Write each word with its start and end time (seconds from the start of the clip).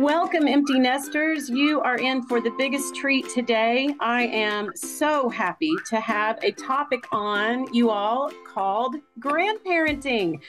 Welcome, 0.00 0.48
empty 0.48 0.78
nesters. 0.78 1.50
You 1.50 1.82
are 1.82 1.98
in 1.98 2.22
for 2.22 2.40
the 2.40 2.50
biggest 2.56 2.94
treat 2.94 3.28
today. 3.28 3.94
I 4.00 4.22
am 4.28 4.70
so 4.74 5.28
happy 5.28 5.74
to 5.90 6.00
have 6.00 6.42
a 6.42 6.52
topic 6.52 7.04
on 7.12 7.70
you 7.74 7.90
all 7.90 8.32
called 8.46 8.96
grandparenting. 9.18 10.40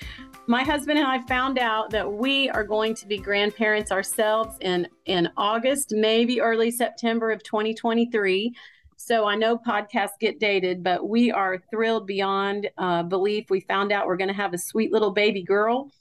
My 0.47 0.63
husband 0.63 0.99
and 0.99 1.07
I 1.07 1.19
found 1.27 1.59
out 1.59 1.89
that 1.89 2.09
we 2.09 2.49
are 2.51 2.63
going 2.63 2.95
to 2.95 3.05
be 3.05 3.17
grandparents 3.17 3.91
ourselves 3.91 4.55
in, 4.61 4.87
in 5.05 5.29
August, 5.35 5.91
maybe 5.91 6.39
early 6.39 6.71
September 6.71 7.29
of 7.29 7.43
2023. 7.43 8.55
So 8.95 9.25
I 9.25 9.35
know 9.35 9.57
podcasts 9.57 10.17
get 10.17 10.39
dated, 10.39 10.81
but 10.81 11.09
we 11.09 11.29
are 11.29 11.61
thrilled 11.69 12.07
beyond 12.07 12.69
uh, 12.77 13.03
belief. 13.03 13.49
We 13.49 13.59
found 13.59 13.91
out 13.91 14.07
we're 14.07 14.15
going 14.15 14.29
to 14.29 14.33
have 14.33 14.53
a 14.53 14.57
sweet 14.57 14.93
little 14.93 15.11
baby 15.11 15.43
girl 15.43 15.91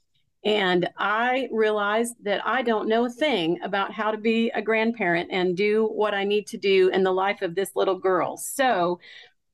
and 0.45 0.89
I 0.97 1.49
realized 1.53 2.15
that 2.23 2.47
I 2.47 2.63
don't 2.63 2.89
know 2.89 3.05
a 3.05 3.11
thing 3.11 3.61
about 3.63 3.93
how 3.93 4.11
to 4.11 4.17
be 4.17 4.51
a 4.55 4.63
grandparent 4.63 5.29
and 5.31 5.57
do 5.57 5.87
what 5.87 6.15
I 6.15 6.25
need 6.25 6.47
to 6.49 6.57
do 6.57 6.89
in 6.89 7.03
the 7.03 7.13
life 7.13 7.43
of 7.43 7.55
this 7.55 7.77
little 7.77 7.99
girl. 7.99 8.39
So 8.39 9.01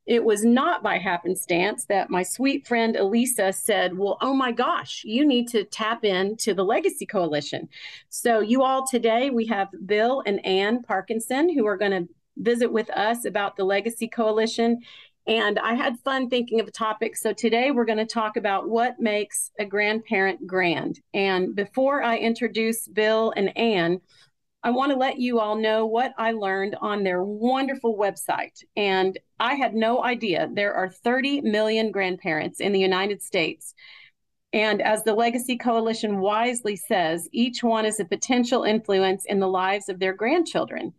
it 0.06 0.24
was 0.24 0.44
not 0.44 0.84
by 0.84 0.98
happenstance 0.98 1.86
that 1.86 2.10
my 2.10 2.22
sweet 2.22 2.68
friend 2.68 2.96
Elisa 2.96 3.52
said, 3.52 3.98
Well, 3.98 4.16
oh 4.20 4.34
my 4.34 4.52
gosh, 4.52 5.02
you 5.04 5.26
need 5.26 5.48
to 5.48 5.64
tap 5.64 6.04
into 6.04 6.54
the 6.54 6.64
Legacy 6.64 7.06
Coalition. 7.06 7.68
So, 8.08 8.38
you 8.38 8.62
all 8.62 8.86
today, 8.86 9.30
we 9.30 9.46
have 9.46 9.68
Bill 9.84 10.22
and 10.24 10.44
Ann 10.46 10.82
Parkinson 10.82 11.52
who 11.52 11.66
are 11.66 11.76
going 11.76 11.90
to 11.90 12.08
visit 12.36 12.70
with 12.70 12.88
us 12.90 13.24
about 13.24 13.56
the 13.56 13.64
Legacy 13.64 14.06
Coalition. 14.06 14.80
And 15.26 15.58
I 15.58 15.74
had 15.74 15.98
fun 16.00 16.30
thinking 16.30 16.60
of 16.60 16.68
a 16.68 16.72
topic. 16.72 17.16
So 17.16 17.32
today 17.32 17.72
we're 17.72 17.84
going 17.84 17.98
to 17.98 18.06
talk 18.06 18.36
about 18.36 18.68
what 18.68 19.00
makes 19.00 19.50
a 19.58 19.64
grandparent 19.64 20.46
grand. 20.46 21.00
And 21.14 21.54
before 21.56 22.02
I 22.02 22.18
introduce 22.18 22.86
Bill 22.86 23.32
and 23.36 23.56
Ann, 23.58 24.00
I 24.62 24.70
want 24.70 24.92
to 24.92 24.98
let 24.98 25.18
you 25.18 25.40
all 25.40 25.56
know 25.56 25.86
what 25.86 26.12
I 26.16 26.32
learned 26.32 26.76
on 26.80 27.02
their 27.02 27.24
wonderful 27.24 27.96
website. 27.98 28.62
And 28.76 29.18
I 29.40 29.54
had 29.54 29.74
no 29.74 30.04
idea 30.04 30.48
there 30.52 30.74
are 30.74 30.88
30 30.88 31.40
million 31.42 31.90
grandparents 31.90 32.60
in 32.60 32.72
the 32.72 32.80
United 32.80 33.20
States. 33.20 33.74
And 34.52 34.80
as 34.80 35.02
the 35.02 35.14
Legacy 35.14 35.58
Coalition 35.58 36.18
wisely 36.18 36.76
says, 36.76 37.28
each 37.32 37.62
one 37.64 37.84
is 37.84 37.98
a 37.98 38.04
potential 38.04 38.62
influence 38.62 39.24
in 39.26 39.40
the 39.40 39.48
lives 39.48 39.88
of 39.88 39.98
their 39.98 40.14
grandchildren 40.14 40.94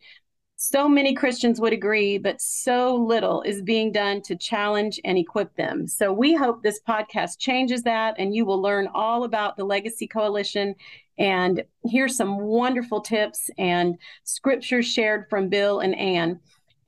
so 0.59 0.89
many 0.89 1.13
Christians 1.13 1.61
would 1.61 1.71
agree, 1.71 2.17
but 2.17 2.41
so 2.41 2.95
little 2.95 3.43
is 3.43 3.61
being 3.61 3.91
done 3.91 4.23
to 4.23 4.35
challenge 4.35 4.99
and 5.05 5.15
equip 5.15 5.55
them. 5.55 5.87
So 5.87 6.11
we 6.11 6.33
hope 6.33 6.63
this 6.63 6.81
podcast 6.81 7.37
changes 7.37 7.83
that 7.83 8.15
and 8.17 8.33
you 8.33 8.43
will 8.43 8.59
learn 8.59 8.87
all 8.91 9.23
about 9.23 9.55
the 9.55 9.63
Legacy 9.63 10.07
Coalition 10.07 10.73
and 11.19 11.63
hear 11.85 12.07
some 12.07 12.39
wonderful 12.39 13.01
tips 13.01 13.51
and 13.59 13.99
scriptures 14.23 14.87
shared 14.87 15.29
from 15.29 15.47
Bill 15.47 15.81
and 15.81 15.95
Ann. 15.95 16.39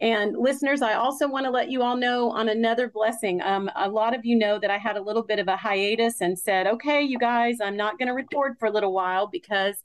And 0.02 0.36
listeners, 0.36 0.82
I 0.82 0.94
also 0.94 1.28
want 1.28 1.46
to 1.46 1.52
let 1.52 1.70
you 1.70 1.84
all 1.84 1.96
know 1.96 2.32
on 2.32 2.50
another 2.50 2.90
blessing. 2.90 3.40
Um, 3.44 3.70
a 3.76 3.88
lot 3.88 4.16
of 4.16 4.26
you 4.26 4.36
know 4.36 4.58
that 4.58 4.72
I 4.72 4.80
had 4.80 4.98
a 4.98 5.02
little 5.02 5.24
bit 5.24 5.38
of 5.38 5.48
a 5.48 5.58
hiatus 5.58 6.22
and 6.22 6.40
said, 6.40 6.66
okay, 6.66 7.04
you 7.04 7.20
guys, 7.20 7.58
I'm 7.62 7.78
not 7.78 8.00
going 8.00 8.08
to 8.08 8.16
record 8.16 8.58
for 8.58 8.66
a 8.66 8.72
little 8.72 8.94
while 8.94 9.28
because 9.28 9.76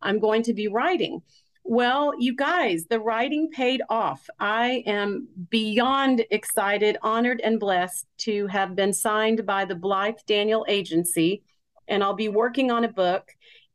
I'm 0.00 0.20
going 0.20 0.42
to 0.44 0.52
be 0.52 0.68
writing. 0.68 1.22
Well, 1.64 2.12
you 2.18 2.34
guys, 2.34 2.86
the 2.86 2.98
writing 2.98 3.48
paid 3.50 3.82
off. 3.88 4.28
I 4.40 4.82
am 4.86 5.28
beyond 5.48 6.24
excited, 6.30 6.98
honored, 7.02 7.40
and 7.40 7.60
blessed 7.60 8.06
to 8.18 8.48
have 8.48 8.74
been 8.74 8.92
signed 8.92 9.46
by 9.46 9.64
the 9.64 9.76
Blythe 9.76 10.18
Daniel 10.26 10.66
Agency, 10.68 11.42
and 11.86 12.02
I'll 12.02 12.14
be 12.14 12.28
working 12.28 12.70
on 12.70 12.84
a 12.84 12.92
book. 12.92 13.28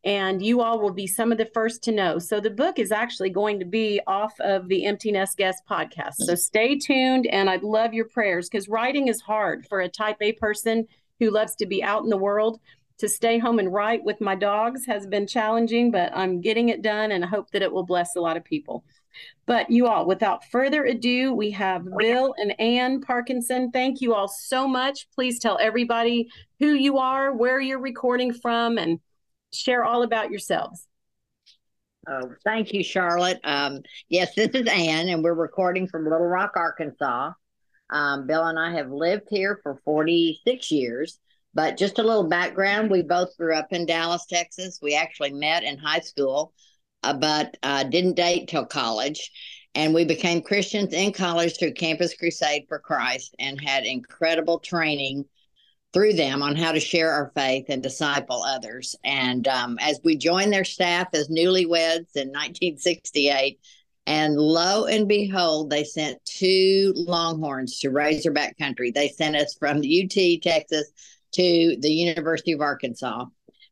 And 0.03 0.45
you 0.45 0.61
all 0.61 0.79
will 0.79 0.94
be 0.94 1.07
some 1.07 1.31
of 1.31 1.38
the 1.38 1.50
first 1.53 1.84
to 1.84 1.91
know. 1.91 2.19
So, 2.19 2.39
the 2.39 2.51
book 2.51 2.78
is 2.78 2.91
actually 2.91 3.29
going 3.29 3.59
to 3.59 3.66
be 3.66 4.00
off 4.06 4.40
of 4.40 4.67
the 4.67 4.85
Empty 4.85 5.11
Nest 5.11 5.38
Guest 5.38 5.63
podcast. 5.69 6.16
So, 6.17 6.35
stay 6.35 6.78
tuned, 6.78 7.25
and 7.28 7.50
I'd 7.50 7.63
love 7.63 7.94
your 7.94 8.06
prayers 8.06 8.47
because 8.47 8.69
writing 8.69 9.07
is 9.07 9.22
hard 9.22 9.66
for 9.67 9.81
a 9.81 9.90
type 9.90 10.17
A 10.22 10.34
person 10.34 10.88
who 11.19 11.31
loves 11.31 11.56
to 11.56 11.66
be 11.66 11.84
out 11.84 12.03
in 12.03 12.09
the 12.09 12.17
world 12.17 12.59
to 13.00 13.08
stay 13.08 13.38
home 13.38 13.59
and 13.59 13.72
write 13.72 14.03
with 14.03 14.19
my 14.22 14.35
dogs 14.35 14.85
has 14.85 15.06
been 15.06 15.28
challenging, 15.28 15.91
but 15.91 16.12
I'm 16.16 16.41
getting 16.41 16.69
it 16.69 16.81
done 16.81 17.12
and 17.12 17.24
I 17.24 17.28
hope 17.28 17.52
that 17.52 17.62
it 17.62 17.72
will 17.72 17.85
bless 17.85 18.16
a 18.16 18.22
lot 18.22 18.38
of 18.38 18.44
people. 18.44 18.84
But 19.46 19.69
you 19.69 19.88
all, 19.88 20.06
without 20.06 20.46
further 20.46 20.85
ado, 20.85 21.34
we 21.34 21.52
have 21.52 21.85
Bill 21.97 22.35
and 22.38 22.59
Ann 22.59 23.02
Parkinson. 23.02 23.72
Thank 23.72 24.02
you 24.02 24.13
all 24.13 24.28
so 24.28 24.68
much. 24.68 25.08
Please 25.16 25.40
tell 25.40 25.58
everybody 25.59 26.30
who 26.59 26.74
you 26.74 26.97
are, 26.97 27.34
where 27.34 27.59
you're 27.59 27.80
recording 27.80 28.34
from, 28.34 28.78
and 28.78 29.00
share 29.53 29.84
all 29.84 30.03
about 30.03 30.29
yourselves. 30.29 30.88
Oh, 32.08 32.31
thank 32.44 32.74
you, 32.74 32.84
Charlotte. 32.84 33.40
Um, 33.44 33.81
yes, 34.09 34.34
this 34.35 34.50
is 34.50 34.68
Ann, 34.68 35.09
and 35.09 35.24
we're 35.24 35.34
recording 35.34 35.88
from 35.88 36.03
Little 36.03 36.28
Rock, 36.28 36.53
Arkansas. 36.56 37.31
Um, 37.90 38.28
Bill 38.28 38.46
and 38.46 38.59
I 38.59 38.74
have 38.74 38.91
lived 38.91 39.28
here 39.29 39.59
for 39.64 39.79
46 39.84 40.72
years. 40.72 41.19
But 41.57 41.75
just 41.75 41.97
a 41.97 42.03
little 42.03 42.28
background 42.28 42.91
we 42.91 43.01
both 43.01 43.35
grew 43.35 43.56
up 43.56 43.73
in 43.73 43.88
Dallas, 43.88 44.28
Texas. 44.28 44.78
We 44.79 44.94
actually 44.94 45.34
met 45.34 45.63
in 45.63 45.79
high 45.79 46.01
school, 46.01 46.53
uh, 47.01 47.13
but 47.13 47.57
uh, 47.63 47.84
didn't 47.85 48.13
date 48.13 48.47
till 48.47 48.63
college. 48.63 49.31
And 49.73 49.91
we 49.91 50.06
became 50.06 50.44
Christians 50.44 50.94
in 50.94 51.13
college 51.13 51.57
through 51.57 51.73
Campus 51.73 52.13
Crusade 52.13 52.66
for 52.67 52.78
Christ 52.78 53.34
and 53.40 53.59
had 53.59 53.85
incredible 53.85 54.59
training 54.59 55.25
through 55.94 56.13
them 56.13 56.44
on 56.44 56.56
how 56.56 56.73
to 56.73 56.79
share 56.79 57.12
our 57.12 57.31
faith 57.34 57.66
and 57.69 57.81
disciple 57.81 58.44
others. 58.44 58.96
And 59.03 59.47
um, 59.47 59.79
as 59.81 60.00
we 60.03 60.16
joined 60.16 60.53
their 60.53 60.63
staff 60.63 61.07
as 61.13 61.28
newlyweds 61.28 62.16
in 62.16 62.29
1968, 62.29 63.59
and 64.06 64.38
lo 64.38 64.85
and 64.85 65.07
behold, 65.07 65.72
they 65.72 65.84
sent 65.84 66.23
two 66.23 66.94
Longhorns 66.96 67.79
to 67.79 67.90
Razorback 67.90 68.59
Country. 68.59 68.91
They 68.91 69.09
sent 69.09 69.35
us 69.35 69.56
from 69.59 69.79
UT, 69.79 70.41
Texas, 70.44 70.91
to 71.37 71.77
the 71.79 71.91
University 71.91 72.51
of 72.51 72.61
Arkansas. 72.61 73.25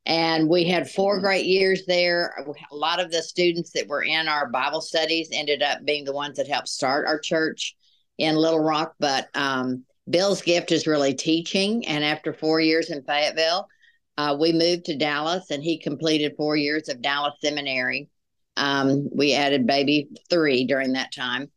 And 0.05 0.47
we 0.47 0.65
had 0.65 0.89
four 0.89 1.19
great 1.19 1.45
years 1.45 1.83
there. 1.87 2.35
A 2.71 2.75
lot 2.75 2.99
of 2.99 3.11
the 3.11 3.23
students 3.23 3.71
that 3.71 3.87
were 3.87 4.03
in 4.03 4.27
our 4.27 4.47
Bible 4.49 4.81
studies 4.81 5.29
ended 5.31 5.63
up 5.63 5.83
being 5.83 6.05
the 6.05 6.13
ones 6.13 6.37
that 6.37 6.47
helped 6.47 6.67
start 6.67 7.07
our 7.07 7.17
church 7.17 7.75
in 8.19 8.35
Little 8.35 8.59
Rock. 8.59 8.93
But 8.99 9.29
um, 9.33 9.83
Bill's 10.07 10.43
gift 10.43 10.71
is 10.71 10.85
really 10.85 11.15
teaching. 11.15 11.87
And 11.87 12.03
after 12.03 12.33
four 12.33 12.61
years 12.61 12.91
in 12.91 13.03
Fayetteville, 13.03 13.67
uh, 14.17 14.37
we 14.39 14.53
moved 14.53 14.85
to 14.85 14.97
Dallas 14.97 15.49
and 15.49 15.63
he 15.63 15.79
completed 15.79 16.35
four 16.37 16.55
years 16.55 16.87
of 16.87 17.01
Dallas 17.01 17.33
Seminary. 17.41 18.09
Um, 18.57 19.09
we 19.11 19.33
added 19.33 19.65
baby 19.65 20.09
three 20.29 20.65
during 20.65 20.93
that 20.93 21.11
time 21.11 21.49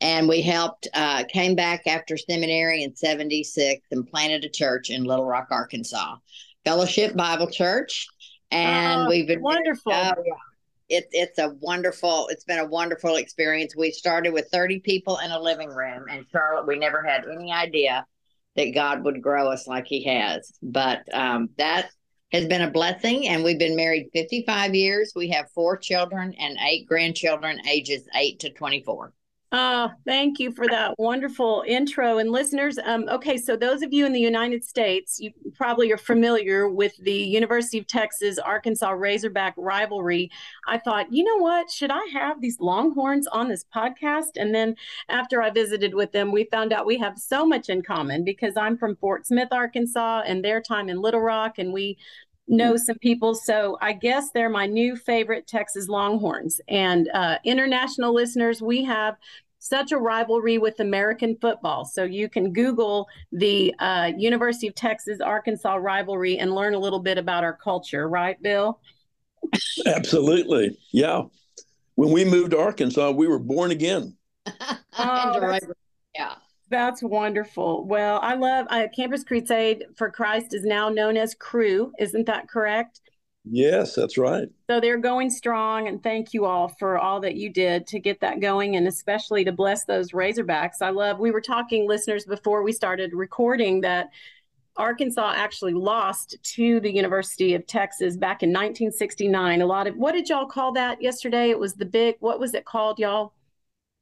and 0.00 0.28
we 0.28 0.42
helped 0.42 0.88
uh, 0.94 1.24
came 1.24 1.54
back 1.54 1.86
after 1.86 2.16
seminary 2.16 2.82
in 2.82 2.94
76 2.94 3.80
and 3.90 4.06
planted 4.06 4.44
a 4.44 4.48
church 4.48 4.90
in 4.90 5.04
little 5.04 5.24
rock 5.24 5.48
arkansas. 5.50 6.16
Fellowship 6.64 7.16
bible 7.16 7.50
church. 7.50 8.06
And 8.50 9.02
oh, 9.02 9.08
we've 9.08 9.26
been 9.26 9.42
wonderful. 9.42 9.92
Uh, 9.92 10.14
it, 10.88 11.08
it's 11.10 11.38
a 11.38 11.48
wonderful 11.60 12.28
it's 12.28 12.44
been 12.44 12.58
a 12.58 12.66
wonderful 12.66 13.16
experience. 13.16 13.74
We 13.74 13.90
started 13.90 14.32
with 14.32 14.48
30 14.52 14.80
people 14.80 15.18
in 15.18 15.30
a 15.30 15.40
living 15.40 15.70
room 15.70 16.04
and 16.10 16.26
charlotte 16.30 16.66
we 16.66 16.78
never 16.78 17.02
had 17.02 17.24
any 17.26 17.52
idea 17.52 18.06
that 18.54 18.74
god 18.74 19.04
would 19.04 19.22
grow 19.22 19.50
us 19.50 19.66
like 19.66 19.86
he 19.86 20.04
has. 20.04 20.52
But 20.62 21.02
um, 21.12 21.50
that 21.58 21.88
has 22.32 22.46
been 22.46 22.62
a 22.62 22.70
blessing 22.70 23.26
and 23.28 23.42
we've 23.42 23.58
been 23.58 23.76
married 23.76 24.10
55 24.12 24.74
years. 24.74 25.12
We 25.16 25.30
have 25.30 25.50
four 25.54 25.76
children 25.76 26.34
and 26.38 26.58
eight 26.68 26.86
grandchildren 26.86 27.66
ages 27.66 28.06
8 28.14 28.40
to 28.40 28.50
24 28.50 29.12
Oh, 29.52 29.92
thank 30.04 30.40
you 30.40 30.50
for 30.50 30.66
that 30.66 30.98
wonderful 30.98 31.62
intro. 31.68 32.18
And 32.18 32.32
listeners, 32.32 32.80
um, 32.84 33.08
okay, 33.08 33.36
so 33.36 33.56
those 33.56 33.80
of 33.80 33.92
you 33.92 34.04
in 34.04 34.12
the 34.12 34.20
United 34.20 34.64
States, 34.64 35.20
you 35.20 35.30
probably 35.54 35.92
are 35.92 35.96
familiar 35.96 36.68
with 36.68 36.96
the 36.96 37.12
University 37.12 37.78
of 37.78 37.86
Texas 37.86 38.38
Arkansas 38.38 38.90
Razorback 38.90 39.54
rivalry. 39.56 40.32
I 40.66 40.78
thought, 40.78 41.12
you 41.12 41.22
know 41.22 41.36
what? 41.36 41.70
Should 41.70 41.92
I 41.92 42.04
have 42.12 42.40
these 42.40 42.58
Longhorns 42.58 43.28
on 43.28 43.48
this 43.48 43.64
podcast? 43.74 44.30
And 44.34 44.52
then 44.52 44.74
after 45.08 45.40
I 45.40 45.50
visited 45.50 45.94
with 45.94 46.10
them, 46.10 46.32
we 46.32 46.48
found 46.50 46.72
out 46.72 46.84
we 46.84 46.98
have 46.98 47.16
so 47.16 47.46
much 47.46 47.68
in 47.68 47.82
common 47.82 48.24
because 48.24 48.56
I'm 48.56 48.76
from 48.76 48.96
Fort 48.96 49.28
Smith, 49.28 49.48
Arkansas, 49.52 50.22
and 50.26 50.44
their 50.44 50.60
time 50.60 50.88
in 50.88 51.00
Little 51.00 51.20
Rock, 51.20 51.58
and 51.58 51.72
we 51.72 51.98
know 52.48 52.74
mm. 52.74 52.78
some 52.78 52.98
people. 52.98 53.34
So 53.34 53.78
I 53.80 53.92
guess 53.92 54.30
they're 54.30 54.48
my 54.48 54.66
new 54.66 54.96
favorite 54.96 55.46
Texas 55.46 55.88
Longhorns. 55.88 56.60
And 56.68 57.08
uh, 57.12 57.38
international 57.44 58.14
listeners, 58.14 58.62
we 58.62 58.84
have 58.84 59.16
such 59.58 59.92
a 59.92 59.98
rivalry 59.98 60.58
with 60.58 60.78
American 60.80 61.36
football. 61.40 61.84
So 61.84 62.04
you 62.04 62.28
can 62.28 62.52
Google 62.52 63.08
the 63.32 63.74
uh, 63.78 64.12
University 64.16 64.68
of 64.68 64.74
Texas 64.74 65.20
Arkansas 65.20 65.74
rivalry 65.74 66.38
and 66.38 66.54
learn 66.54 66.74
a 66.74 66.78
little 66.78 67.00
bit 67.00 67.18
about 67.18 67.42
our 67.42 67.56
culture, 67.56 68.08
right, 68.08 68.40
Bill? 68.40 68.80
Absolutely. 69.86 70.76
Yeah. 70.92 71.22
When 71.96 72.10
we 72.10 72.24
moved 72.24 72.52
to 72.52 72.58
Arkansas, 72.58 73.10
we 73.10 73.26
were 73.26 73.38
born 73.38 73.70
again. 73.70 74.16
oh, 74.98 75.58
yeah. 76.14 76.34
That's 76.68 77.02
wonderful. 77.02 77.86
Well, 77.86 78.18
I 78.22 78.34
love 78.34 78.66
uh, 78.70 78.88
Campus 78.94 79.22
Crusade 79.22 79.84
for 79.96 80.10
Christ 80.10 80.52
is 80.52 80.64
now 80.64 80.88
known 80.88 81.16
as 81.16 81.34
Cru. 81.34 81.92
Isn't 81.98 82.26
that 82.26 82.48
correct? 82.48 83.00
Yes, 83.48 83.94
that's 83.94 84.18
right. 84.18 84.48
So 84.68 84.80
they're 84.80 84.98
going 84.98 85.30
strong, 85.30 85.86
and 85.86 86.02
thank 86.02 86.34
you 86.34 86.44
all 86.44 86.66
for 86.66 86.98
all 86.98 87.20
that 87.20 87.36
you 87.36 87.48
did 87.48 87.86
to 87.88 88.00
get 88.00 88.20
that 88.20 88.40
going, 88.40 88.74
and 88.74 88.88
especially 88.88 89.44
to 89.44 89.52
bless 89.52 89.84
those 89.84 90.10
Razorbacks. 90.10 90.82
I 90.82 90.90
love. 90.90 91.20
We 91.20 91.30
were 91.30 91.40
talking, 91.40 91.86
listeners, 91.86 92.24
before 92.24 92.64
we 92.64 92.72
started 92.72 93.12
recording 93.14 93.82
that 93.82 94.08
Arkansas 94.76 95.34
actually 95.36 95.74
lost 95.74 96.36
to 96.42 96.80
the 96.80 96.92
University 96.92 97.54
of 97.54 97.64
Texas 97.68 98.16
back 98.16 98.42
in 98.42 98.50
1969. 98.50 99.62
A 99.62 99.66
lot 99.66 99.86
of 99.86 99.96
what 99.96 100.12
did 100.12 100.28
y'all 100.28 100.46
call 100.46 100.72
that 100.72 101.00
yesterday? 101.00 101.50
It 101.50 101.58
was 101.58 101.74
the 101.74 101.86
big. 101.86 102.16
What 102.18 102.40
was 102.40 102.52
it 102.52 102.64
called, 102.64 102.98
y'all? 102.98 103.32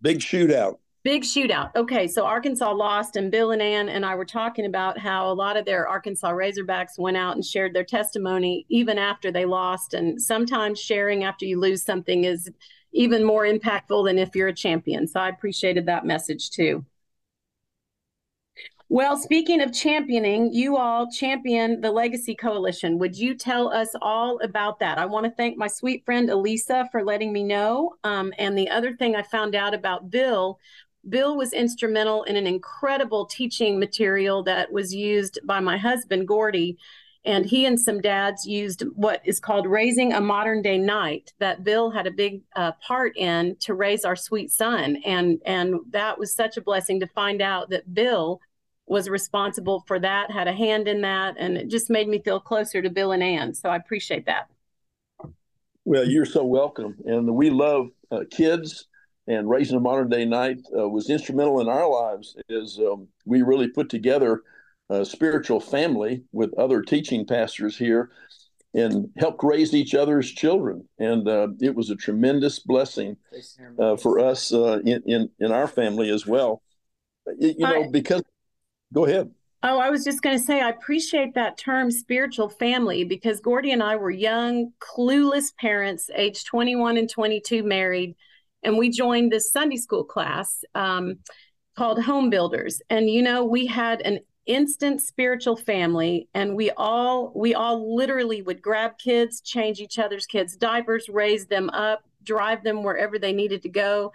Big 0.00 0.20
shootout. 0.20 0.78
Big 1.04 1.22
shootout. 1.22 1.70
Okay, 1.76 2.08
so 2.08 2.24
Arkansas 2.24 2.72
lost, 2.72 3.16
and 3.16 3.30
Bill 3.30 3.50
and 3.50 3.60
Ann 3.60 3.90
and 3.90 4.06
I 4.06 4.14
were 4.14 4.24
talking 4.24 4.64
about 4.64 4.98
how 4.98 5.30
a 5.30 5.34
lot 5.34 5.58
of 5.58 5.66
their 5.66 5.86
Arkansas 5.86 6.32
Razorbacks 6.32 6.98
went 6.98 7.18
out 7.18 7.34
and 7.34 7.44
shared 7.44 7.74
their 7.74 7.84
testimony 7.84 8.64
even 8.70 8.96
after 8.96 9.30
they 9.30 9.44
lost. 9.44 9.92
And 9.92 10.20
sometimes 10.20 10.80
sharing 10.80 11.22
after 11.22 11.44
you 11.44 11.60
lose 11.60 11.82
something 11.82 12.24
is 12.24 12.50
even 12.94 13.22
more 13.22 13.44
impactful 13.44 14.06
than 14.06 14.18
if 14.18 14.34
you're 14.34 14.48
a 14.48 14.54
champion. 14.54 15.06
So 15.06 15.20
I 15.20 15.28
appreciated 15.28 15.84
that 15.86 16.06
message 16.06 16.48
too. 16.48 16.86
Well, 18.90 19.16
speaking 19.16 19.60
of 19.62 19.72
championing, 19.72 20.52
you 20.52 20.76
all 20.76 21.10
champion 21.10 21.80
the 21.80 21.90
Legacy 21.90 22.34
Coalition. 22.34 22.98
Would 22.98 23.16
you 23.16 23.34
tell 23.34 23.72
us 23.72 23.88
all 24.00 24.38
about 24.40 24.78
that? 24.80 24.98
I 24.98 25.06
want 25.06 25.24
to 25.24 25.32
thank 25.32 25.56
my 25.56 25.66
sweet 25.66 26.04
friend 26.04 26.30
Elisa 26.30 26.86
for 26.92 27.02
letting 27.02 27.32
me 27.32 27.42
know. 27.42 27.94
Um, 28.04 28.32
and 28.38 28.56
the 28.56 28.68
other 28.68 28.92
thing 28.92 29.16
I 29.16 29.22
found 29.22 29.54
out 29.54 29.74
about 29.74 30.10
Bill 30.10 30.60
Bill 31.08 31.36
was 31.36 31.52
instrumental 31.52 32.22
in 32.24 32.36
an 32.36 32.46
incredible 32.46 33.26
teaching 33.26 33.78
material 33.78 34.42
that 34.44 34.72
was 34.72 34.94
used 34.94 35.38
by 35.44 35.60
my 35.60 35.76
husband, 35.76 36.28
Gordy. 36.28 36.78
And 37.26 37.46
he 37.46 37.64
and 37.64 37.80
some 37.80 38.02
dads 38.02 38.46
used 38.46 38.82
what 38.94 39.22
is 39.24 39.40
called 39.40 39.66
Raising 39.66 40.12
a 40.12 40.20
Modern 40.20 40.60
Day 40.60 40.76
Knight 40.76 41.32
that 41.38 41.64
Bill 41.64 41.90
had 41.90 42.06
a 42.06 42.10
big 42.10 42.42
uh, 42.54 42.72
part 42.86 43.16
in 43.16 43.56
to 43.60 43.72
raise 43.72 44.04
our 44.04 44.16
sweet 44.16 44.50
son. 44.50 44.98
And, 45.06 45.40
and 45.46 45.76
that 45.90 46.18
was 46.18 46.34
such 46.34 46.58
a 46.58 46.60
blessing 46.60 47.00
to 47.00 47.06
find 47.06 47.40
out 47.40 47.70
that 47.70 47.94
Bill 47.94 48.40
was 48.86 49.08
responsible 49.08 49.82
for 49.86 49.98
that, 50.00 50.30
had 50.30 50.48
a 50.48 50.52
hand 50.52 50.86
in 50.86 51.00
that. 51.00 51.36
And 51.38 51.56
it 51.56 51.68
just 51.68 51.88
made 51.88 52.08
me 52.08 52.18
feel 52.18 52.40
closer 52.40 52.82
to 52.82 52.90
Bill 52.90 53.12
and 53.12 53.22
Ann. 53.22 53.54
So 53.54 53.70
I 53.70 53.76
appreciate 53.76 54.26
that. 54.26 54.48
Well, 55.86 56.06
you're 56.06 56.26
so 56.26 56.44
welcome. 56.44 56.94
And 57.06 57.34
we 57.34 57.48
love 57.48 57.88
uh, 58.10 58.24
kids 58.30 58.88
and 59.26 59.48
raising 59.48 59.76
a 59.76 59.80
modern 59.80 60.08
day 60.08 60.24
knight 60.24 60.60
uh, 60.76 60.88
was 60.88 61.10
instrumental 61.10 61.60
in 61.60 61.68
our 61.68 61.88
lives 61.88 62.36
as 62.50 62.78
um, 62.78 63.08
we 63.24 63.42
really 63.42 63.68
put 63.68 63.88
together 63.88 64.42
a 64.90 65.04
spiritual 65.04 65.60
family 65.60 66.22
with 66.32 66.52
other 66.58 66.82
teaching 66.82 67.26
pastors 67.26 67.76
here 67.76 68.10
and 68.74 69.08
helped 69.16 69.42
raise 69.42 69.72
each 69.72 69.94
other's 69.94 70.30
children. 70.30 70.86
And 70.98 71.26
uh, 71.28 71.48
it 71.60 71.74
was 71.74 71.90
a 71.90 71.96
tremendous 71.96 72.58
blessing 72.58 73.16
uh, 73.78 73.96
for 73.96 74.18
us 74.18 74.52
uh, 74.52 74.80
in, 74.84 75.02
in, 75.06 75.30
in 75.38 75.52
our 75.52 75.68
family 75.68 76.10
as 76.10 76.26
well. 76.26 76.62
You 77.38 77.54
know 77.58 77.88
because 77.90 78.22
go 78.92 79.06
ahead. 79.06 79.30
Oh, 79.62 79.78
I 79.78 79.88
was 79.88 80.04
just 80.04 80.20
going 80.20 80.36
to 80.38 80.44
say, 80.44 80.60
I 80.60 80.68
appreciate 80.68 81.32
that 81.34 81.56
term 81.56 81.90
spiritual 81.90 82.50
family 82.50 83.04
because 83.04 83.40
Gordy 83.40 83.72
and 83.72 83.82
I 83.82 83.96
were 83.96 84.10
young, 84.10 84.74
clueless 84.78 85.56
parents, 85.56 86.10
age 86.14 86.44
21 86.44 86.98
and 86.98 87.08
22, 87.08 87.62
married 87.62 88.14
and 88.64 88.78
we 88.78 88.90
joined 88.90 89.30
this 89.30 89.52
Sunday 89.52 89.76
school 89.76 90.04
class 90.04 90.64
um, 90.74 91.18
called 91.76 92.02
Home 92.02 92.30
Builders. 92.30 92.80
And 92.90 93.08
you 93.10 93.22
know, 93.22 93.44
we 93.44 93.66
had 93.66 94.00
an 94.02 94.20
instant 94.46 95.00
spiritual 95.00 95.56
family 95.56 96.28
and 96.34 96.54
we 96.54 96.70
all 96.72 97.32
we 97.34 97.54
all 97.54 97.96
literally 97.96 98.42
would 98.42 98.60
grab 98.60 98.98
kids 98.98 99.40
change 99.40 99.80
each 99.80 99.98
other's 99.98 100.26
kids 100.26 100.54
diapers 100.54 101.08
raise 101.08 101.46
them 101.46 101.70
up 101.70 102.04
drive 102.22 102.62
them 102.62 102.82
wherever 102.82 103.18
they 103.18 103.32
needed 103.32 103.62
to 103.62 103.68
go. 103.68 104.12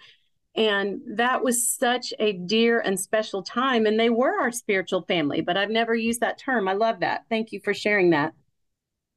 And 0.56 1.02
that 1.16 1.44
was 1.44 1.68
such 1.68 2.14
a 2.20 2.34
dear 2.34 2.80
and 2.80 3.00
special 3.00 3.44
time. 3.44 3.86
And 3.86 4.00
they 4.00 4.10
were 4.10 4.40
our 4.40 4.52
spiritual 4.52 5.02
family 5.04 5.42
but 5.42 5.58
i've 5.58 5.72
never 5.72 5.96
used 5.96 6.22
that 6.22 6.38
term. 6.38 6.68
I 6.68 6.74
love 6.74 7.00
that. 7.00 7.26
Thank 7.30 7.52
you 7.52 7.60
for 7.64 7.74
sharing 7.74 8.12
that 8.12 8.34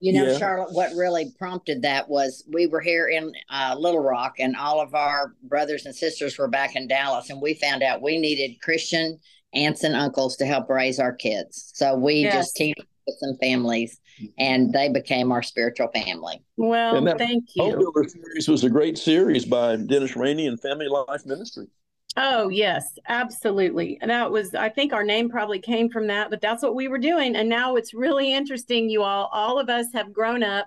you 0.03 0.13
know, 0.13 0.25
yeah. 0.25 0.37
Charlotte, 0.37 0.75
what 0.75 0.91
really 0.97 1.33
prompted 1.39 1.83
that 1.83 2.09
was 2.09 2.43
we 2.53 2.67
were 2.67 2.81
here 2.81 3.07
in 3.07 3.33
uh, 3.49 3.77
Little 3.79 4.01
Rock, 4.03 4.35
and 4.41 4.57
all 4.57 4.81
of 4.81 4.97
our 4.97 5.37
brothers 5.45 5.87
and 5.87 5.95
sisters 5.95 6.37
were 6.37 6.49
back 6.49 6.75
in 6.75 6.89
Dallas, 6.89 7.31
and 7.31 7.41
we 7.41 7.55
found 7.55 7.85
out 7.85 8.03
we 8.03 8.19
needed 8.19 8.61
Christian 8.61 9.21
aunts 9.55 9.85
and 9.85 9.95
uncles 9.95 10.37
to 10.39 10.45
help 10.45 10.69
raise 10.69 10.99
our 10.99 11.13
kids. 11.13 11.71
So 11.75 11.95
we 11.95 12.15
yes. 12.15 12.35
just 12.35 12.57
teamed 12.57 12.81
up 12.81 12.87
with 13.07 13.17
some 13.21 13.37
families, 13.41 14.01
and 14.39 14.73
they 14.73 14.89
became 14.89 15.31
our 15.31 15.43
spiritual 15.43 15.87
family. 15.95 16.43
Well, 16.57 17.01
thank 17.17 17.45
you. 17.55 17.63
Home 17.63 17.79
Builder 17.79 18.09
series 18.09 18.49
was 18.49 18.65
a 18.65 18.71
great 18.71 18.99
series 18.99 19.45
by 19.45 19.77
Dennis 19.77 20.17
Rainey 20.17 20.49
and 20.49 20.61
Family 20.61 20.89
Life 20.89 21.25
Ministry. 21.25 21.69
Oh, 22.17 22.49
yes, 22.51 22.99
absolutely. 23.09 23.99
And 24.03 24.11
that 24.11 24.31
was, 24.31 24.55
I 24.55 24.69
think 24.69 24.93
our 24.93 25.03
name 25.05 25.31
probably 25.31 25.59
came 25.59 25.89
from 25.89 26.07
that, 26.09 26.29
but 26.29 26.43
that's 26.43 26.63
what 26.63 26.75
we 26.75 26.87
were 26.87 26.99
doing. 26.99 27.37
And 27.37 27.49
now 27.49 27.77
it's 27.77 27.95
really 27.95 28.35
interesting, 28.35 28.91
you 28.91 29.03
all. 29.03 29.31
All 29.33 29.59
of 29.59 29.71
us 29.71 29.87
have 29.95 30.13
grown 30.13 30.43
up 30.43 30.67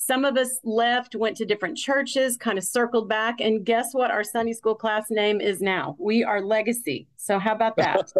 some 0.00 0.24
of 0.24 0.36
us 0.36 0.60
left, 0.62 1.16
went 1.16 1.36
to 1.38 1.44
different 1.44 1.76
churches, 1.76 2.36
kind 2.36 2.56
of 2.56 2.62
circled 2.62 3.08
back. 3.08 3.40
And 3.40 3.64
guess 3.64 3.92
what? 3.92 4.12
Our 4.12 4.22
Sunday 4.22 4.52
school 4.52 4.76
class 4.76 5.10
name 5.10 5.40
is 5.40 5.60
now. 5.60 5.96
We 5.98 6.22
are 6.22 6.40
Legacy. 6.40 7.08
So, 7.16 7.40
how 7.40 7.52
about 7.52 7.76
that? 7.76 8.12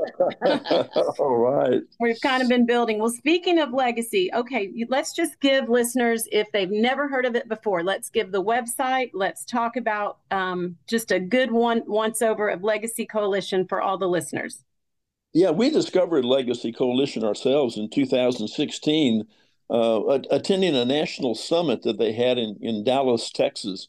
All 1.21 1.37
right. 1.37 1.81
We've 2.01 2.21
kind 2.21 2.43
of 2.43 2.49
been 2.49 2.67
building. 2.67 2.99
Well, 2.99 3.11
speaking 3.11 3.61
of 3.61 3.73
Legacy, 3.73 4.29
okay, 4.35 4.73
let's 4.89 5.13
just 5.13 5.39
give 5.39 5.69
listeners, 5.69 6.27
if 6.33 6.51
they've 6.53 6.71
never 6.71 7.07
heard 7.07 7.25
of 7.25 7.37
it 7.37 7.49
before, 7.49 7.85
let's 7.85 8.11
give 8.11 8.33
the 8.33 8.43
website. 8.43 9.13
Let's 9.15 9.45
talk 9.45 9.77
about 9.77 10.19
um, 10.33 10.77
just 10.89 11.13
a 11.13 11.21
good 11.21 11.53
one 11.53 11.85
once 11.87 12.23
over 12.23 12.49
of 12.49 12.65
Legacy 12.65 13.07
Coalition 13.07 13.67
for 13.69 13.81
all 13.81 13.97
the 13.97 14.09
listeners. 14.09 14.65
Yeah, 15.33 15.51
we 15.51 15.71
discovered 15.71 16.25
Legacy 16.25 16.73
Coalition 16.73 17.23
ourselves 17.23 17.77
in 17.77 17.89
2016 17.89 19.29
uh, 19.71 20.19
attending 20.31 20.75
a 20.75 20.85
national 20.85 21.35
summit 21.35 21.83
that 21.83 21.99
they 21.99 22.13
had 22.13 22.39
in, 22.39 22.57
in 22.61 22.85
Dallas, 22.85 23.31
Texas. 23.31 23.89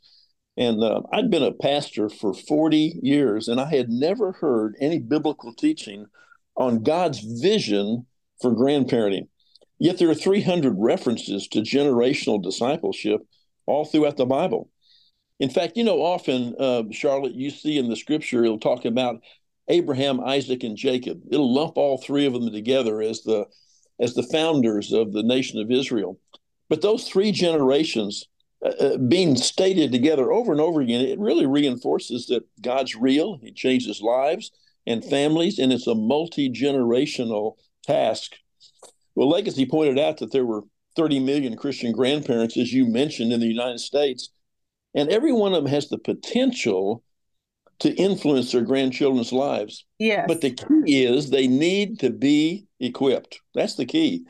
And 0.57 0.83
uh, 0.83 1.01
I'd 1.13 1.31
been 1.31 1.43
a 1.43 1.53
pastor 1.53 2.09
for 2.09 2.33
40 2.33 2.99
years, 3.01 3.47
and 3.47 3.61
I 3.61 3.69
had 3.69 3.89
never 3.89 4.33
heard 4.33 4.75
any 4.81 4.99
biblical 4.99 5.53
teaching 5.53 6.05
on 6.57 6.83
God's 6.83 7.19
vision 7.19 8.05
for 8.41 8.51
grandparenting. 8.51 9.27
Yet 9.79 9.97
there 9.97 10.09
are 10.09 10.15
300 10.15 10.75
references 10.77 11.47
to 11.49 11.59
generational 11.59 12.43
discipleship 12.43 13.21
all 13.65 13.85
throughout 13.85 14.17
the 14.17 14.25
Bible. 14.25 14.69
In 15.39 15.49
fact, 15.49 15.77
you 15.77 15.85
know, 15.85 16.01
often, 16.01 16.53
uh, 16.59 16.83
Charlotte, 16.91 17.33
you 17.33 17.49
see 17.49 17.77
in 17.77 17.89
the 17.89 17.95
scripture, 17.95 18.43
it'll 18.43 18.59
talk 18.59 18.83
about 18.83 19.21
Abraham, 19.69 20.19
Isaac, 20.19 20.63
and 20.63 20.75
Jacob. 20.75 21.21
It'll 21.31 21.53
lump 21.53 21.77
all 21.77 21.97
three 21.97 22.25
of 22.25 22.33
them 22.33 22.51
together 22.51 23.01
as 23.01 23.21
the 23.21 23.45
as 23.99 24.13
the 24.13 24.23
founders 24.23 24.91
of 24.91 25.13
the 25.13 25.23
nation 25.23 25.59
of 25.59 25.71
Israel. 25.71 26.19
But 26.69 26.81
those 26.81 27.07
three 27.07 27.31
generations 27.31 28.25
uh, 28.63 28.69
uh, 28.69 28.97
being 28.97 29.35
stated 29.35 29.91
together 29.91 30.31
over 30.31 30.51
and 30.51 30.61
over 30.61 30.81
again, 30.81 31.01
it 31.01 31.19
really 31.19 31.45
reinforces 31.45 32.27
that 32.27 32.43
God's 32.61 32.95
real. 32.95 33.39
He 33.41 33.51
changes 33.51 34.01
lives 34.01 34.51
and 34.85 35.03
families, 35.03 35.59
and 35.59 35.71
it's 35.71 35.87
a 35.87 35.95
multi 35.95 36.49
generational 36.49 37.55
task. 37.85 38.33
Well, 39.15 39.29
Legacy 39.29 39.65
pointed 39.65 39.99
out 39.99 40.17
that 40.17 40.31
there 40.31 40.45
were 40.45 40.63
30 40.95 41.19
million 41.19 41.55
Christian 41.55 41.91
grandparents, 41.91 42.57
as 42.57 42.73
you 42.73 42.85
mentioned, 42.85 43.31
in 43.31 43.39
the 43.39 43.47
United 43.47 43.79
States, 43.79 44.29
and 44.93 45.09
every 45.09 45.31
one 45.31 45.53
of 45.53 45.63
them 45.63 45.71
has 45.71 45.89
the 45.89 45.97
potential 45.97 47.03
to 47.79 47.93
influence 47.95 48.51
their 48.51 48.61
grandchildren's 48.61 49.31
lives. 49.31 49.85
Yes. 49.99 50.25
But 50.27 50.41
the 50.41 50.51
key 50.51 51.05
is 51.05 51.29
they 51.29 51.47
need 51.47 51.99
to 51.99 52.09
be 52.09 52.65
equipped. 52.79 53.39
That's 53.53 53.75
the 53.75 53.85
key. 53.85 54.25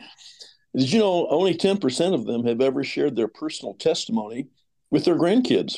Did 0.76 0.92
you 0.92 1.00
know 1.00 1.28
only 1.30 1.56
10% 1.56 2.14
of 2.14 2.26
them 2.26 2.46
have 2.46 2.62
ever 2.62 2.84
shared 2.84 3.16
their 3.16 3.28
personal 3.28 3.74
testimony 3.74 4.48
with 4.92 5.06
their 5.06 5.18
grandkids? 5.18 5.78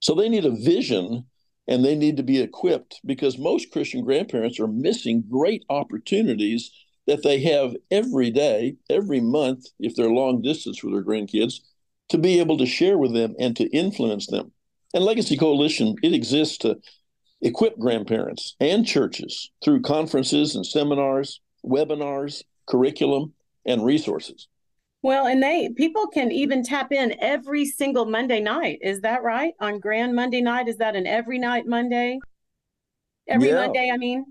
So 0.00 0.14
they 0.14 0.28
need 0.28 0.44
a 0.44 0.50
vision 0.50 1.26
and 1.68 1.84
they 1.84 1.94
need 1.94 2.16
to 2.16 2.22
be 2.22 2.40
equipped 2.40 3.00
because 3.04 3.38
most 3.38 3.70
Christian 3.70 4.04
grandparents 4.04 4.58
are 4.58 4.66
missing 4.66 5.24
great 5.30 5.64
opportunities 5.70 6.70
that 7.06 7.22
they 7.22 7.40
have 7.42 7.74
every 7.90 8.30
day, 8.30 8.76
every 8.90 9.20
month, 9.20 9.66
if 9.78 9.94
they're 9.94 10.10
long 10.10 10.42
distance 10.42 10.82
with 10.82 10.92
their 10.92 11.04
grandkids, 11.04 11.60
to 12.08 12.18
be 12.18 12.40
able 12.40 12.58
to 12.58 12.66
share 12.66 12.98
with 12.98 13.14
them 13.14 13.34
and 13.38 13.56
to 13.56 13.68
influence 13.70 14.26
them. 14.26 14.52
And 14.94 15.04
Legacy 15.04 15.36
Coalition, 15.36 15.96
it 16.02 16.12
exists 16.12 16.58
to 16.58 16.78
equip 17.40 17.78
grandparents 17.78 18.54
and 18.60 18.86
churches 18.86 19.50
through 19.64 19.82
conferences 19.82 20.54
and 20.54 20.64
seminars, 20.64 21.40
webinars, 21.64 22.42
curriculum, 22.66 23.32
and 23.64 23.84
resources. 23.84 24.48
Well, 25.02 25.26
and 25.26 25.42
they 25.42 25.70
people 25.76 26.06
can 26.06 26.30
even 26.30 26.62
tap 26.62 26.92
in 26.92 27.16
every 27.20 27.64
single 27.66 28.04
Monday 28.04 28.40
night. 28.40 28.78
Is 28.82 29.00
that 29.00 29.22
right? 29.22 29.52
On 29.60 29.80
Grand 29.80 30.14
Monday 30.14 30.40
night, 30.40 30.68
is 30.68 30.76
that 30.78 30.94
an 30.94 31.06
every 31.06 31.38
night 31.38 31.66
Monday? 31.66 32.20
Every 33.28 33.48
yeah. 33.48 33.66
Monday, 33.66 33.90
I 33.92 33.96
mean. 33.96 34.26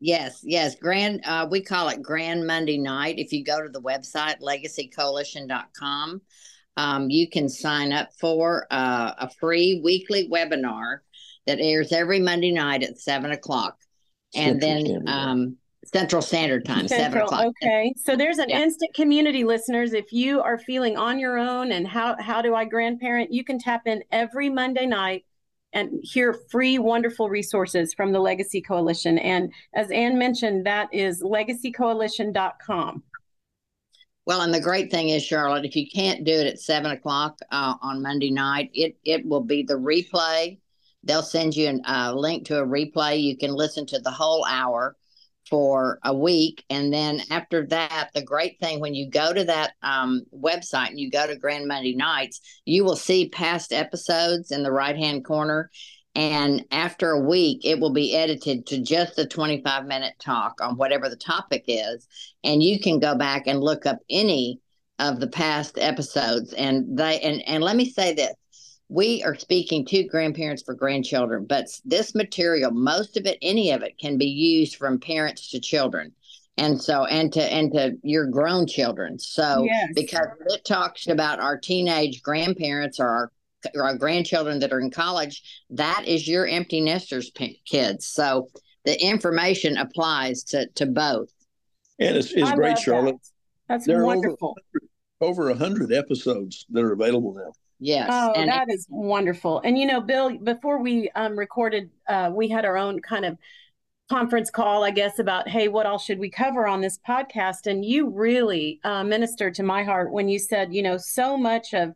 Yes, 0.00 0.40
yes. 0.42 0.74
Grand, 0.74 1.20
uh, 1.24 1.46
we 1.50 1.62
call 1.62 1.88
it 1.88 2.02
Grand 2.02 2.46
Monday 2.46 2.76
night. 2.76 3.18
If 3.18 3.32
you 3.32 3.44
go 3.44 3.62
to 3.62 3.68
the 3.68 3.80
website, 3.80 4.40
legacycoalition.com, 4.40 6.20
um, 6.76 7.10
you 7.10 7.30
can 7.30 7.48
sign 7.48 7.92
up 7.92 8.10
for 8.20 8.66
uh, 8.70 9.12
a 9.18 9.30
free 9.30 9.80
weekly 9.82 10.28
webinar 10.28 10.98
that 11.46 11.58
airs 11.60 11.92
every 11.92 12.20
Monday 12.20 12.50
night 12.50 12.82
at 12.82 12.98
seven 12.98 13.30
o'clock. 13.30 13.76
And 14.34 14.60
then 14.60 14.84
Standard 14.84 15.06
Time. 15.06 15.28
um, 15.28 15.56
Central 15.92 16.22
Standard 16.22 16.64
Time, 16.64 16.88
seven 16.88 17.20
o'clock. 17.20 17.46
Okay, 17.62 17.92
so 17.96 18.16
there's 18.16 18.38
an 18.38 18.48
Yeah. 18.48 18.60
instant 18.62 18.94
community, 18.94 19.44
listeners. 19.44 19.92
If 19.92 20.12
you 20.12 20.40
are 20.40 20.58
feeling 20.58 20.96
on 20.96 21.18
your 21.18 21.38
own 21.38 21.72
and 21.72 21.86
how 21.86 22.16
how 22.20 22.42
do 22.42 22.54
I 22.54 22.64
grandparent, 22.64 23.32
you 23.32 23.44
can 23.44 23.58
tap 23.58 23.86
in 23.86 24.02
every 24.10 24.48
Monday 24.48 24.86
night 24.86 25.24
and 25.72 25.90
hear 26.02 26.32
free, 26.32 26.78
wonderful 26.78 27.28
resources 27.28 27.92
from 27.92 28.12
the 28.12 28.20
Legacy 28.20 28.60
Coalition. 28.60 29.18
And 29.18 29.52
as 29.74 29.90
Ann 29.90 30.16
mentioned, 30.16 30.64
that 30.66 30.88
is 30.92 31.22
legacycoalition.com. 31.22 33.02
Well, 34.26 34.40
and 34.40 34.54
the 34.54 34.60
great 34.60 34.90
thing 34.90 35.10
is, 35.10 35.22
Charlotte, 35.22 35.66
if 35.66 35.76
you 35.76 35.86
can't 35.92 36.24
do 36.24 36.32
it 36.32 36.46
at 36.46 36.60
seven 36.60 36.92
o'clock 36.92 37.38
uh, 37.50 37.74
on 37.82 38.00
Monday 38.00 38.30
night, 38.30 38.70
it 38.72 38.96
it 39.04 39.26
will 39.26 39.42
be 39.42 39.62
the 39.62 39.74
replay. 39.74 40.58
They'll 41.02 41.22
send 41.22 41.54
you 41.54 41.68
a 41.84 41.92
uh, 41.92 42.12
link 42.14 42.46
to 42.46 42.60
a 42.60 42.66
replay. 42.66 43.22
You 43.22 43.36
can 43.36 43.52
listen 43.52 43.84
to 43.86 43.98
the 43.98 44.10
whole 44.10 44.46
hour 44.46 44.96
for 45.48 45.98
a 46.04 46.14
week, 46.14 46.64
and 46.70 46.92
then 46.92 47.20
after 47.30 47.66
that, 47.66 48.10
the 48.14 48.22
great 48.22 48.58
thing 48.60 48.80
when 48.80 48.94
you 48.94 49.10
go 49.10 49.32
to 49.32 49.44
that 49.44 49.72
um, 49.82 50.22
website 50.34 50.88
and 50.88 51.00
you 51.00 51.10
go 51.10 51.26
to 51.26 51.36
Grand 51.36 51.66
Monday 51.66 51.94
Nights, 51.94 52.40
you 52.64 52.84
will 52.84 52.96
see 52.96 53.28
past 53.28 53.72
episodes 53.72 54.50
in 54.50 54.62
the 54.62 54.72
right 54.72 54.96
hand 54.96 55.24
corner. 55.24 55.70
And 56.14 56.64
after 56.70 57.10
a 57.10 57.20
week, 57.20 57.64
it 57.64 57.80
will 57.80 57.92
be 57.92 58.14
edited 58.14 58.66
to 58.66 58.80
just 58.80 59.16
the 59.16 59.26
25 59.26 59.86
minute 59.86 60.14
talk 60.20 60.60
on 60.60 60.76
whatever 60.76 61.08
the 61.08 61.16
topic 61.16 61.64
is. 61.66 62.06
And 62.44 62.62
you 62.62 62.78
can 62.78 63.00
go 63.00 63.16
back 63.16 63.46
and 63.46 63.60
look 63.60 63.84
up 63.84 63.98
any 64.08 64.60
of 64.98 65.18
the 65.18 65.26
past 65.26 65.76
episodes. 65.78 66.52
And 66.52 66.96
they 66.96 67.20
and 67.20 67.42
and 67.48 67.64
let 67.64 67.74
me 67.74 67.86
say 67.86 68.14
this 68.14 68.34
we 68.88 69.22
are 69.24 69.34
speaking 69.34 69.84
to 69.86 70.04
grandparents 70.04 70.62
for 70.62 70.74
grandchildren 70.74 71.46
but 71.48 71.66
this 71.84 72.14
material 72.14 72.70
most 72.70 73.16
of 73.16 73.24
it 73.26 73.38
any 73.42 73.70
of 73.70 73.82
it 73.82 73.98
can 73.98 74.18
be 74.18 74.26
used 74.26 74.76
from 74.76 74.98
parents 75.00 75.50
to 75.50 75.58
children 75.60 76.12
and 76.58 76.80
so 76.80 77.04
and 77.06 77.32
to 77.32 77.42
and 77.52 77.72
to 77.72 77.92
your 78.02 78.26
grown 78.26 78.66
children 78.66 79.18
so 79.18 79.64
Yes. 79.64 79.88
because 79.94 80.26
it 80.48 80.64
talks 80.64 81.06
about 81.08 81.40
our 81.40 81.58
teenage 81.58 82.22
grandparents 82.22 83.00
or 83.00 83.08
our 83.08 83.32
our 83.80 83.96
grandchildren 83.96 84.58
that 84.58 84.72
are 84.72 84.80
in 84.80 84.90
college 84.90 85.64
that 85.70 86.04
is 86.06 86.28
your 86.28 86.46
empty 86.46 86.82
nesters 86.82 87.30
p- 87.30 87.60
kids 87.64 88.06
so 88.06 88.46
the 88.84 89.02
information 89.02 89.78
applies 89.78 90.42
to 90.44 90.66
to 90.74 90.84
both 90.84 91.30
And 91.98 92.16
it's, 92.16 92.32
it's 92.32 92.50
I 92.50 92.54
great, 92.54 92.76
Charlotte. 92.78 93.16
that. 93.22 93.30
That's 93.68 93.86
There 93.86 93.96
are 94.00 94.04
over- 94.04 94.06
wonderful. 94.16 94.56
Over 95.22 95.48
a 95.48 95.54
hundred 95.54 95.90
episodes 95.90 96.66
that 96.70 96.82
are 96.84 96.92
available 96.92 97.32
now. 97.32 97.52
Yes 97.78 98.08
Oh, 98.10 98.32
and 98.32 98.48
that 98.48 98.68
is 98.70 98.86
wonderful. 98.88 99.60
And 99.64 99.78
you 99.78 99.86
know, 99.86 100.00
Bill, 100.00 100.36
before 100.38 100.80
we 100.82 101.10
um, 101.14 101.38
recorded, 101.38 101.90
uh, 102.08 102.30
we 102.32 102.48
had 102.48 102.64
our 102.64 102.76
own 102.76 103.00
kind 103.00 103.24
of 103.24 103.38
conference 104.10 104.50
call, 104.50 104.84
I 104.84 104.90
guess, 104.90 105.18
about 105.18 105.48
hey, 105.48 105.68
what 105.68 105.86
all 105.86 105.98
should 105.98 106.18
we 106.18 106.30
cover 106.30 106.66
on 106.66 106.80
this 106.80 106.98
podcast? 107.08 107.66
And 107.66 107.84
you 107.84 108.08
really 108.08 108.80
uh, 108.84 109.04
ministered 109.04 109.54
to 109.54 109.62
my 109.62 109.82
heart 109.82 110.12
when 110.12 110.28
you 110.28 110.38
said, 110.38 110.74
you 110.74 110.82
know, 110.82 110.98
so 110.98 111.36
much 111.36 111.72
of 111.74 111.94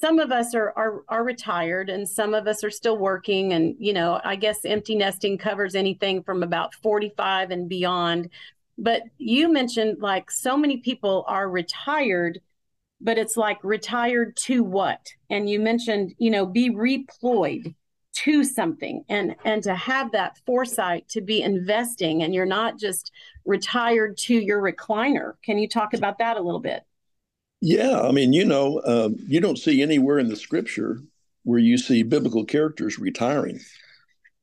some 0.00 0.18
of 0.18 0.32
us 0.32 0.54
are, 0.54 0.72
are 0.76 1.02
are 1.08 1.24
retired 1.24 1.90
and 1.90 2.08
some 2.08 2.32
of 2.32 2.46
us 2.46 2.64
are 2.64 2.70
still 2.70 2.96
working 2.96 3.52
and 3.52 3.76
you 3.78 3.92
know 3.92 4.20
i 4.24 4.34
guess 4.34 4.64
empty 4.64 4.94
nesting 4.94 5.36
covers 5.36 5.74
anything 5.74 6.22
from 6.22 6.42
about 6.42 6.74
45 6.76 7.50
and 7.50 7.68
beyond 7.68 8.30
but 8.78 9.02
you 9.18 9.52
mentioned 9.52 9.98
like 10.00 10.30
so 10.30 10.56
many 10.56 10.78
people 10.78 11.24
are 11.28 11.50
retired 11.50 12.40
but 13.00 13.18
it's 13.18 13.36
like 13.36 13.62
retired 13.62 14.36
to 14.36 14.62
what 14.62 15.08
and 15.30 15.48
you 15.48 15.60
mentioned 15.60 16.14
you 16.18 16.30
know 16.30 16.46
be 16.46 16.70
reployed 16.70 17.74
to 18.12 18.44
something 18.44 19.04
and 19.08 19.34
and 19.44 19.62
to 19.62 19.74
have 19.74 20.12
that 20.12 20.38
foresight 20.44 21.08
to 21.08 21.20
be 21.20 21.42
investing 21.42 22.22
and 22.22 22.34
you're 22.34 22.46
not 22.46 22.78
just 22.78 23.12
retired 23.44 24.16
to 24.16 24.34
your 24.34 24.60
recliner 24.60 25.34
can 25.44 25.58
you 25.58 25.68
talk 25.68 25.94
about 25.94 26.18
that 26.18 26.36
a 26.36 26.40
little 26.40 26.60
bit 26.60 26.82
Yeah, 27.60 28.00
I 28.00 28.10
mean, 28.10 28.32
you 28.32 28.44
know, 28.44 28.80
um, 28.86 29.16
you 29.28 29.40
don't 29.40 29.58
see 29.58 29.82
anywhere 29.82 30.18
in 30.18 30.28
the 30.28 30.36
scripture 30.36 31.02
where 31.44 31.58
you 31.58 31.76
see 31.76 32.02
biblical 32.02 32.44
characters 32.44 32.98
retiring. 32.98 33.60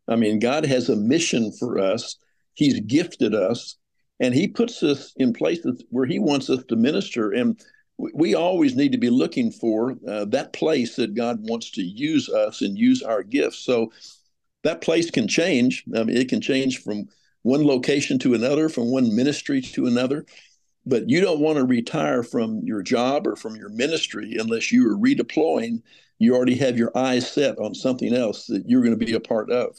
I 0.07 0.15
mean, 0.15 0.39
God 0.39 0.65
has 0.65 0.89
a 0.89 0.95
mission 0.95 1.51
for 1.51 1.79
us. 1.79 2.17
He's 2.53 2.79
gifted 2.81 3.33
us, 3.33 3.77
and 4.19 4.33
He 4.33 4.47
puts 4.47 4.83
us 4.83 5.13
in 5.17 5.33
places 5.33 5.83
where 5.89 6.05
He 6.05 6.19
wants 6.19 6.49
us 6.49 6.63
to 6.65 6.75
minister. 6.75 7.31
And 7.31 7.59
we, 7.97 8.35
always 8.35 8.75
need 8.75 8.91
to 8.91 8.97
be 8.97 9.09
looking 9.09 9.51
for 9.51 9.97
uh, 10.07 10.25
that 10.25 10.53
place 10.53 10.95
that 10.97 11.15
God 11.15 11.39
wants 11.49 11.71
to 11.71 11.81
use 11.81 12.29
us 12.29 12.61
and 12.61 12.77
use 12.77 13.01
our 13.01 13.23
gifts. 13.23 13.57
So 13.59 13.91
that 14.63 14.81
place 14.81 15.09
can 15.09 15.27
change. 15.27 15.83
I 15.95 16.03
mean, 16.03 16.15
it 16.15 16.29
can 16.29 16.41
change 16.41 16.83
from 16.83 17.07
one 17.41 17.65
location 17.65 18.19
to 18.19 18.33
another, 18.33 18.69
from 18.69 18.91
one 18.91 19.15
ministry 19.15 19.61
to 19.61 19.87
another 19.87 20.25
but 20.87 21.09
you 21.09 21.19
don't 21.19 21.41
want 21.41 21.57
to 21.57 21.65
retire 21.65 22.23
from 22.23 22.61
your 22.63 22.81
job 22.81 23.27
or 23.27 23.35
from 23.35 23.55
your 23.57 23.69
ministry 23.69 24.37
unless 24.39 24.71
you 24.71 24.89
are 24.89 24.97
redeploying. 24.97 25.81
You 26.17 26.33
already 26.33 26.55
have 26.55 26.77
your 26.77 26.97
eyes 26.97 27.29
set 27.29 27.59
on 27.59 27.75
something 27.75 28.15
else 28.15 28.47
that 28.47 28.63
you're 28.67 28.81
going 28.81 28.97
to 28.97 29.05
be 29.05 29.13
a 29.13 29.19
part 29.19 29.51
of. 29.51 29.77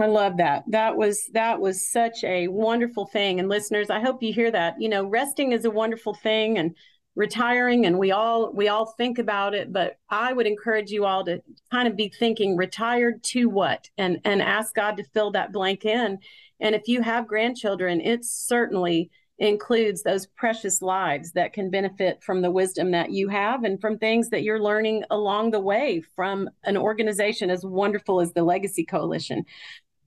I 0.00 0.06
love 0.06 0.38
that. 0.38 0.64
That 0.68 0.96
was 0.96 1.26
that 1.34 1.60
was 1.60 1.86
such 1.88 2.24
a 2.24 2.48
wonderful 2.48 3.06
thing. 3.06 3.38
And 3.38 3.48
listeners, 3.48 3.90
I 3.90 4.00
hope 4.00 4.22
you 4.22 4.32
hear 4.32 4.50
that. 4.50 4.80
You 4.80 4.88
know, 4.88 5.04
resting 5.04 5.52
is 5.52 5.66
a 5.66 5.70
wonderful 5.70 6.14
thing 6.14 6.56
and 6.56 6.74
retiring 7.14 7.84
and 7.86 7.98
we 7.98 8.10
all 8.10 8.52
we 8.52 8.68
all 8.68 8.86
think 8.86 9.18
about 9.18 9.54
it, 9.54 9.72
but 9.72 9.98
I 10.08 10.32
would 10.32 10.46
encourage 10.46 10.90
you 10.90 11.04
all 11.04 11.24
to 11.24 11.42
kind 11.70 11.86
of 11.86 11.96
be 11.96 12.08
thinking 12.08 12.56
retired 12.56 13.22
to 13.24 13.48
what 13.48 13.90
and 13.98 14.18
and 14.24 14.40
ask 14.40 14.74
God 14.74 14.96
to 14.96 15.04
fill 15.04 15.32
that 15.32 15.52
blank 15.52 15.84
in. 15.84 16.18
And 16.60 16.74
if 16.74 16.88
you 16.88 17.02
have 17.02 17.26
grandchildren, 17.26 18.00
it 18.00 18.24
certainly 18.24 19.10
includes 19.38 20.02
those 20.02 20.26
precious 20.26 20.80
lives 20.80 21.32
that 21.32 21.52
can 21.52 21.68
benefit 21.68 22.22
from 22.22 22.42
the 22.42 22.50
wisdom 22.50 22.92
that 22.92 23.10
you 23.10 23.28
have 23.28 23.64
and 23.64 23.80
from 23.80 23.98
things 23.98 24.30
that 24.30 24.44
you're 24.44 24.62
learning 24.62 25.02
along 25.10 25.50
the 25.50 25.60
way 25.60 26.00
from 26.14 26.48
an 26.64 26.76
organization 26.76 27.50
as 27.50 27.64
wonderful 27.64 28.20
as 28.20 28.32
the 28.32 28.42
Legacy 28.42 28.84
Coalition. 28.84 29.44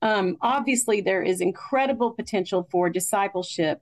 Um, 0.02 0.38
obviously, 0.42 1.02
there 1.02 1.24
is 1.24 1.42
incredible 1.42 2.12
potential 2.12 2.68
for 2.72 2.90
discipleship, 2.90 3.82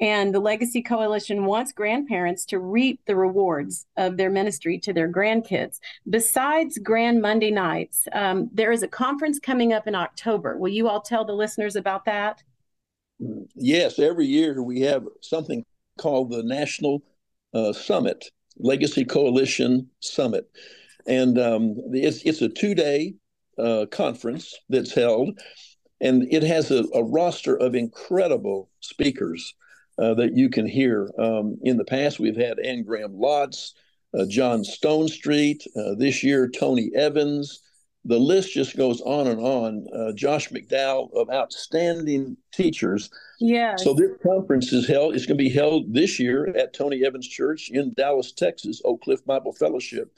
and 0.00 0.34
the 0.34 0.40
Legacy 0.40 0.82
Coalition 0.82 1.44
wants 1.44 1.72
grandparents 1.72 2.46
to 2.46 2.58
reap 2.58 3.00
the 3.06 3.16
rewards 3.16 3.86
of 3.96 4.16
their 4.16 4.30
ministry 4.30 4.78
to 4.78 4.92
their 4.92 5.10
grandkids. 5.12 5.78
Besides 6.08 6.78
Grand 6.78 7.20
Monday 7.20 7.50
nights, 7.50 8.08
um, 8.12 8.48
there 8.52 8.72
is 8.72 8.82
a 8.82 8.88
conference 8.88 9.38
coming 9.38 9.72
up 9.72 9.86
in 9.86 9.94
October. 9.94 10.56
Will 10.56 10.72
you 10.72 10.88
all 10.88 11.02
tell 11.02 11.24
the 11.24 11.34
listeners 11.34 11.76
about 11.76 12.06
that? 12.06 12.42
Yes, 13.54 13.98
every 13.98 14.26
year 14.26 14.62
we 14.62 14.80
have 14.80 15.04
something 15.20 15.64
called 15.98 16.30
the 16.30 16.42
National 16.42 17.02
uh, 17.52 17.74
Summit, 17.74 18.24
Legacy 18.58 19.04
Coalition 19.04 19.90
Summit. 20.00 20.50
And 21.06 21.38
um, 21.38 21.76
it's, 21.92 22.22
it's 22.22 22.40
a 22.40 22.48
two 22.48 22.74
day 22.74 23.14
uh, 23.58 23.84
conference 23.90 24.56
that's 24.70 24.94
held, 24.94 25.38
and 26.00 26.26
it 26.32 26.42
has 26.42 26.70
a, 26.70 26.84
a 26.94 27.02
roster 27.04 27.56
of 27.56 27.74
incredible 27.74 28.70
speakers 28.80 29.54
uh, 30.00 30.14
that 30.14 30.36
you 30.36 30.48
can 30.48 30.66
hear. 30.66 31.10
Um, 31.18 31.58
in 31.62 31.76
the 31.76 31.84
past, 31.84 32.18
we've 32.18 32.36
had 32.36 32.58
Ann 32.58 32.82
Graham 32.82 33.12
Lotz, 33.12 33.72
uh, 34.18 34.24
John 34.26 34.62
Stonestreet, 34.62 35.66
uh, 35.76 35.94
this 35.96 36.22
year, 36.22 36.48
Tony 36.48 36.90
Evans. 36.94 37.62
The 38.06 38.18
list 38.18 38.54
just 38.54 38.78
goes 38.78 39.02
on 39.02 39.26
and 39.26 39.40
on. 39.40 39.86
Uh, 39.94 40.12
Josh 40.12 40.48
McDowell 40.48 41.12
of 41.14 41.28
outstanding 41.30 42.38
teachers. 42.52 43.10
Yeah. 43.38 43.76
So 43.76 43.92
this 43.92 44.12
conference 44.22 44.72
is 44.72 44.88
held. 44.88 45.14
It's 45.14 45.26
going 45.26 45.36
to 45.36 45.44
be 45.44 45.50
held 45.50 45.92
this 45.92 46.18
year 46.18 46.48
at 46.56 46.72
Tony 46.72 47.04
Evans 47.04 47.28
Church 47.28 47.68
in 47.70 47.92
Dallas, 47.92 48.32
Texas, 48.32 48.80
Oak 48.86 49.02
Cliff 49.02 49.24
Bible 49.26 49.52
Fellowship, 49.52 50.14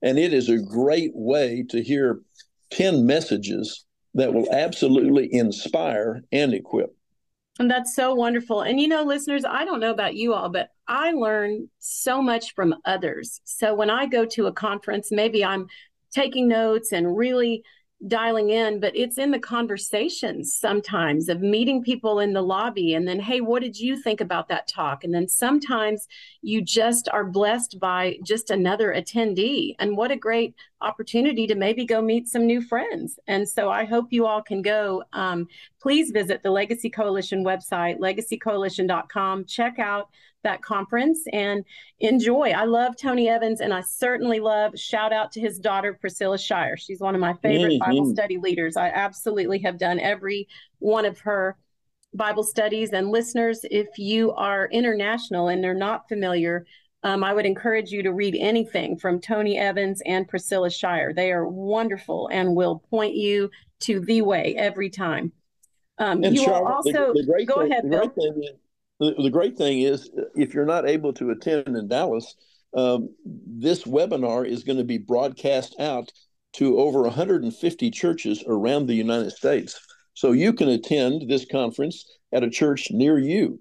and 0.00 0.18
it 0.18 0.32
is 0.32 0.48
a 0.48 0.58
great 0.58 1.12
way 1.14 1.62
to 1.68 1.82
hear 1.82 2.22
ten 2.70 3.04
messages 3.04 3.84
that 4.14 4.32
will 4.32 4.50
absolutely 4.50 5.32
inspire 5.32 6.22
and 6.32 6.54
equip. 6.54 6.95
And 7.58 7.70
that's 7.70 7.94
so 7.94 8.14
wonderful. 8.14 8.62
And 8.62 8.78
you 8.78 8.88
know, 8.88 9.02
listeners, 9.02 9.44
I 9.44 9.64
don't 9.64 9.80
know 9.80 9.90
about 9.90 10.14
you 10.14 10.34
all, 10.34 10.50
but 10.50 10.70
I 10.86 11.12
learn 11.12 11.70
so 11.78 12.20
much 12.20 12.54
from 12.54 12.74
others. 12.84 13.40
So 13.44 13.74
when 13.74 13.90
I 13.90 14.06
go 14.06 14.26
to 14.26 14.46
a 14.46 14.52
conference, 14.52 15.10
maybe 15.10 15.44
I'm 15.44 15.66
taking 16.12 16.48
notes 16.48 16.92
and 16.92 17.16
really 17.16 17.62
dialing 18.06 18.50
in, 18.50 18.78
but 18.78 18.94
it's 18.94 19.16
in 19.16 19.30
the 19.30 19.38
conversations 19.38 20.54
sometimes 20.54 21.30
of 21.30 21.40
meeting 21.40 21.82
people 21.82 22.20
in 22.20 22.34
the 22.34 22.42
lobby 22.42 22.92
and 22.94 23.08
then, 23.08 23.18
hey, 23.18 23.40
what 23.40 23.62
did 23.62 23.78
you 23.78 23.96
think 23.96 24.20
about 24.20 24.48
that 24.48 24.68
talk? 24.68 25.02
And 25.02 25.14
then 25.14 25.28
sometimes 25.28 26.06
you 26.42 26.60
just 26.60 27.08
are 27.08 27.24
blessed 27.24 27.80
by 27.80 28.18
just 28.22 28.50
another 28.50 28.92
attendee. 28.92 29.74
And 29.78 29.96
what 29.96 30.10
a 30.10 30.16
great 30.16 30.54
opportunity 30.86 31.46
to 31.46 31.54
maybe 31.54 31.84
go 31.84 32.00
meet 32.00 32.28
some 32.28 32.46
new 32.46 32.62
friends. 32.62 33.18
And 33.26 33.48
so 33.48 33.70
I 33.70 33.84
hope 33.84 34.06
you 34.10 34.26
all 34.26 34.42
can 34.42 34.62
go. 34.62 35.02
Um, 35.12 35.48
please 35.80 36.10
visit 36.10 36.42
the 36.42 36.50
Legacy 36.50 36.88
Coalition 36.88 37.44
website, 37.44 37.98
legacycoalition.com. 37.98 39.44
Check 39.46 39.78
out 39.78 40.08
that 40.44 40.62
conference 40.62 41.24
and 41.32 41.64
enjoy. 41.98 42.50
I 42.50 42.64
love 42.64 42.96
Tony 42.96 43.28
Evans, 43.28 43.60
and 43.60 43.74
I 43.74 43.80
certainly 43.80 44.38
love 44.38 44.78
shout 44.78 45.12
out 45.12 45.32
to 45.32 45.40
his 45.40 45.58
daughter 45.58 45.98
Priscilla 46.00 46.38
Shirer. 46.38 46.76
She's 46.76 47.00
one 47.00 47.14
of 47.14 47.20
my 47.20 47.34
favorite 47.42 47.80
mm-hmm. 47.80 47.90
Bible 47.90 48.12
study 48.12 48.38
leaders. 48.38 48.76
I 48.76 48.88
absolutely 48.90 49.58
have 49.60 49.78
done 49.78 49.98
every 49.98 50.46
one 50.78 51.04
of 51.04 51.18
her 51.20 51.56
Bible 52.14 52.44
studies. 52.44 52.90
And 52.92 53.10
listeners, 53.10 53.60
if 53.64 53.98
you 53.98 54.32
are 54.32 54.68
international 54.68 55.48
and 55.48 55.62
they're 55.62 55.74
not 55.74 56.08
familiar, 56.08 56.64
um, 57.06 57.22
I 57.22 57.32
would 57.32 57.46
encourage 57.46 57.92
you 57.92 58.02
to 58.02 58.12
read 58.12 58.34
anything 58.34 58.98
from 58.98 59.20
Tony 59.20 59.56
Evans 59.56 60.02
and 60.04 60.26
Priscilla 60.26 60.68
Shirer. 60.68 61.14
They 61.14 61.30
are 61.30 61.46
wonderful 61.46 62.28
and 62.32 62.56
will 62.56 62.80
point 62.90 63.14
you 63.14 63.48
to 63.82 64.00
the 64.00 64.22
way 64.22 64.56
every 64.58 64.90
time. 64.90 65.30
Um, 65.98 66.24
and 66.24 66.34
you 66.34 66.42
Charlotte, 66.42 66.72
also 66.72 67.12
the, 67.14 67.20
the 67.20 67.26
great 67.26 67.46
go 67.46 67.60
thing, 67.60 67.70
ahead, 67.70 67.84
the. 67.84 67.96
Great 67.96 68.14
thing 68.16 68.42
is, 68.42 68.50
the, 68.98 69.22
the, 69.22 69.30
great 69.30 69.56
thing 69.56 69.82
is, 69.82 70.10
if 70.34 70.52
you're 70.52 70.66
not 70.66 70.88
able 70.88 71.12
to 71.12 71.30
attend 71.30 71.76
in 71.76 71.86
Dallas, 71.86 72.34
um, 72.74 73.14
this 73.24 73.84
webinar 73.84 74.44
is 74.44 74.64
going 74.64 74.78
to 74.78 74.84
be 74.84 74.98
broadcast 74.98 75.76
out 75.78 76.10
to 76.54 76.76
over 76.80 77.02
150 77.02 77.90
churches 77.92 78.42
around 78.48 78.86
the 78.86 78.94
United 78.94 79.30
States. 79.30 79.78
So 80.14 80.32
you 80.32 80.52
can 80.52 80.70
attend 80.70 81.30
this 81.30 81.46
conference 81.52 82.04
at 82.32 82.42
a 82.42 82.50
church 82.50 82.88
near 82.90 83.16
you. 83.16 83.60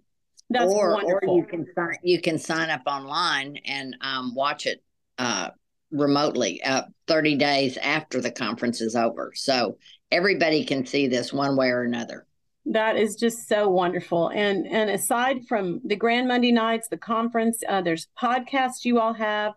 That's 0.49 0.71
or, 0.71 0.93
wonderful. 0.93 1.29
Or 1.29 1.37
you 1.37 1.45
can 1.45 1.65
sign 1.73 1.95
you 2.03 2.21
can 2.21 2.37
sign 2.37 2.69
up 2.69 2.81
online 2.85 3.57
and 3.65 3.95
um, 4.01 4.35
watch 4.35 4.65
it 4.65 4.83
uh, 5.17 5.49
remotely 5.91 6.61
uh, 6.63 6.83
30 7.07 7.35
days 7.37 7.77
after 7.77 8.21
the 8.21 8.31
conference 8.31 8.81
is 8.81 8.95
over. 8.95 9.31
So 9.35 9.77
everybody 10.11 10.65
can 10.65 10.85
see 10.85 11.07
this 11.07 11.33
one 11.33 11.55
way 11.55 11.69
or 11.69 11.83
another. 11.83 12.25
That 12.67 12.97
is 12.97 13.15
just 13.15 13.47
so 13.47 13.69
wonderful. 13.69 14.29
And 14.29 14.65
and 14.67 14.89
aside 14.89 15.45
from 15.47 15.81
the 15.85 15.95
Grand 15.95 16.27
Monday 16.27 16.51
nights, 16.51 16.87
the 16.87 16.97
conference, 16.97 17.61
uh, 17.67 17.81
there's 17.81 18.07
podcasts 18.19 18.85
you 18.85 18.99
all 18.99 19.13
have, 19.13 19.53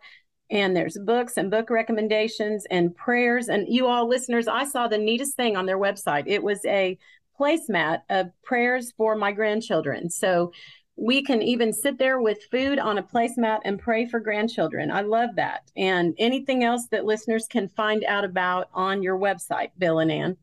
and 0.51 0.77
there's 0.77 0.99
books 0.99 1.39
and 1.39 1.51
book 1.51 1.71
recommendations 1.71 2.67
and 2.71 2.95
prayers. 2.95 3.49
And 3.49 3.67
you 3.67 3.87
all 3.87 4.07
listeners, 4.07 4.47
I 4.47 4.65
saw 4.65 4.89
the 4.89 4.99
neatest 4.99 5.37
thing 5.37 5.57
on 5.57 5.65
their 5.65 5.79
website. 5.79 6.25
It 6.27 6.43
was 6.43 6.61
a 6.67 6.99
placemat 7.41 8.01
of 8.11 8.27
prayers 8.43 8.93
for 8.97 9.17
my 9.17 9.33
grandchildren. 9.33 10.11
So 10.11 10.53
we 10.99 11.23
can 11.23 11.41
even 11.43 11.73
sit 11.73 11.97
there 11.97 12.21
with 12.21 12.39
food 12.51 12.79
on 12.81 12.99
a 12.99 13.03
placemat 13.03 13.61
and 13.65 13.79
pray 13.79 14.07
for 14.07 14.19
grandchildren. 14.19 14.91
I 14.91 15.03
love 15.03 15.31
that. 15.37 15.71
And 15.77 16.15
anything 16.19 16.65
else 16.65 16.89
that 16.91 17.05
listeners 17.05 17.47
can 17.47 17.69
find 17.69 18.05
out 18.05 18.25
about 18.25 18.69
on 18.75 19.03
your 19.03 19.17
website, 19.17 19.71
Bill 19.79 20.01
and 20.01 20.11
Ann? 20.11 20.37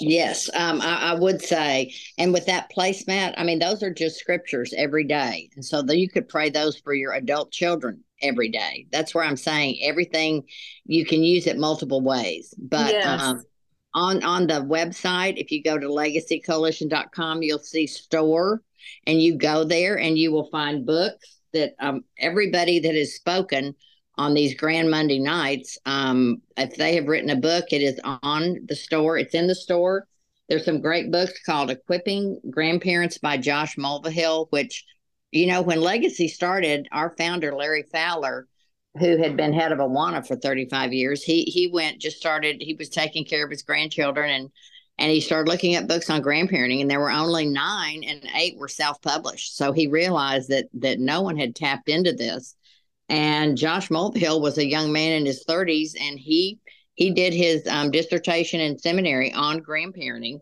Yes, 0.00 0.50
um, 0.54 0.80
I, 0.80 1.12
I, 1.12 1.14
would 1.14 1.40
say, 1.40 1.94
and 2.18 2.32
with 2.32 2.46
that 2.46 2.70
placemat, 2.76 3.34
I 3.36 3.44
mean, 3.44 3.58
those 3.58 3.82
are 3.82 3.92
just 3.92 4.18
scriptures 4.18 4.74
every 4.76 5.04
day, 5.04 5.48
and 5.54 5.64
so 5.64 5.82
you 5.88 6.08
could 6.08 6.28
pray 6.28 6.50
those 6.50 6.76
for 6.76 6.92
your 6.92 7.12
adult 7.12 7.52
children 7.52 8.02
every 8.20 8.50
day. 8.50 8.88
That's 8.90 9.14
where 9.14 9.24
I'm 9.24 9.36
saying 9.36 9.78
everything 9.82 10.42
you 10.84 11.06
can 11.06 11.22
use 11.22 11.46
it 11.46 11.56
multiple 11.56 12.02
ways. 12.02 12.52
But 12.58 12.92
yes. 12.92 13.22
um, 13.22 13.42
on 13.96 14.22
on 14.22 14.46
the 14.46 14.60
website, 14.60 15.38
if 15.38 15.50
you 15.50 15.62
go 15.62 15.78
to 15.78 15.88
legacycoalition.com, 15.88 17.42
you'll 17.42 17.58
see 17.58 17.86
store, 17.86 18.62
and 19.06 19.20
you 19.20 19.36
go 19.36 19.64
there 19.64 19.98
and 19.98 20.18
you 20.18 20.30
will 20.30 20.50
find 20.50 20.86
books 20.86 21.40
that 21.54 21.74
um, 21.80 22.04
everybody 22.18 22.78
that 22.78 22.94
has 22.94 23.14
spoken 23.14 23.74
on 24.18 24.34
these 24.34 24.54
Grand 24.54 24.90
Monday 24.90 25.18
nights, 25.18 25.78
um, 25.86 26.42
if 26.56 26.76
they 26.76 26.94
have 26.94 27.06
written 27.06 27.30
a 27.30 27.36
book, 27.36 27.64
it 27.70 27.82
is 27.82 27.98
on 28.04 28.58
the 28.66 28.76
store. 28.76 29.16
It's 29.16 29.34
in 29.34 29.46
the 29.46 29.54
store. 29.54 30.06
There's 30.48 30.64
some 30.64 30.80
great 30.80 31.10
books 31.10 31.42
called 31.44 31.70
Equipping 31.70 32.40
Grandparents 32.50 33.18
by 33.18 33.38
Josh 33.38 33.76
Mulvihill, 33.76 34.48
which, 34.50 34.84
you 35.32 35.46
know, 35.46 35.62
when 35.62 35.80
Legacy 35.80 36.28
started, 36.28 36.86
our 36.92 37.14
founder, 37.16 37.54
Larry 37.54 37.84
Fowler, 37.90 38.46
who 38.98 39.16
had 39.16 39.36
been 39.36 39.52
head 39.52 39.72
of 39.72 39.78
Awana 39.78 40.26
for 40.26 40.36
35 40.36 40.92
years, 40.92 41.22
he 41.22 41.42
he 41.44 41.68
went 41.68 42.00
just 42.00 42.16
started. 42.16 42.60
He 42.60 42.74
was 42.74 42.88
taking 42.88 43.24
care 43.24 43.44
of 43.44 43.50
his 43.50 43.62
grandchildren 43.62 44.30
and 44.30 44.50
and 44.98 45.12
he 45.12 45.20
started 45.20 45.50
looking 45.50 45.74
at 45.74 45.88
books 45.88 46.08
on 46.08 46.22
grandparenting 46.22 46.80
and 46.80 46.90
there 46.90 47.00
were 47.00 47.10
only 47.10 47.46
nine 47.46 48.02
and 48.04 48.26
eight 48.34 48.56
were 48.56 48.68
self-published 48.68 49.56
so 49.56 49.72
he 49.72 49.86
realized 49.86 50.48
that 50.48 50.66
that 50.74 50.98
no 50.98 51.22
one 51.22 51.36
had 51.36 51.54
tapped 51.54 51.88
into 51.88 52.12
this 52.12 52.54
and 53.08 53.56
josh 53.56 53.88
mulvihill 53.88 54.40
was 54.40 54.58
a 54.58 54.68
young 54.68 54.92
man 54.92 55.12
in 55.12 55.26
his 55.26 55.44
30s 55.44 55.92
and 56.00 56.18
he 56.18 56.58
he 56.94 57.10
did 57.10 57.34
his 57.34 57.66
um, 57.66 57.90
dissertation 57.90 58.60
in 58.60 58.78
seminary 58.78 59.32
on 59.32 59.60
grandparenting 59.60 60.40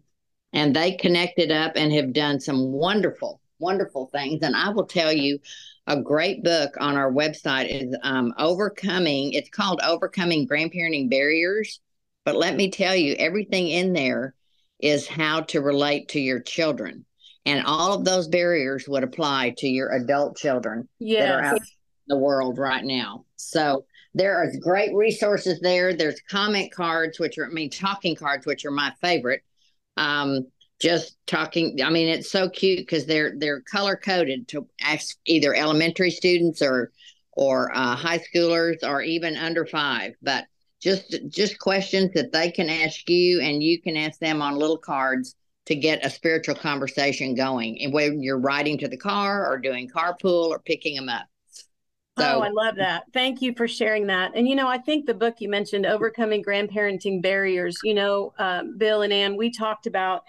and 0.53 0.75
they 0.75 0.93
connected 0.93 1.51
up 1.51 1.73
and 1.75 1.93
have 1.93 2.12
done 2.12 2.40
some 2.40 2.73
wonderful 2.73 3.40
wonderful 3.59 4.07
things 4.07 4.43
and 4.43 4.55
i 4.55 4.69
will 4.69 4.87
tell 4.87 5.12
you 5.12 5.38
a 5.87 6.01
great 6.01 6.42
book 6.42 6.75
on 6.79 6.97
our 6.97 7.12
website 7.12 7.68
is 7.70 7.97
um, 8.03 8.33
overcoming 8.38 9.33
it's 9.33 9.51
called 9.51 9.81
overcoming 9.85 10.49
grandparenting 10.49 11.11
barriers 11.11 11.81
but 12.25 12.37
let 12.37 12.57
me 12.57 12.70
tell 12.70 12.97
you 12.97 13.14
everything 13.14 13.68
in 13.68 13.92
there 13.92 14.35
is 14.81 15.07
how 15.07 15.40
to 15.40 15.61
relate 15.61 16.09
to 16.09 16.20
your 16.20 16.40
children. 16.40 17.05
And 17.47 17.64
all 17.66 17.92
of 17.92 18.05
those 18.05 18.29
barriers 18.29 18.88
would 18.88 19.05
apply 19.05 19.55
to 19.59 19.68
your 19.68 19.92
adult 19.92 20.37
children 20.37 20.88
yes. 20.99 21.23
that 21.23 21.35
are 21.35 21.42
out 21.42 21.57
in 21.57 21.66
the 22.09 22.18
world 22.18 22.59
right 22.59 22.85
now. 22.85 23.27
So 23.37 23.85
there 24.14 24.37
are 24.37 24.51
great 24.61 24.94
resources 24.94 25.61
there. 25.61 25.94
There's 25.94 26.20
comment 26.31 26.73
cards, 26.73 27.18
which 27.18 27.37
are, 27.37 27.47
I 27.47 27.51
mean, 27.51 27.68
talking 27.68 28.16
cards, 28.16 28.47
which 28.47 28.64
are 28.64 28.70
my 28.70 28.92
favorite. 29.03 29.42
Um, 29.97 30.47
just 30.85 31.16
talking, 31.27 31.81
I 31.83 31.88
mean, 31.88 32.09
it's 32.09 32.31
so 32.31 32.51
cute 32.51 32.81
because 32.81 33.07
they're 33.07 33.33
they're 33.38 33.62
color 33.62 33.97
coded 33.97 34.49
to 34.49 34.68
ask 34.83 35.16
either 35.25 35.55
elementary 35.55 36.11
students 36.11 36.61
or 36.61 36.92
or 37.33 37.75
uh, 37.75 37.97
high 37.97 38.18
schoolers 38.18 38.87
or 38.87 39.01
even 39.01 39.35
under 39.35 39.64
five. 39.64 40.12
But 40.20 40.44
just 40.83 41.16
just 41.31 41.59
questions 41.59 42.12
that 42.12 42.33
they 42.33 42.51
can 42.51 42.68
ask 42.68 43.09
you 43.09 43.40
and 43.40 43.62
you 43.62 43.81
can 43.81 43.97
ask 43.97 44.20
them 44.20 44.42
on 44.42 44.57
little 44.57 44.77
cards 44.77 45.35
to 45.66 45.75
get 45.75 46.05
a 46.05 46.11
spiritual 46.11 46.55
conversation 46.55 47.35
going 47.35 47.81
and 47.81 47.90
when 47.90 48.23
you're 48.23 48.38
riding 48.38 48.77
to 48.77 48.87
the 48.87 48.99
car 48.99 49.51
or 49.51 49.59
doing 49.59 49.88
carpool 49.88 50.49
or 50.49 50.59
picking 50.59 50.94
them 50.94 51.09
up 51.09 51.27
so, 52.18 52.37
oh, 52.37 52.40
I 52.42 52.51
love 52.51 52.77
that. 52.77 53.07
Thank 53.12 53.42
you 53.42 53.55
for 53.57 53.66
sharing 53.66 54.07
that. 54.07 54.33
And, 54.37 54.47
you 54.47 54.55
know, 54.55 54.68
I 54.68 54.79
think 54.79 55.05
the 55.05 55.14
book 55.14 55.40
you 55.40 55.49
mentioned, 55.49 55.85
Overcoming 55.85 56.44
Grandparenting 56.44 57.20
Barriers, 57.20 57.77
you 57.83 57.92
know, 57.92 58.33
um, 58.38 58.79
Bill 58.79 59.03
and 59.03 59.12
Ann, 59.12 59.37
we 59.37 59.51
talked 59.51 59.88
about 59.88 60.23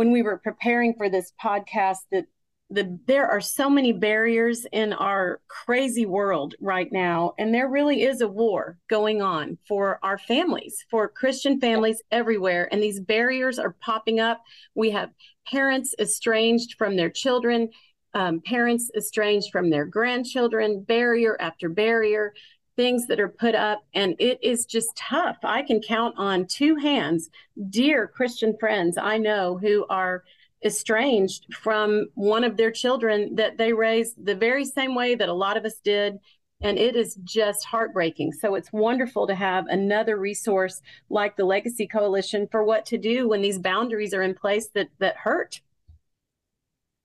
when 0.00 0.12
we 0.12 0.22
were 0.22 0.38
preparing 0.38 0.94
for 0.94 1.10
this 1.10 1.30
podcast 1.44 1.98
that 2.10 2.24
the 2.70 2.98
there 3.06 3.26
are 3.26 3.42
so 3.42 3.68
many 3.68 3.92
barriers 3.92 4.64
in 4.72 4.94
our 4.94 5.42
crazy 5.46 6.06
world 6.06 6.54
right 6.58 6.90
now 6.90 7.34
and 7.38 7.52
there 7.52 7.68
really 7.68 8.00
is 8.04 8.22
a 8.22 8.28
war 8.28 8.78
going 8.88 9.20
on 9.20 9.58
for 9.68 9.98
our 10.02 10.16
families 10.16 10.86
for 10.90 11.06
christian 11.06 11.60
families 11.60 12.00
everywhere 12.10 12.66
and 12.72 12.82
these 12.82 12.98
barriers 12.98 13.58
are 13.58 13.76
popping 13.78 14.20
up. 14.20 14.40
We 14.74 14.88
have 14.92 15.10
parents 15.46 15.94
estranged 15.98 16.76
from 16.78 16.96
their 16.96 17.10
children 17.10 17.68
um, 18.14 18.40
parents 18.40 18.90
estranged 18.96 19.50
from 19.52 19.68
their 19.68 19.84
grandchildren 19.84 20.82
barrier 20.82 21.36
after 21.38 21.68
barrier 21.68 22.32
things 22.76 23.06
that 23.06 23.20
are 23.20 23.28
put 23.28 23.54
up 23.54 23.84
and 23.94 24.14
it 24.18 24.38
is 24.42 24.66
just 24.66 24.96
tough. 24.96 25.36
I 25.42 25.62
can 25.62 25.80
count 25.80 26.14
on 26.16 26.46
two 26.46 26.76
hands 26.76 27.30
dear 27.68 28.06
christian 28.06 28.56
friends 28.58 28.96
i 28.96 29.18
know 29.18 29.58
who 29.58 29.84
are 29.90 30.24
estranged 30.64 31.46
from 31.54 32.06
one 32.14 32.44
of 32.44 32.56
their 32.56 32.70
children 32.70 33.34
that 33.34 33.56
they 33.58 33.72
raised 33.72 34.24
the 34.24 34.34
very 34.34 34.64
same 34.64 34.94
way 34.94 35.14
that 35.14 35.28
a 35.28 35.32
lot 35.32 35.56
of 35.56 35.64
us 35.64 35.80
did 35.82 36.18
and 36.62 36.78
it 36.78 36.94
is 36.94 37.16
just 37.24 37.64
heartbreaking. 37.64 38.32
So 38.32 38.54
it's 38.54 38.72
wonderful 38.72 39.26
to 39.26 39.34
have 39.34 39.66
another 39.68 40.18
resource 40.18 40.82
like 41.08 41.36
the 41.36 41.44
legacy 41.44 41.86
coalition 41.86 42.48
for 42.50 42.64
what 42.64 42.84
to 42.86 42.98
do 42.98 43.28
when 43.28 43.40
these 43.40 43.58
boundaries 43.58 44.12
are 44.12 44.22
in 44.22 44.34
place 44.34 44.68
that 44.74 44.88
that 44.98 45.16
hurt. 45.16 45.60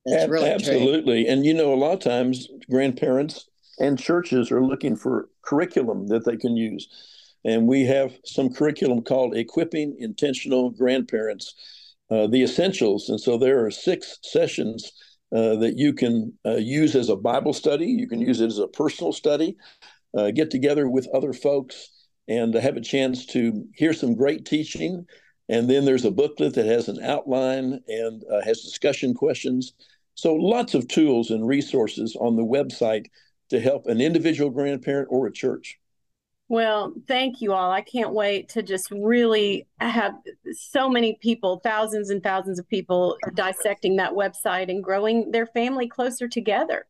That's 0.05 0.29
really 0.29 0.49
absolutely. 0.49 1.23
True. 1.23 1.33
and 1.33 1.45
you 1.45 1.53
know 1.53 1.73
a 1.73 1.75
lot 1.75 1.93
of 1.93 1.99
times 1.99 2.49
grandparents 2.69 3.47
and 3.79 3.99
churches 3.99 4.51
are 4.51 4.63
looking 4.63 4.95
for 4.95 5.29
curriculum 5.41 6.07
that 6.07 6.25
they 6.25 6.37
can 6.37 6.55
use 6.55 6.87
and 7.45 7.67
we 7.67 7.85
have 7.85 8.17
some 8.25 8.51
curriculum 8.51 9.03
called 9.03 9.37
equipping 9.37 9.95
intentional 9.99 10.71
grandparents 10.71 11.53
uh, 12.09 12.27
the 12.27 12.43
essentials. 12.43 13.09
And 13.09 13.19
so 13.19 13.37
there 13.37 13.65
are 13.65 13.71
six 13.71 14.17
sessions 14.23 14.91
uh, 15.33 15.55
that 15.57 15.77
you 15.77 15.93
can 15.93 16.33
uh, 16.45 16.55
use 16.55 16.95
as 16.95 17.09
a 17.09 17.15
Bible 17.15 17.53
study. 17.53 17.85
You 17.85 18.07
can 18.07 18.19
use 18.19 18.41
it 18.41 18.47
as 18.47 18.59
a 18.59 18.67
personal 18.67 19.13
study, 19.13 19.57
uh, 20.17 20.31
get 20.31 20.51
together 20.51 20.89
with 20.89 21.07
other 21.13 21.33
folks 21.33 21.89
and 22.27 22.53
have 22.55 22.77
a 22.77 22.81
chance 22.81 23.25
to 23.27 23.65
hear 23.75 23.93
some 23.93 24.15
great 24.15 24.45
teaching. 24.45 25.05
And 25.47 25.69
then 25.69 25.85
there's 25.85 26.05
a 26.05 26.11
booklet 26.11 26.55
that 26.55 26.65
has 26.65 26.89
an 26.89 27.03
outline 27.03 27.79
and 27.87 28.23
uh, 28.31 28.41
has 28.43 28.61
discussion 28.61 29.13
questions. 29.13 29.73
So 30.15 30.33
lots 30.33 30.73
of 30.73 30.87
tools 30.87 31.29
and 31.29 31.47
resources 31.47 32.15
on 32.19 32.35
the 32.35 32.45
website 32.45 33.05
to 33.49 33.59
help 33.59 33.87
an 33.87 34.01
individual 34.01 34.49
grandparent 34.49 35.07
or 35.11 35.27
a 35.27 35.31
church. 35.31 35.79
Well, 36.47 36.93
thank 37.07 37.41
you 37.41 37.53
all. 37.53 37.71
I 37.71 37.81
can't 37.81 38.13
wait 38.13 38.49
to 38.49 38.61
just 38.61 38.91
really 38.91 39.67
have 39.79 40.13
so 40.51 40.87
many 40.87 41.17
people, 41.19 41.59
thousands 41.63 42.11
and 42.11 42.21
thousands 42.21 42.59
of 42.59 42.69
people 42.69 43.17
dissecting 43.33 43.95
that 43.95 44.11
website 44.11 44.69
and 44.69 44.83
growing 44.83 45.31
their 45.31 45.47
family 45.47 45.87
closer 45.87 46.27
together. 46.27 46.85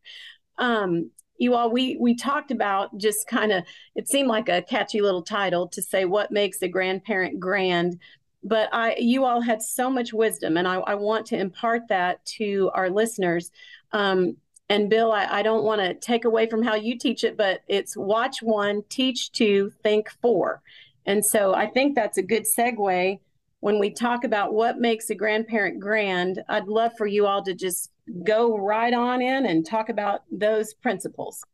Um, 0.58 1.10
you 1.38 1.54
all, 1.54 1.70
we 1.70 1.96
we 1.98 2.14
talked 2.14 2.50
about 2.50 2.96
just 2.98 3.26
kind 3.28 3.50
of 3.52 3.64
it 3.94 4.08
seemed 4.08 4.28
like 4.28 4.48
a 4.48 4.62
catchy 4.62 5.00
little 5.00 5.22
title 5.22 5.68
to 5.68 5.82
say 5.82 6.04
what 6.04 6.30
makes 6.30 6.60
a 6.62 6.68
grandparent 6.68 7.40
grand. 7.40 7.98
But 8.42 8.68
I 8.72 8.96
you 8.98 9.24
all 9.24 9.40
had 9.40 9.62
so 9.62 9.90
much 9.90 10.12
wisdom, 10.12 10.58
and 10.58 10.68
I, 10.68 10.76
I 10.76 10.94
want 10.94 11.26
to 11.28 11.38
impart 11.38 11.88
that 11.88 12.24
to 12.36 12.70
our 12.74 12.90
listeners. 12.90 13.50
Um, 13.92 14.36
and 14.68 14.90
Bill, 14.90 15.12
I, 15.12 15.26
I 15.26 15.42
don't 15.42 15.64
want 15.64 15.80
to 15.80 15.94
take 15.94 16.24
away 16.24 16.48
from 16.48 16.62
how 16.62 16.74
you 16.74 16.98
teach 16.98 17.22
it, 17.22 17.36
but 17.36 17.60
it's 17.68 17.96
watch 17.96 18.42
one, 18.42 18.82
teach 18.88 19.30
two, 19.32 19.70
think 19.82 20.10
four. 20.20 20.62
And 21.04 21.24
so 21.24 21.54
I 21.54 21.68
think 21.68 21.94
that's 21.94 22.18
a 22.18 22.22
good 22.22 22.44
segue 22.44 23.20
when 23.60 23.78
we 23.78 23.90
talk 23.90 24.24
about 24.24 24.54
what 24.54 24.78
makes 24.78 25.08
a 25.10 25.14
grandparent 25.14 25.78
grand. 25.78 26.42
I'd 26.48 26.66
love 26.66 26.92
for 26.98 27.06
you 27.06 27.26
all 27.26 27.44
to 27.44 27.54
just 27.54 27.90
go 28.24 28.58
right 28.58 28.92
on 28.92 29.22
in 29.22 29.46
and 29.46 29.64
talk 29.64 29.88
about 29.88 30.22
those 30.30 30.74
principles. 30.74 31.44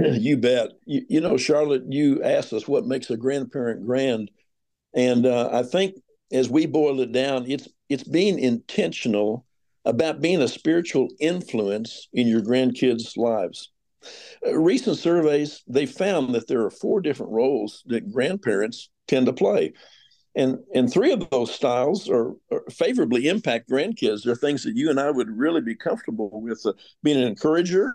You 0.00 0.36
bet. 0.36 0.72
You, 0.84 1.06
you 1.08 1.20
know, 1.22 1.38
Charlotte, 1.38 1.84
you 1.88 2.22
asked 2.22 2.52
us 2.52 2.68
what 2.68 2.86
makes 2.86 3.08
a 3.08 3.16
grandparent 3.16 3.86
grand. 3.86 4.30
And 4.94 5.24
uh, 5.24 5.48
I 5.50 5.62
think 5.62 5.94
as 6.30 6.50
we 6.50 6.66
boil 6.66 7.00
it 7.00 7.12
down, 7.12 7.50
it's 7.50 7.66
it's 7.88 8.04
being 8.04 8.38
intentional 8.38 9.46
about 9.86 10.20
being 10.20 10.42
a 10.42 10.48
spiritual 10.48 11.08
influence 11.20 12.08
in 12.12 12.26
your 12.26 12.42
grandkids' 12.42 13.16
lives. 13.16 13.70
Uh, 14.46 14.58
recent 14.58 14.98
surveys 14.98 15.62
they 15.66 15.86
found 15.86 16.34
that 16.34 16.48
there 16.48 16.62
are 16.64 16.70
four 16.70 17.00
different 17.00 17.32
roles 17.32 17.82
that 17.86 18.12
grandparents 18.12 18.90
tend 19.08 19.26
to 19.26 19.32
play, 19.32 19.72
and 20.34 20.58
and 20.74 20.92
three 20.92 21.12
of 21.12 21.28
those 21.30 21.54
styles 21.54 22.08
are, 22.10 22.32
are 22.52 22.62
favorably 22.70 23.28
impact 23.28 23.70
grandkids. 23.70 24.24
They're 24.24 24.34
things 24.34 24.64
that 24.64 24.76
you 24.76 24.90
and 24.90 25.00
I 25.00 25.10
would 25.10 25.30
really 25.30 25.62
be 25.62 25.74
comfortable 25.74 26.30
with. 26.42 26.60
Uh, 26.66 26.74
being 27.02 27.16
an 27.16 27.28
encourager, 27.28 27.94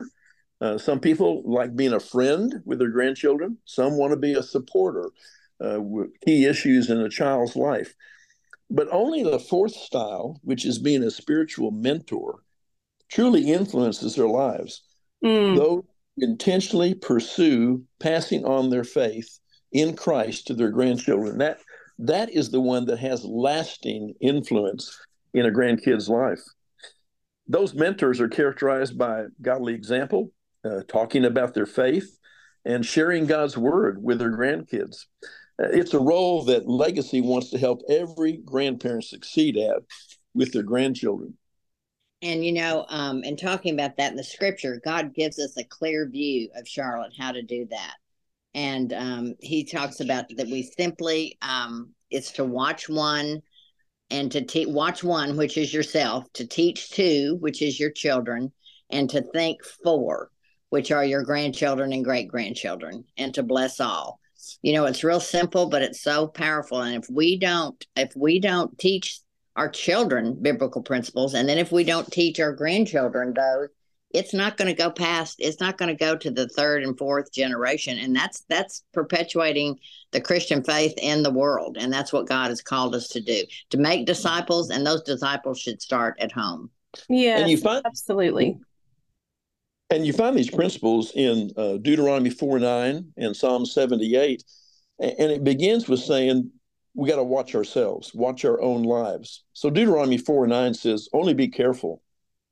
uh, 0.62 0.77
some 0.77 0.99
people 0.99 1.43
like 1.45 1.75
being 1.75 1.93
a 1.93 1.99
friend 1.99 2.62
with 2.65 2.80
their 2.80 2.89
grandchildren. 2.89 3.58
Some 3.65 3.97
want 3.97 4.12
to 4.12 4.17
be 4.17 4.34
a 4.34 4.43
supporter 4.43 5.12
uh, 5.63 5.82
with 5.82 6.10
key 6.25 6.45
issues 6.45 6.89
in 6.89 6.99
a 6.99 7.10
child's 7.10 7.56
life. 7.56 7.93
But 8.73 8.88
only 8.91 9.21
the 9.21 9.39
fourth 9.39 9.73
style, 9.73 10.39
which 10.43 10.65
is 10.65 10.79
being 10.79 11.03
a 11.03 11.12
spiritual 11.12 11.71
mentor, 11.71 12.39
truly 13.10 13.51
influences 13.51 14.15
their 14.15 14.29
lives. 14.29 14.81
Mm. 15.23 15.57
Those 15.57 15.84
intentionally 16.17 16.93
pursue 16.93 17.84
passing 17.99 18.45
on 18.45 18.69
their 18.69 18.86
faith 18.86 19.39
in 19.73 19.95
Christ 19.95 20.47
to 20.47 20.53
their 20.53 20.69
grandchildren. 20.69 21.38
That 21.38 21.60
that 21.99 22.29
is 22.31 22.49
the 22.49 22.62
one 22.62 22.86
that 22.86 22.99
has 22.99 23.25
lasting 23.25 24.15
influence 24.21 24.97
in 25.34 25.45
a 25.45 25.51
grandkid's 25.51 26.07
life. 26.10 26.41
Those 27.47 27.73
mentors 27.73 28.21
are 28.21 28.29
characterized 28.29 28.97
by 28.97 29.25
godly 29.41 29.73
example, 29.73 30.31
uh, 30.63 30.81
talking 30.88 31.25
about 31.25 31.53
their 31.53 31.65
faith, 31.65 32.17
and 32.63 32.86
sharing 32.86 33.25
God's 33.25 33.57
word 33.57 34.01
with 34.01 34.19
their 34.19 34.31
grandkids 34.31 35.05
it's 35.71 35.93
a 35.93 36.00
role 36.00 36.43
that 36.45 36.67
Legacy 36.67 37.21
wants 37.21 37.50
to 37.52 37.58
help 37.58 37.82
every 37.89 38.38
grandparent 38.38 39.04
succeed 39.04 39.58
at 39.58 39.84
with 40.34 40.54
their 40.54 40.63
grandchildren. 40.63 41.38
And 42.21 42.45
you 42.45 42.52
know, 42.52 42.86
um, 42.89 43.24
and 43.26 43.38
talking 43.38 43.74
about 43.74 43.97
that 43.97 44.12
in 44.12 44.17
the 44.17 44.24
scripture, 44.24 44.80
God 44.84 45.13
gives 45.13 45.39
us 45.39 45.58
a 45.58 45.63
clear 45.63 46.08
view 46.08 46.50
of 46.56 46.67
Charlotte 46.67 47.13
how 47.17 47.32
to 47.32 47.41
do 47.41 47.67
that. 47.71 47.95
And 48.54 48.93
um, 48.93 49.36
he 49.39 49.63
talks 49.63 50.02
about 50.02 50.26
that 50.36 50.47
we 50.47 50.63
simply 50.63 51.38
um, 51.41 51.93
it's 52.12 52.32
to 52.34 52.45
watch 52.45 52.89
one 52.89 53.41
and 54.12 54.32
to 54.34 54.43
te- 54.43 54.65
watch 54.65 55.04
one, 55.04 55.38
which 55.38 55.58
is 55.58 55.74
yourself, 55.74 56.26
to 56.34 56.45
teach 56.45 56.89
two, 56.89 57.38
which 57.39 57.62
is 57.62 57.80
your 57.80 57.91
children, 57.91 58.52
and 58.89 59.10
to 59.10 59.21
think 59.21 59.63
four, 59.84 60.30
which 60.69 60.91
are 60.91 61.06
your 61.06 61.24
grandchildren 61.24 61.93
and 61.93 62.04
great 62.04 62.28
grandchildren, 62.28 63.06
and 63.17 63.34
to 63.34 63.41
bless 63.41 63.80
all 63.80 64.20
you 64.62 64.73
know 64.73 64.86
it's 64.86 65.04
real 65.04 65.19
simple 65.19 65.67
but 65.67 65.82
it's 65.82 66.01
so 66.01 66.27
powerful. 66.27 66.82
And 66.82 66.95
if 66.95 67.10
we 67.10 67.38
don't 67.38 67.86
if 67.95 68.12
we 68.15 68.39
don't 68.39 68.77
teach 68.77 69.19
our 69.56 69.69
children 69.69 70.38
biblical 70.41 70.82
principles 70.82 71.34
and 71.34 71.47
then 71.47 71.58
if 71.58 71.71
we 71.71 71.84
don't 71.84 72.12
teach 72.12 72.39
our 72.39 72.54
grandchildren 72.54 73.34
those 73.34 73.67
it's 74.13 74.34
not 74.34 74.58
going 74.58 74.67
to 74.67 74.73
go 74.73 74.89
past 74.89 75.38
it's 75.39 75.62
not 75.62 75.77
going 75.77 75.88
to 75.88 75.95
go 75.95 76.17
to 76.17 76.30
the 76.32 76.47
third 76.49 76.84
and 76.84 76.97
fourth 76.97 77.32
generation. 77.32 77.97
And 77.97 78.15
that's 78.15 78.43
that's 78.49 78.84
perpetuating 78.93 79.80
the 80.12 80.21
christian 80.21 80.63
faith 80.63 80.93
in 80.97 81.23
the 81.23 81.32
world. 81.32 81.77
And 81.80 81.91
that's 81.91 82.13
what 82.13 82.27
god 82.27 82.49
has 82.49 82.62
called 82.62 82.95
us 82.95 83.08
to 83.10 83.21
do 83.21 83.43
to 83.69 83.77
make 83.77 84.06
disciples 84.06 84.69
and 84.69 84.86
those 84.86 85.04
disciples 85.04 85.60
should 85.60 85.82
start 85.82 86.17
at 86.19 86.32
home. 86.32 86.69
Yeah 87.10 87.39
and 87.39 87.49
you 87.49 87.58
find 87.58 87.86
absolutely 87.86 88.60
and 89.91 90.08
you 90.08 90.13
find 90.13 90.38
these 90.38 90.49
principles 90.49 91.12
in 91.13 91.51
uh, 91.58 91.77
Deuteronomy 91.77 92.30
4 92.30 92.60
9 92.60 93.13
and 93.17 93.36
Psalm 93.36 93.65
78. 93.65 94.43
And 94.99 95.32
it 95.32 95.43
begins 95.43 95.89
with 95.89 95.99
saying, 95.99 96.51
we 96.93 97.10
got 97.10 97.17
to 97.17 97.23
watch 97.23 97.56
ourselves, 97.56 98.13
watch 98.13 98.45
our 98.45 98.62
own 98.62 98.84
lives. 98.84 99.43
So 99.54 99.69
Deuteronomy 99.69 100.17
4 100.17 100.47
9 100.47 100.73
says, 100.73 101.10
only 101.13 101.34
be 101.34 101.49
careful 101.49 102.01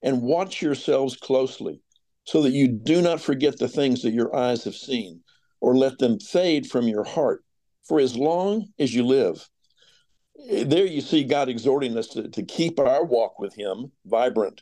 and 0.02 0.22
watch 0.22 0.62
yourselves 0.62 1.16
closely 1.16 1.82
so 2.26 2.42
that 2.42 2.52
you 2.52 2.68
do 2.68 3.02
not 3.02 3.22
forget 3.22 3.58
the 3.58 3.68
things 3.68 4.02
that 4.02 4.12
your 4.12 4.36
eyes 4.36 4.64
have 4.66 4.76
seen 4.76 5.22
or 5.62 5.76
let 5.76 5.98
them 5.98 6.20
fade 6.20 6.68
from 6.68 6.88
your 6.88 7.04
heart 7.04 7.44
for 7.84 8.00
as 8.00 8.16
long 8.16 8.68
as 8.78 8.94
you 8.94 9.06
live. 9.06 9.50
There 10.50 10.86
you 10.86 11.02
see 11.02 11.24
God 11.24 11.50
exhorting 11.50 11.98
us 11.98 12.08
to, 12.10 12.30
to 12.30 12.44
keep 12.44 12.80
our 12.80 13.04
walk 13.04 13.40
with 13.40 13.54
Him 13.56 13.92
vibrant 14.06 14.62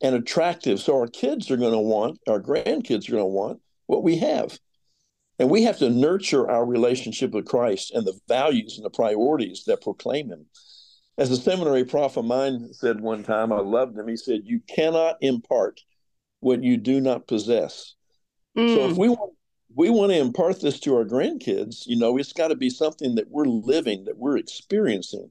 and 0.00 0.14
attractive. 0.14 0.80
So 0.80 0.96
our 0.96 1.06
kids 1.06 1.50
are 1.50 1.56
going 1.56 1.72
to 1.72 1.78
want, 1.78 2.18
our 2.28 2.40
grandkids 2.40 3.08
are 3.08 3.12
going 3.12 3.22
to 3.22 3.26
want 3.26 3.60
what 3.86 4.02
we 4.02 4.16
have. 4.18 4.58
And 5.38 5.50
we 5.50 5.62
have 5.62 5.78
to 5.78 5.90
nurture 5.90 6.50
our 6.50 6.64
relationship 6.64 7.32
with 7.32 7.46
Christ 7.46 7.92
and 7.92 8.06
the 8.06 8.18
values 8.28 8.76
and 8.76 8.84
the 8.84 8.90
priorities 8.90 9.64
that 9.66 9.82
proclaim 9.82 10.28
Him. 10.28 10.46
As 11.16 11.30
a 11.30 11.36
seminary 11.36 11.84
prof 11.84 12.16
of 12.16 12.24
mine 12.24 12.72
said 12.72 13.00
one 13.00 13.22
time, 13.22 13.52
I 13.52 13.60
loved 13.60 13.98
him. 13.98 14.08
He 14.08 14.16
said, 14.16 14.40
You 14.44 14.60
cannot 14.66 15.16
impart 15.20 15.80
what 16.40 16.62
you 16.62 16.78
do 16.78 17.00
not 17.00 17.26
possess. 17.26 17.94
Mm. 18.56 18.74
So 18.74 18.88
if 18.88 18.96
we 18.96 19.10
want, 19.10 19.32
we 19.74 19.90
want 19.90 20.12
to 20.12 20.18
impart 20.18 20.60
this 20.60 20.80
to 20.80 20.96
our 20.96 21.04
grandkids, 21.04 21.86
you 21.86 21.98
know, 21.98 22.16
it's 22.16 22.32
got 22.32 22.48
to 22.48 22.56
be 22.56 22.70
something 22.70 23.14
that 23.16 23.30
we're 23.30 23.44
living, 23.44 24.04
that 24.04 24.16
we're 24.16 24.38
experiencing. 24.38 25.30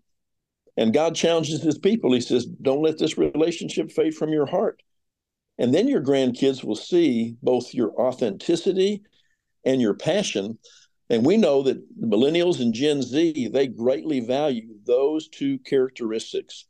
And 0.80 0.94
God 0.94 1.14
challenges 1.14 1.62
his 1.62 1.78
people. 1.78 2.14
He 2.14 2.22
says, 2.22 2.46
Don't 2.46 2.82
let 2.82 2.98
this 2.98 3.18
relationship 3.18 3.92
fade 3.92 4.16
from 4.16 4.30
your 4.30 4.46
heart. 4.46 4.82
And 5.58 5.74
then 5.74 5.90
your 5.90 6.02
grandkids 6.02 6.64
will 6.64 6.78
see 6.78 7.36
both 7.44 7.74
your 7.74 7.92
authenticity 8.00 9.04
and 9.66 9.82
your 9.82 9.94
passion. 9.94 10.58
And 11.10 11.26
we 11.26 11.36
know 11.36 11.64
that 11.64 11.84
millennials 12.00 12.62
and 12.62 12.74
Gen 12.74 13.02
Z, 13.02 13.50
they 13.50 13.68
greatly 13.68 14.22
value 14.22 14.76
those 14.86 15.28
two 15.28 15.60
characteristics. 15.60 16.66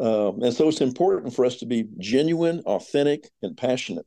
Um, 0.00 0.42
and 0.42 0.52
so 0.52 0.66
it's 0.66 0.80
important 0.80 1.32
for 1.32 1.44
us 1.44 1.58
to 1.58 1.66
be 1.66 1.84
genuine, 1.98 2.62
authentic, 2.66 3.30
and 3.42 3.56
passionate. 3.56 4.06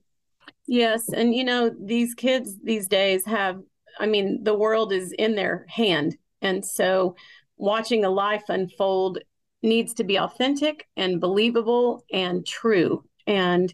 Yes. 0.68 1.08
And, 1.08 1.34
you 1.34 1.46
know, 1.46 1.72
these 1.80 2.14
kids 2.14 2.58
these 2.62 2.90
days 2.90 3.24
have, 3.26 3.62
I 4.02 4.08
mean, 4.08 4.44
the 4.44 4.58
world 4.58 4.92
is 4.92 5.14
in 5.14 5.36
their 5.36 5.66
hand. 5.70 6.18
And 6.42 6.66
so 6.66 7.16
watching 7.56 8.04
a 8.04 8.10
life 8.10 8.44
unfold 8.50 9.20
needs 9.64 9.94
to 9.96 10.04
be 10.04 10.20
authentic 10.20 10.88
and 10.96 11.20
believable 11.20 12.04
and 12.12 12.46
true. 12.46 13.04
And 13.28 13.74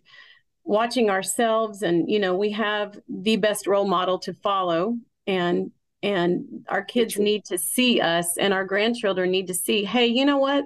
watching 0.64 1.10
ourselves 1.10 1.82
and 1.82 2.10
you 2.10 2.20
know 2.20 2.36
we 2.36 2.52
have 2.52 2.98
the 3.10 3.36
best 3.36 3.68
role 3.68 3.88
model 3.88 4.20
to 4.20 4.34
follow. 4.34 4.98
And 5.28 5.72
and 6.04 6.66
our 6.68 6.84
kids 6.84 7.18
need 7.18 7.46
to 7.46 7.58
see 7.58 8.02
us 8.02 8.38
and 8.38 8.54
our 8.54 8.66
grandchildren 8.66 9.30
need 9.30 9.48
to 9.48 9.54
see 9.54 9.84
hey 9.84 10.08
you 10.08 10.26
know 10.26 10.38
what? 10.38 10.66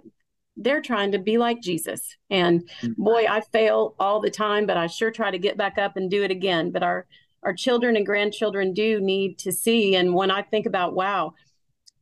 They're 0.57 0.81
trying 0.81 1.11
to 1.11 1.19
be 1.19 1.37
like 1.37 1.61
jesus. 1.61 2.15
And 2.29 2.61
mm-hmm. 2.81 3.03
boy 3.03 3.25
i 3.29 3.41
fail 3.41 3.95
all 3.99 4.21
the 4.21 4.31
time 4.31 4.65
but 4.65 4.77
i 4.77 4.87
sure 4.87 5.11
try 5.11 5.31
to 5.31 5.39
get 5.39 5.57
back 5.57 5.77
up 5.77 5.97
and 5.97 6.09
do 6.09 6.23
it 6.23 6.31
again. 6.31 6.71
But 6.71 6.83
our 6.83 7.05
our 7.43 7.53
children 7.53 7.95
and 7.95 8.05
grandchildren 8.05 8.73
do 8.73 8.99
need 8.99 9.37
to 9.39 9.51
see. 9.51 9.95
And 9.95 10.13
when 10.13 10.31
i 10.31 10.41
think 10.41 10.65
about 10.65 10.93
wow 10.93 11.33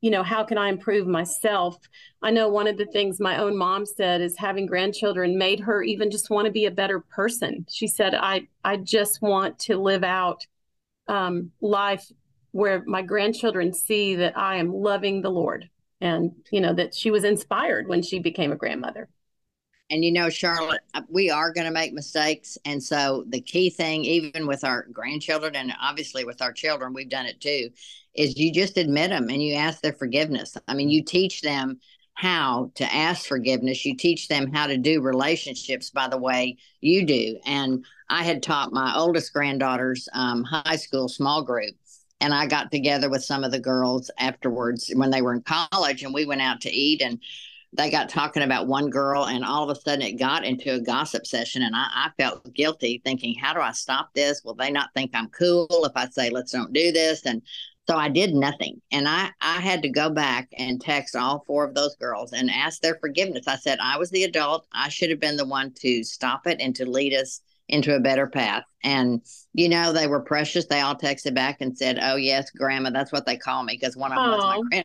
you 0.04 0.12
know, 0.12 0.22
how 0.22 0.44
can 0.44 0.58
I 0.58 0.68
improve 0.68 1.08
myself? 1.08 1.78
I 2.22 2.30
know 2.30 2.50
one 2.50 2.68
of 2.68 2.76
the 2.76 2.86
things 2.88 3.22
my 3.22 3.38
own 3.38 3.58
mom 3.58 3.86
said 3.86 4.20
is 4.20 4.36
having 4.38 4.66
grandchildren 4.66 5.38
made 5.38 5.62
her 5.62 5.82
even 5.82 6.12
just 6.12 6.30
want 6.30 6.46
to 6.46 6.52
be 6.52 6.66
a 6.66 6.72
better 6.72 7.00
person. 7.00 7.66
She 7.70 7.88
said, 7.88 8.14
I, 8.14 8.50
I 8.66 8.76
just 8.76 9.22
want 9.22 9.60
to 9.60 9.78
live 9.78 10.04
out 10.04 10.46
um, 11.08 11.52
life 11.62 12.06
where 12.52 12.84
my 12.86 13.02
grandchildren 13.02 13.74
see 13.74 14.16
that 14.16 14.38
I 14.38 14.58
am 14.58 14.74
loving 14.74 15.22
the 15.22 15.32
Lord 15.32 15.70
and, 16.02 16.34
you 16.52 16.60
know, 16.60 16.74
that 16.74 16.94
she 16.94 17.10
was 17.10 17.24
inspired 17.24 17.88
when 17.88 18.02
she 18.02 18.20
became 18.20 18.52
a 18.52 18.58
grandmother. 18.58 19.08
And 19.94 20.04
you 20.04 20.12
know, 20.12 20.28
Charlotte, 20.28 20.82
uh, 20.96 21.04
we 21.08 21.30
are 21.30 21.54
going 21.54 21.68
to 21.68 21.72
make 21.72 21.94
mistakes. 21.94 22.58
And 22.66 22.82
so 22.82 23.26
the 23.28 23.40
key 23.40 23.70
thing, 23.70 24.04
even 24.06 24.48
with 24.48 24.64
our 24.64 24.88
grandchildren 24.92 25.56
and 25.56 25.72
obviously 25.80 26.26
with 26.26 26.42
our 26.42 26.52
children, 26.52 26.94
we've 26.94 27.10
done 27.10 27.28
it 27.28 27.40
too, 27.40 27.70
is 28.16 28.36
you 28.36 28.52
just 28.52 28.78
admit 28.78 29.12
them 29.12 29.30
and 29.30 29.44
you 29.44 29.54
ask 29.54 29.82
their 29.84 29.94
forgiveness. 29.94 30.58
I 30.68 30.74
mean, 30.74 30.90
you 30.90 31.04
teach 31.04 31.42
them 31.42 31.80
how 32.16 32.72
to 32.74 32.92
ask 32.92 33.28
forgiveness. 33.28 33.86
You 33.86 33.96
teach 33.96 34.30
them 34.30 34.52
how 34.52 34.66
to 34.66 34.78
do 34.80 35.00
relationships 35.00 35.92
by 35.92 36.08
the 36.08 36.18
way 36.18 36.58
you 36.82 37.06
do. 37.06 37.38
And 37.46 37.86
I 38.10 38.24
had 38.24 38.42
taught 38.42 38.74
my 38.74 38.96
oldest 38.96 39.32
granddaughter's 39.32 40.10
um, 40.14 40.44
high 40.44 40.78
school 40.78 41.08
small 41.08 41.44
group. 41.44 41.76
And 42.20 42.34
I 42.34 42.48
got 42.48 42.72
together 42.72 43.12
with 43.12 43.24
some 43.24 43.44
of 43.44 43.52
the 43.52 43.60
girls 43.60 44.10
afterwards 44.18 44.92
when 44.96 45.12
they 45.12 45.22
were 45.22 45.36
in 45.36 45.44
college, 45.44 46.02
and 46.02 46.16
we 46.16 46.26
went 46.26 46.42
out 46.42 46.62
to 46.62 46.72
eat. 46.72 47.04
And 47.04 47.20
they 47.76 47.90
got 47.90 48.10
talking 48.10 48.44
about 48.44 48.68
one 48.68 48.90
girl, 48.90 49.26
and 49.26 49.44
all 49.44 49.70
of 49.70 49.76
a 49.76 49.80
sudden 49.80 50.02
it 50.02 50.14
got 50.14 50.46
into 50.46 50.74
a 50.74 50.80
gossip 50.80 51.26
session. 51.26 51.64
And 51.64 51.76
I, 51.76 51.88
I 51.94 52.10
felt 52.18 52.54
guilty, 52.54 53.02
thinking, 53.04 53.36
How 53.36 53.54
do 53.54 53.62
I 53.62 53.72
stop 53.72 54.14
this? 54.14 54.44
Will 54.44 54.56
they 54.56 54.72
not 54.72 54.90
think 54.94 55.12
I'm 55.14 55.30
cool 55.30 55.68
if 55.86 55.92
I 55.96 56.08
say, 56.10 56.30
Let's 56.30 56.52
don't 56.52 56.74
do 56.74 56.92
this? 56.92 57.26
And 57.26 57.42
so 57.88 57.98
I 57.98 58.10
did 58.10 58.34
nothing. 58.34 58.82
And 58.92 59.08
I, 59.08 59.30
I 59.42 59.60
had 59.60 59.82
to 59.82 59.90
go 59.90 60.10
back 60.10 60.48
and 60.58 60.80
text 60.80 61.16
all 61.16 61.44
four 61.46 61.66
of 61.66 61.74
those 61.74 61.96
girls 61.96 62.32
and 62.32 62.50
ask 62.50 62.82
their 62.82 62.98
forgiveness. 63.02 63.48
I 63.48 63.58
said, 63.58 63.80
I 63.82 63.98
was 63.98 64.10
the 64.10 64.24
adult. 64.24 64.66
I 64.72 64.88
should 64.90 65.10
have 65.10 65.20
been 65.20 65.36
the 65.36 65.46
one 65.46 65.74
to 65.82 66.04
stop 66.04 66.48
it 66.48 66.62
and 66.62 66.76
to 66.78 66.90
lead 66.90 67.14
us 67.14 67.42
into 67.68 67.96
a 67.96 68.00
better 68.00 68.28
path. 68.28 68.64
And, 68.84 69.22
you 69.54 69.68
know, 69.68 69.92
they 69.92 70.08
were 70.08 70.22
precious. 70.22 70.66
They 70.66 70.80
all 70.80 70.96
texted 70.96 71.34
back 71.34 71.58
and 71.60 71.78
said, 71.78 72.00
Oh, 72.02 72.16
yes, 72.16 72.52
grandma. 72.52 72.92
That's 72.92 73.12
what 73.12 73.26
they 73.26 73.38
call 73.38 73.64
me 73.64 73.78
because 73.80 73.98
one 73.98 74.12
of 74.12 74.18
them 74.18 74.26
Aww. 74.26 74.36
was 74.36 74.46
my 74.46 74.70
grandma. 74.70 74.84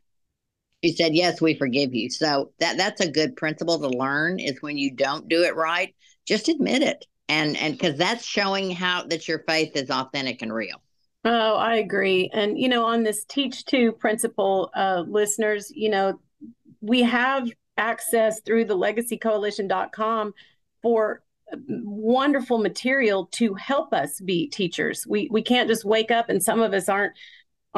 She 0.82 0.92
said, 0.92 1.14
Yes, 1.14 1.40
we 1.40 1.54
forgive 1.54 1.94
you. 1.94 2.10
So 2.10 2.52
that 2.60 2.76
that's 2.76 3.00
a 3.00 3.10
good 3.10 3.36
principle 3.36 3.78
to 3.78 3.88
learn 3.88 4.38
is 4.38 4.62
when 4.62 4.78
you 4.78 4.94
don't 4.94 5.28
do 5.28 5.42
it 5.42 5.56
right, 5.56 5.94
just 6.26 6.48
admit 6.48 6.82
it. 6.82 7.04
And 7.28 7.56
and 7.56 7.74
because 7.74 7.96
that's 7.96 8.24
showing 8.24 8.70
how 8.70 9.04
that 9.04 9.28
your 9.28 9.40
faith 9.46 9.76
is 9.76 9.90
authentic 9.90 10.42
and 10.42 10.52
real. 10.52 10.80
Oh, 11.24 11.56
I 11.56 11.76
agree. 11.76 12.30
And, 12.32 12.58
you 12.58 12.68
know, 12.68 12.86
on 12.86 13.02
this 13.02 13.24
Teach 13.24 13.64
Two 13.64 13.92
principle, 13.92 14.70
uh, 14.74 15.04
listeners, 15.06 15.70
you 15.74 15.90
know, 15.90 16.20
we 16.80 17.02
have 17.02 17.50
access 17.76 18.40
through 18.40 18.64
the 18.64 18.76
legacycoalition.com 18.76 20.32
for 20.80 21.22
wonderful 21.68 22.58
material 22.58 23.26
to 23.32 23.54
help 23.54 23.92
us 23.92 24.20
be 24.20 24.48
teachers. 24.48 25.06
We 25.06 25.28
we 25.30 25.42
can't 25.42 25.68
just 25.68 25.84
wake 25.84 26.10
up 26.10 26.28
and 26.28 26.42
some 26.42 26.60
of 26.60 26.72
us 26.72 26.88
aren't 26.88 27.14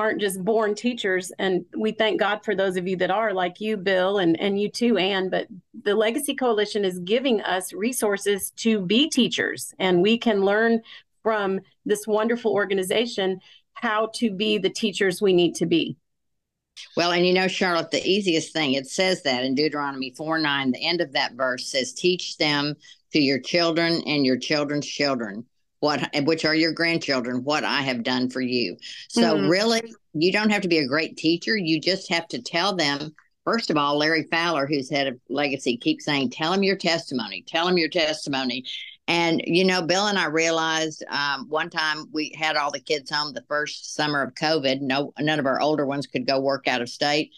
aren't 0.00 0.20
just 0.20 0.42
born 0.42 0.74
teachers 0.74 1.30
and 1.38 1.64
we 1.76 1.92
thank 1.92 2.18
God 2.18 2.42
for 2.42 2.54
those 2.54 2.76
of 2.76 2.88
you 2.88 2.96
that 2.96 3.10
are 3.10 3.34
like 3.34 3.60
you 3.60 3.76
Bill 3.76 4.18
and 4.18 4.40
and 4.40 4.58
you 4.58 4.70
too 4.70 4.96
Ann 4.96 5.28
but 5.28 5.46
the 5.84 5.94
Legacy 5.94 6.34
Coalition 6.34 6.84
is 6.84 6.98
giving 7.00 7.42
us 7.42 7.72
resources 7.74 8.50
to 8.56 8.80
be 8.80 9.10
teachers 9.10 9.74
and 9.78 10.00
we 10.02 10.16
can 10.16 10.40
learn 10.40 10.80
from 11.22 11.60
this 11.84 12.06
wonderful 12.06 12.52
organization 12.52 13.40
how 13.74 14.10
to 14.14 14.30
be 14.30 14.58
the 14.58 14.70
teachers 14.70 15.20
we 15.20 15.32
need 15.32 15.54
to 15.56 15.66
be. 15.66 15.96
Well, 16.96 17.12
and 17.12 17.26
you 17.26 17.32
know, 17.32 17.48
Charlotte, 17.48 17.90
the 17.90 18.06
easiest 18.06 18.52
thing, 18.52 18.72
it 18.72 18.86
says 18.86 19.22
that 19.22 19.44
in 19.44 19.54
Deuteronomy 19.54 20.14
4 20.16 20.38
9, 20.38 20.72
the 20.72 20.86
end 20.86 21.00
of 21.00 21.12
that 21.12 21.34
verse 21.34 21.70
says, 21.70 21.92
Teach 21.92 22.36
them 22.38 22.74
to 23.12 23.20
your 23.20 23.38
children 23.38 24.02
and 24.06 24.24
your 24.24 24.38
children's 24.38 24.86
children, 24.86 25.44
what 25.80 26.08
which 26.24 26.44
are 26.44 26.54
your 26.54 26.72
grandchildren, 26.72 27.44
what 27.44 27.64
I 27.64 27.82
have 27.82 28.02
done 28.02 28.30
for 28.30 28.40
you. 28.40 28.76
So 29.08 29.34
mm-hmm. 29.34 29.48
really, 29.48 29.94
you 30.12 30.32
don't 30.32 30.50
have 30.50 30.62
to 30.62 30.68
be 30.68 30.78
a 30.78 30.86
great 30.86 31.16
teacher. 31.16 31.56
You 31.56 31.80
just 31.80 32.08
have 32.10 32.28
to 32.28 32.40
tell 32.40 32.74
them 32.74 33.12
First 33.44 33.70
of 33.70 33.76
all, 33.76 33.96
Larry 33.96 34.24
Fowler, 34.30 34.66
who's 34.66 34.90
head 34.90 35.06
of 35.06 35.18
legacy, 35.28 35.76
keeps 35.76 36.04
saying, 36.04 36.30
Tell 36.30 36.52
them 36.52 36.62
your 36.62 36.76
testimony, 36.76 37.42
tell 37.46 37.66
them 37.66 37.78
your 37.78 37.88
testimony. 37.88 38.64
And, 39.08 39.42
you 39.44 39.64
know, 39.64 39.82
Bill 39.82 40.06
and 40.06 40.18
I 40.18 40.26
realized 40.26 41.02
um, 41.08 41.48
one 41.48 41.68
time 41.68 42.04
we 42.12 42.32
had 42.38 42.56
all 42.56 42.70
the 42.70 42.78
kids 42.78 43.10
home 43.10 43.32
the 43.32 43.44
first 43.48 43.96
summer 43.96 44.22
of 44.22 44.34
COVID. 44.34 44.82
No, 44.82 45.12
none 45.18 45.40
of 45.40 45.46
our 45.46 45.60
older 45.60 45.84
ones 45.84 46.06
could 46.06 46.28
go 46.28 46.38
work 46.38 46.68
out 46.68 46.80
of 46.80 46.88
state. 46.88 47.32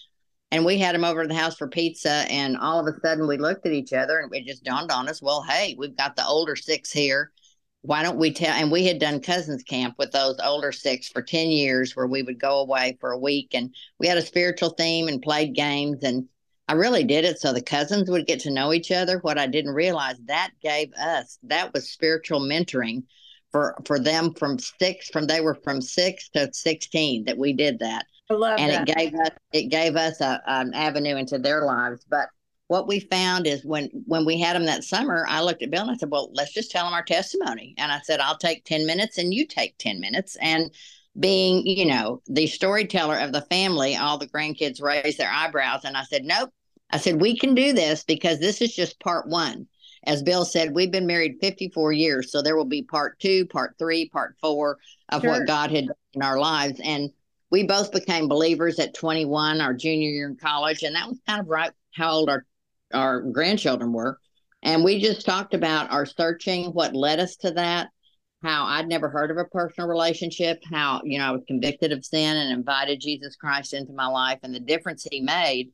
And 0.51 0.67
we 0.67 0.77
had 0.77 0.95
them 0.95 1.05
over 1.05 1.23
to 1.23 1.29
the 1.29 1.35
house 1.35 1.57
for 1.57 1.69
pizza. 1.69 2.27
And 2.29 2.59
all 2.59 2.79
of 2.79 2.95
a 2.95 3.01
sudden 3.01 3.27
we 3.27 3.39
looked 3.39 3.65
at 3.65 3.73
each 3.73 3.95
other 3.95 4.19
and 4.19 4.35
it 4.35 4.45
just 4.45 4.65
dawned 4.65 4.91
on 4.91 5.09
us, 5.09 5.23
well, 5.23 5.43
hey, 5.49 5.75
we've 5.79 5.97
got 5.97 6.15
the 6.15 6.27
older 6.27 6.57
six 6.57 6.93
here. 6.93 7.33
Why 7.83 8.03
don't 8.03 8.19
we 8.19 8.33
tell? 8.33 8.55
And 8.55 8.71
we 8.71 8.87
had 8.87 9.01
done 9.01 9.21
cousins 9.21 9.65
camp 9.65 9.97
with 9.99 10.13
those 10.13 10.37
older 10.43 10.73
six 10.73 11.09
for 11.09 11.21
10 11.21 11.49
years 11.49 11.97
where 11.97 12.07
we 12.07 12.23
would 12.23 12.41
go 12.41 12.61
away 12.61 12.97
for 13.01 13.11
a 13.11 13.19
week 13.19 13.51
and 13.55 13.75
we 13.99 14.07
had 14.07 14.19
a 14.19 14.23
spiritual 14.23 14.71
theme 14.71 15.09
and 15.09 15.21
played 15.21 15.55
games. 15.55 16.05
And 16.05 16.29
I 16.69 16.75
really 16.75 17.03
did 17.03 17.25
it 17.25 17.41
so 17.41 17.53
the 17.53 17.61
cousins 17.61 18.09
would 18.09 18.27
get 18.27 18.41
to 18.41 18.53
know 18.53 18.73
each 18.73 18.93
other. 18.93 19.19
What 19.19 19.39
I 19.39 19.49
didn't 19.49 19.75
realize 19.75 20.17
that 20.27 20.51
gave 20.63 20.93
us 20.95 21.39
that 21.43 21.75
was 21.75 21.91
spiritual 21.91 22.41
mentoring 22.41 23.03
for 23.51 23.77
for 23.85 23.99
them 23.99 24.33
from 24.35 24.59
six 24.59 25.09
from 25.09 25.27
they 25.27 25.41
were 25.41 25.57
from 25.57 25.83
six 25.83 26.29
to 26.31 26.53
sixteen 26.55 27.25
that 27.25 27.37
we 27.37 27.53
did 27.53 27.81
that. 27.81 28.07
I 28.31 28.35
love 28.35 28.61
and 28.61 28.71
that. 28.71 28.89
it 28.89 28.97
gave 28.97 29.15
us 29.15 29.31
it 29.53 29.69
gave 29.71 29.97
us 29.97 30.21
a, 30.21 30.41
an 30.47 30.73
avenue 30.73 31.17
into 31.17 31.39
their 31.39 31.65
lives. 31.65 32.07
But 32.09 32.29
what 32.73 32.89
we 32.89 33.01
found 33.01 33.47
is 33.47 33.67
when 33.67 33.91
when 34.07 34.25
we 34.25 34.41
had 34.41 34.57
them 34.57 34.65
that 34.65 34.83
summer, 34.83 35.27
I 35.29 35.43
looked 35.43 35.63
at 35.63 35.71
Bill 35.71 35.83
and 35.83 35.91
I 35.91 35.97
said, 35.97 36.11
"Well, 36.11 36.31
let's 36.33 36.55
just 36.55 36.71
tell 36.71 36.87
them 36.87 36.95
our 36.95 37.05
testimony." 37.05 37.75
And 37.77 37.93
I 37.93 38.01
said, 38.01 38.19
"I'll 38.19 38.39
take 38.39 38.65
ten 38.65 38.87
minutes, 38.87 39.19
and 39.19 39.35
you 39.35 39.47
take 39.47 39.77
ten 39.77 40.01
minutes." 40.01 40.37
And 40.41 40.71
being, 41.19 41.67
you 41.67 41.85
know, 41.85 42.23
the 42.27 42.47
storyteller 42.47 43.19
of 43.19 43.33
the 43.33 43.43
family, 43.43 43.95
all 43.95 44.17
the 44.17 44.27
grandkids 44.27 44.81
raised 44.81 45.19
their 45.19 45.31
eyebrows. 45.31 45.85
And 45.85 45.99
I 45.99 46.05
said, 46.05 46.25
Nope. 46.25 46.51
I 46.91 46.97
said, 46.97 47.21
We 47.21 47.39
can 47.39 47.55
do 47.55 47.75
this 47.75 48.05
because 48.05 48.39
this 48.39 48.63
is 48.63 48.75
just 48.75 48.99
part 49.01 49.29
one. 49.29 49.67
As 50.05 50.23
Bill 50.23 50.47
said, 50.47 50.75
we've 50.75 50.91
been 50.91 51.07
married 51.07 51.37
54 51.43 51.93
years. 51.93 52.33
So 52.33 52.41
there 52.41 52.57
will 52.57 52.65
be 52.65 52.83
part 52.83 53.21
two, 53.21 53.47
part 53.47 53.75
three, 53.79 54.09
part 54.09 54.37
four 54.41 54.79
of 55.11 55.21
sure. 55.21 55.31
what 55.31 55.47
God 55.47 55.71
had 55.71 55.89
done 55.89 55.97
in 56.15 56.23
our 56.23 56.39
lives. 56.39 56.81
And 56.83 57.11
we 57.51 57.65
both 57.65 57.93
became 57.93 58.29
believers 58.29 58.79
at 58.79 58.95
21, 58.95 59.61
our 59.61 59.75
junior 59.75 60.09
year 60.09 60.29
in 60.29 60.37
college. 60.37 60.83
And 60.83 60.97
that 60.97 61.07
was 61.07 61.21
kind 61.29 61.41
of 61.41 61.49
right 61.49 61.71
how 61.95 62.13
old 62.13 62.31
our, 62.31 62.47
our 62.93 63.21
grandchildren 63.21 63.93
were. 63.93 64.19
And 64.63 64.85
we 64.85 65.01
just 65.01 65.27
talked 65.27 65.55
about 65.55 65.91
our 65.91 66.07
searching, 66.07 66.67
what 66.67 66.95
led 66.95 67.19
us 67.19 67.37
to 67.37 67.51
that 67.53 67.89
how 68.43 68.65
I'd 68.67 68.89
never 68.89 69.09
heard 69.09 69.31
of 69.31 69.37
a 69.37 69.45
personal 69.45 69.89
relationship, 69.89 70.61
how, 70.71 71.01
you 71.05 71.19
know, 71.19 71.25
I 71.27 71.31
was 71.31 71.45
convicted 71.47 71.93
of 71.93 72.05
sin 72.05 72.37
and 72.37 72.53
invited 72.53 73.01
Jesus 73.01 73.37
Christ 73.37 73.73
into 73.73 73.93
my 73.93 74.07
life 74.07 74.41
and 74.43 74.55
the 74.55 74.61
difference 74.61 75.07
he 75.09 75.21
made. 75.21 75.71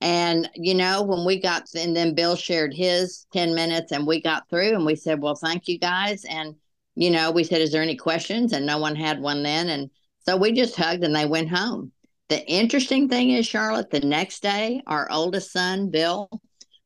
And, 0.00 0.50
you 0.54 0.74
know, 0.74 1.02
when 1.02 1.24
we 1.24 1.40
got, 1.40 1.64
and 1.74 1.96
then 1.96 2.14
Bill 2.14 2.36
shared 2.36 2.74
his 2.74 3.26
10 3.32 3.54
minutes 3.54 3.90
and 3.90 4.06
we 4.06 4.20
got 4.20 4.48
through 4.50 4.74
and 4.74 4.84
we 4.84 4.96
said, 4.96 5.20
well, 5.20 5.34
thank 5.34 5.66
you 5.66 5.78
guys. 5.78 6.24
And, 6.24 6.54
you 6.94 7.10
know, 7.10 7.30
we 7.30 7.42
said, 7.42 7.62
is 7.62 7.72
there 7.72 7.82
any 7.82 7.96
questions? 7.96 8.52
And 8.52 8.66
no 8.66 8.78
one 8.78 8.96
had 8.96 9.20
one 9.20 9.42
then. 9.42 9.70
And 9.70 9.90
so 10.20 10.36
we 10.36 10.52
just 10.52 10.76
hugged 10.76 11.04
and 11.04 11.16
they 11.16 11.26
went 11.26 11.48
home. 11.48 11.92
The 12.28 12.46
interesting 12.46 13.08
thing 13.08 13.30
is, 13.30 13.46
Charlotte, 13.46 13.90
the 13.90 14.00
next 14.00 14.42
day, 14.42 14.82
our 14.86 15.10
oldest 15.10 15.52
son, 15.52 15.90
Bill, 15.90 16.28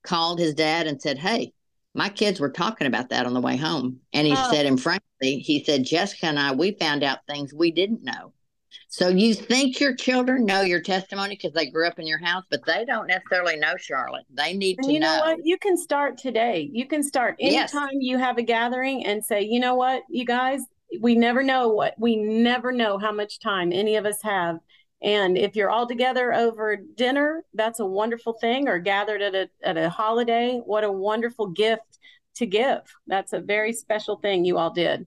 called 0.08 0.38
his 0.38 0.54
dad 0.54 0.86
and 0.86 1.00
said, 1.00 1.18
Hey, 1.18 1.52
my 1.94 2.08
kids 2.08 2.40
were 2.40 2.50
talking 2.50 2.86
about 2.86 3.10
that 3.10 3.26
on 3.26 3.34
the 3.34 3.40
way 3.40 3.56
home. 3.56 4.00
And 4.12 4.26
he 4.26 4.34
oh. 4.36 4.50
said, 4.50 4.66
and 4.66 4.80
frankly, 4.80 5.38
he 5.40 5.64
said, 5.64 5.84
Jessica 5.84 6.26
and 6.26 6.38
I, 6.38 6.52
we 6.52 6.72
found 6.72 7.02
out 7.02 7.26
things 7.26 7.52
we 7.52 7.70
didn't 7.70 8.04
know. 8.04 8.32
So 8.88 9.08
you 9.08 9.34
think 9.34 9.80
your 9.80 9.94
children 9.94 10.46
know 10.46 10.62
your 10.62 10.80
testimony 10.80 11.34
because 11.34 11.52
they 11.52 11.70
grew 11.70 11.86
up 11.86 11.98
in 11.98 12.06
your 12.06 12.18
house, 12.18 12.44
but 12.50 12.64
they 12.66 12.84
don't 12.84 13.06
necessarily 13.06 13.56
know 13.56 13.74
Charlotte. 13.76 14.24
They 14.30 14.54
need 14.54 14.78
and 14.78 14.86
to 14.86 14.92
you 14.92 15.00
know. 15.00 15.16
know 15.16 15.20
what? 15.20 15.38
You 15.44 15.58
can 15.58 15.76
start 15.76 16.16
today. 16.16 16.70
You 16.72 16.86
can 16.86 17.02
start 17.02 17.36
anytime 17.38 17.90
yes. 17.92 18.00
you 18.00 18.18
have 18.18 18.38
a 18.38 18.42
gathering 18.42 19.04
and 19.04 19.22
say, 19.22 19.42
you 19.42 19.60
know 19.60 19.74
what, 19.74 20.02
you 20.08 20.24
guys, 20.24 20.60
we 21.00 21.14
never 21.14 21.42
know 21.42 21.68
what 21.68 21.94
we 21.98 22.16
never 22.16 22.72
know 22.72 22.96
how 22.96 23.12
much 23.12 23.40
time 23.40 23.72
any 23.72 23.96
of 23.96 24.06
us 24.06 24.22
have 24.22 24.58
and 25.00 25.38
if 25.38 25.54
you're 25.54 25.70
all 25.70 25.86
together 25.86 26.34
over 26.34 26.76
dinner, 26.76 27.44
that's 27.54 27.80
a 27.80 27.86
wonderful 27.86 28.32
thing, 28.32 28.68
or 28.68 28.78
gathered 28.78 29.22
at 29.22 29.34
a, 29.34 29.48
at 29.62 29.76
a 29.76 29.88
holiday, 29.88 30.60
what 30.64 30.82
a 30.84 30.90
wonderful 30.90 31.48
gift 31.48 31.98
to 32.36 32.46
give. 32.46 32.80
That's 33.06 33.32
a 33.32 33.40
very 33.40 33.72
special 33.72 34.16
thing 34.16 34.44
you 34.44 34.58
all 34.58 34.72
did. 34.72 35.06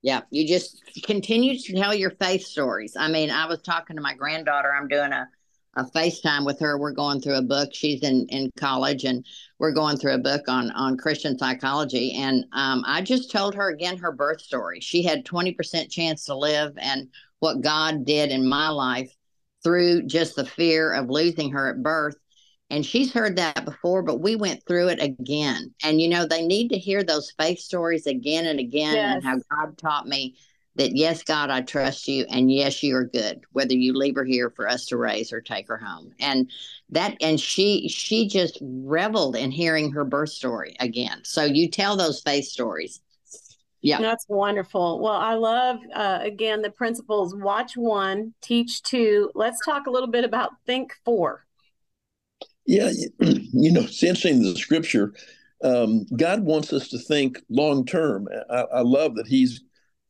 Yeah, 0.00 0.22
you 0.30 0.48
just 0.48 0.82
continue 1.04 1.58
to 1.58 1.72
tell 1.74 1.94
your 1.94 2.10
faith 2.10 2.44
stories. 2.44 2.96
I 2.98 3.08
mean, 3.08 3.30
I 3.30 3.46
was 3.46 3.60
talking 3.62 3.96
to 3.96 4.02
my 4.02 4.14
granddaughter, 4.14 4.72
I'm 4.72 4.88
doing 4.88 5.12
a, 5.12 5.28
a 5.76 5.84
FaceTime 5.84 6.44
with 6.44 6.58
her. 6.60 6.76
We're 6.76 6.92
going 6.92 7.20
through 7.20 7.36
a 7.36 7.42
book. 7.42 7.70
She's 7.72 8.02
in, 8.02 8.26
in 8.28 8.50
college 8.58 9.04
and 9.04 9.24
we're 9.58 9.72
going 9.72 9.98
through 9.98 10.14
a 10.14 10.18
book 10.18 10.42
on, 10.48 10.70
on 10.72 10.96
Christian 10.96 11.38
psychology. 11.38 12.14
And 12.14 12.44
um, 12.52 12.82
I 12.86 13.02
just 13.02 13.30
told 13.30 13.54
her 13.54 13.70
again 13.70 13.96
her 13.98 14.10
birth 14.10 14.40
story. 14.40 14.80
She 14.80 15.02
had 15.02 15.24
20% 15.24 15.90
chance 15.90 16.24
to 16.24 16.34
live 16.34 16.72
and 16.78 17.08
what 17.42 17.60
God 17.60 18.04
did 18.04 18.30
in 18.30 18.48
my 18.48 18.68
life 18.68 19.12
through 19.64 20.06
just 20.06 20.36
the 20.36 20.46
fear 20.46 20.92
of 20.92 21.10
losing 21.10 21.50
her 21.50 21.70
at 21.70 21.82
birth. 21.82 22.14
And 22.70 22.86
she's 22.86 23.12
heard 23.12 23.36
that 23.36 23.64
before, 23.64 24.02
but 24.02 24.20
we 24.20 24.36
went 24.36 24.64
through 24.64 24.88
it 24.88 25.02
again. 25.02 25.74
And, 25.82 26.00
you 26.00 26.08
know, 26.08 26.24
they 26.24 26.46
need 26.46 26.68
to 26.68 26.78
hear 26.78 27.02
those 27.02 27.32
faith 27.38 27.58
stories 27.58 28.06
again 28.06 28.46
and 28.46 28.60
again 28.60 28.94
yes. 28.94 29.14
and 29.14 29.24
how 29.24 29.36
God 29.50 29.76
taught 29.76 30.06
me 30.06 30.36
that 30.76 30.96
yes, 30.96 31.24
God, 31.24 31.50
I 31.50 31.62
trust 31.62 32.08
you, 32.08 32.24
and 32.30 32.50
yes, 32.50 32.82
you 32.82 32.96
are 32.96 33.04
good, 33.04 33.42
whether 33.50 33.74
you 33.74 33.92
leave 33.92 34.14
her 34.14 34.24
here 34.24 34.50
for 34.54 34.66
us 34.68 34.86
to 34.86 34.96
raise 34.96 35.32
or 35.32 35.40
take 35.40 35.68
her 35.68 35.76
home. 35.76 36.12
And 36.18 36.48
that, 36.90 37.16
and 37.20 37.38
she, 37.38 37.88
she 37.88 38.26
just 38.28 38.56
reveled 38.62 39.36
in 39.36 39.50
hearing 39.50 39.92
her 39.92 40.04
birth 40.04 40.30
story 40.30 40.76
again. 40.80 41.22
So 41.24 41.44
you 41.44 41.68
tell 41.68 41.96
those 41.96 42.22
faith 42.22 42.46
stories. 42.46 43.02
Yeah. 43.82 44.00
That's 44.00 44.26
wonderful. 44.28 45.00
Well, 45.00 45.12
I 45.12 45.34
love, 45.34 45.80
uh, 45.92 46.20
again, 46.22 46.62
the 46.62 46.70
principles 46.70 47.34
watch 47.34 47.76
one, 47.76 48.32
teach 48.40 48.82
two. 48.82 49.30
Let's 49.34 49.58
talk 49.64 49.88
a 49.88 49.90
little 49.90 50.08
bit 50.08 50.24
about 50.24 50.52
think 50.66 50.94
four. 51.04 51.44
Yeah. 52.64 52.90
You 53.54 53.70
know, 53.70 53.82
it's 53.82 54.02
interesting 54.02 54.42
the 54.42 54.56
scripture. 54.56 55.12
Um, 55.62 56.06
God 56.16 56.42
wants 56.42 56.72
us 56.72 56.88
to 56.88 56.98
think 56.98 57.38
long 57.50 57.84
term. 57.84 58.26
I, 58.50 58.64
I 58.76 58.80
love 58.80 59.14
that 59.16 59.26
He's 59.26 59.60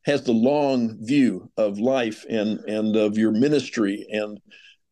has 0.05 0.23
the 0.23 0.33
long 0.33 0.97
view 1.05 1.51
of 1.57 1.81
life 1.81 2.25
and 2.31 2.61
and 2.61 2.95
of 2.95 3.19
your 3.19 3.33
ministry 3.33 4.07
and 4.11 4.41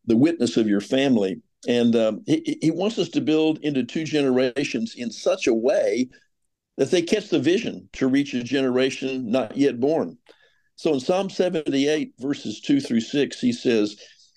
the 0.07 0.17
witness 0.17 0.57
of 0.57 0.69
your 0.69 0.81
family. 0.81 1.41
And 1.69 1.95
um, 1.95 2.23
he, 2.27 2.59
he 2.61 2.71
wants 2.71 2.99
us 2.99 3.09
to 3.11 3.21
build 3.21 3.61
into 3.63 3.85
two 3.85 4.05
generations 4.05 4.95
in 4.97 5.11
such 5.11 5.47
a 5.47 5.55
way 5.55 6.09
that 6.81 6.91
they 6.91 7.03
catch 7.03 7.29
the 7.29 7.39
vision 7.39 7.91
to 7.93 8.09
reach 8.09 8.33
a 8.33 8.43
generation 8.43 9.31
not 9.31 9.55
yet 9.55 9.79
born. 9.79 10.17
So 10.77 10.95
in 10.95 11.01
Psalm 11.01 11.29
78, 11.29 12.15
verses 12.19 12.63
2 12.63 12.81
through 12.81 13.03
6, 13.03 13.39
he 13.39 13.53
says, 13.53 13.97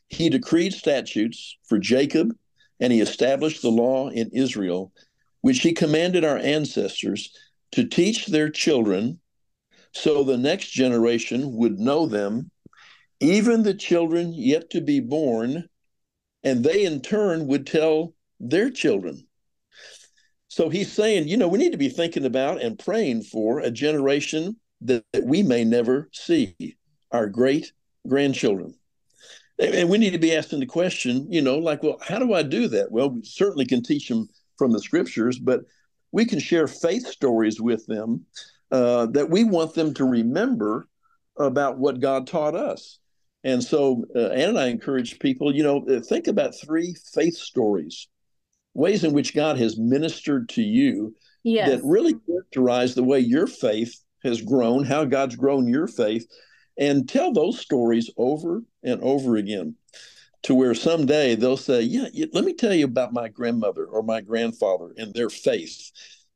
He 0.09 0.27
decreed 0.27 0.73
statutes 0.73 1.57
for 1.69 1.79
Jacob, 1.79 2.35
and 2.81 2.91
he 2.91 2.99
established 2.99 3.61
the 3.61 3.69
law 3.69 4.09
in 4.09 4.29
Israel, 4.33 4.91
which 5.39 5.61
he 5.61 5.71
commanded 5.71 6.25
our 6.25 6.37
ancestors 6.37 7.33
to 7.71 7.87
teach 7.87 8.25
their 8.25 8.49
children 8.49 9.21
so 9.93 10.25
the 10.25 10.37
next 10.37 10.71
generation 10.71 11.55
would 11.55 11.79
know 11.79 12.07
them, 12.07 12.51
even 13.21 13.63
the 13.63 13.73
children 13.73 14.33
yet 14.33 14.69
to 14.71 14.81
be 14.81 14.99
born, 14.99 15.69
and 16.43 16.61
they 16.61 16.83
in 16.83 16.99
turn 16.99 17.47
would 17.47 17.65
tell 17.65 18.15
their 18.41 18.69
children. 18.69 19.25
So 20.53 20.69
he's 20.69 20.91
saying, 20.91 21.27
you 21.27 21.35
know, 21.35 21.47
we 21.47 21.57
need 21.57 21.71
to 21.71 21.79
be 21.79 21.89
thinking 21.89 22.25
about 22.25 22.61
and 22.61 22.77
praying 22.77 23.23
for 23.23 23.59
a 23.59 23.71
generation 23.71 24.55
that, 24.81 25.03
that 25.11 25.25
we 25.25 25.41
may 25.41 25.63
never 25.63 26.11
see, 26.13 26.77
our 27.11 27.25
great 27.25 27.71
grandchildren. 28.07 28.75
And 29.57 29.89
we 29.89 29.97
need 29.97 30.13
to 30.13 30.19
be 30.19 30.35
asking 30.35 30.59
the 30.59 30.67
question, 30.67 31.25
you 31.31 31.41
know, 31.41 31.57
like, 31.57 31.81
well, 31.81 31.97
how 32.03 32.19
do 32.19 32.33
I 32.33 32.43
do 32.43 32.67
that? 32.67 32.91
Well, 32.91 33.09
we 33.09 33.23
certainly 33.23 33.65
can 33.65 33.81
teach 33.81 34.07
them 34.07 34.29
from 34.55 34.71
the 34.71 34.79
scriptures, 34.79 35.39
but 35.39 35.61
we 36.11 36.23
can 36.23 36.37
share 36.37 36.67
faith 36.67 37.07
stories 37.07 37.59
with 37.59 37.83
them 37.87 38.23
uh, 38.71 39.07
that 39.07 39.31
we 39.31 39.43
want 39.43 39.73
them 39.73 39.91
to 39.95 40.05
remember 40.05 40.87
about 41.35 41.79
what 41.79 41.99
God 41.99 42.27
taught 42.27 42.53
us. 42.53 42.99
And 43.43 43.63
so, 43.63 44.05
uh, 44.15 44.27
Ann 44.27 44.49
and 44.49 44.59
I 44.59 44.67
encourage 44.67 45.17
people, 45.17 45.53
you 45.53 45.63
know, 45.63 45.83
uh, 45.87 45.99
think 46.01 46.27
about 46.27 46.53
three 46.53 46.95
faith 47.11 47.37
stories, 47.37 48.07
ways 48.73 49.03
in 49.03 49.13
which 49.13 49.35
God 49.35 49.57
has 49.57 49.77
ministered 49.77 50.49
to 50.49 50.61
you 50.61 51.15
yes. 51.43 51.69
that 51.69 51.81
really 51.83 52.15
characterize 52.27 52.95
the 52.95 53.03
way 53.03 53.19
your 53.19 53.47
faith 53.47 53.99
has 54.23 54.41
grown, 54.41 54.83
how 54.83 55.05
God's 55.05 55.35
grown 55.35 55.67
your 55.67 55.87
faith, 55.87 56.25
and 56.77 57.07
tell 57.07 57.31
those 57.31 57.59
stories 57.59 58.09
over 58.17 58.63
and 58.83 59.01
over 59.01 59.35
again 59.35 59.75
to 60.43 60.55
where 60.55 60.73
someday 60.73 61.35
they'll 61.35 61.57
say, 61.57 61.81
Yeah, 61.81 62.25
let 62.33 62.43
me 62.43 62.53
tell 62.53 62.73
you 62.73 62.85
about 62.85 63.13
my 63.13 63.27
grandmother 63.27 63.85
or 63.85 64.01
my 64.03 64.21
grandfather 64.21 64.93
and 64.97 65.13
their 65.13 65.29
faith 65.29 65.91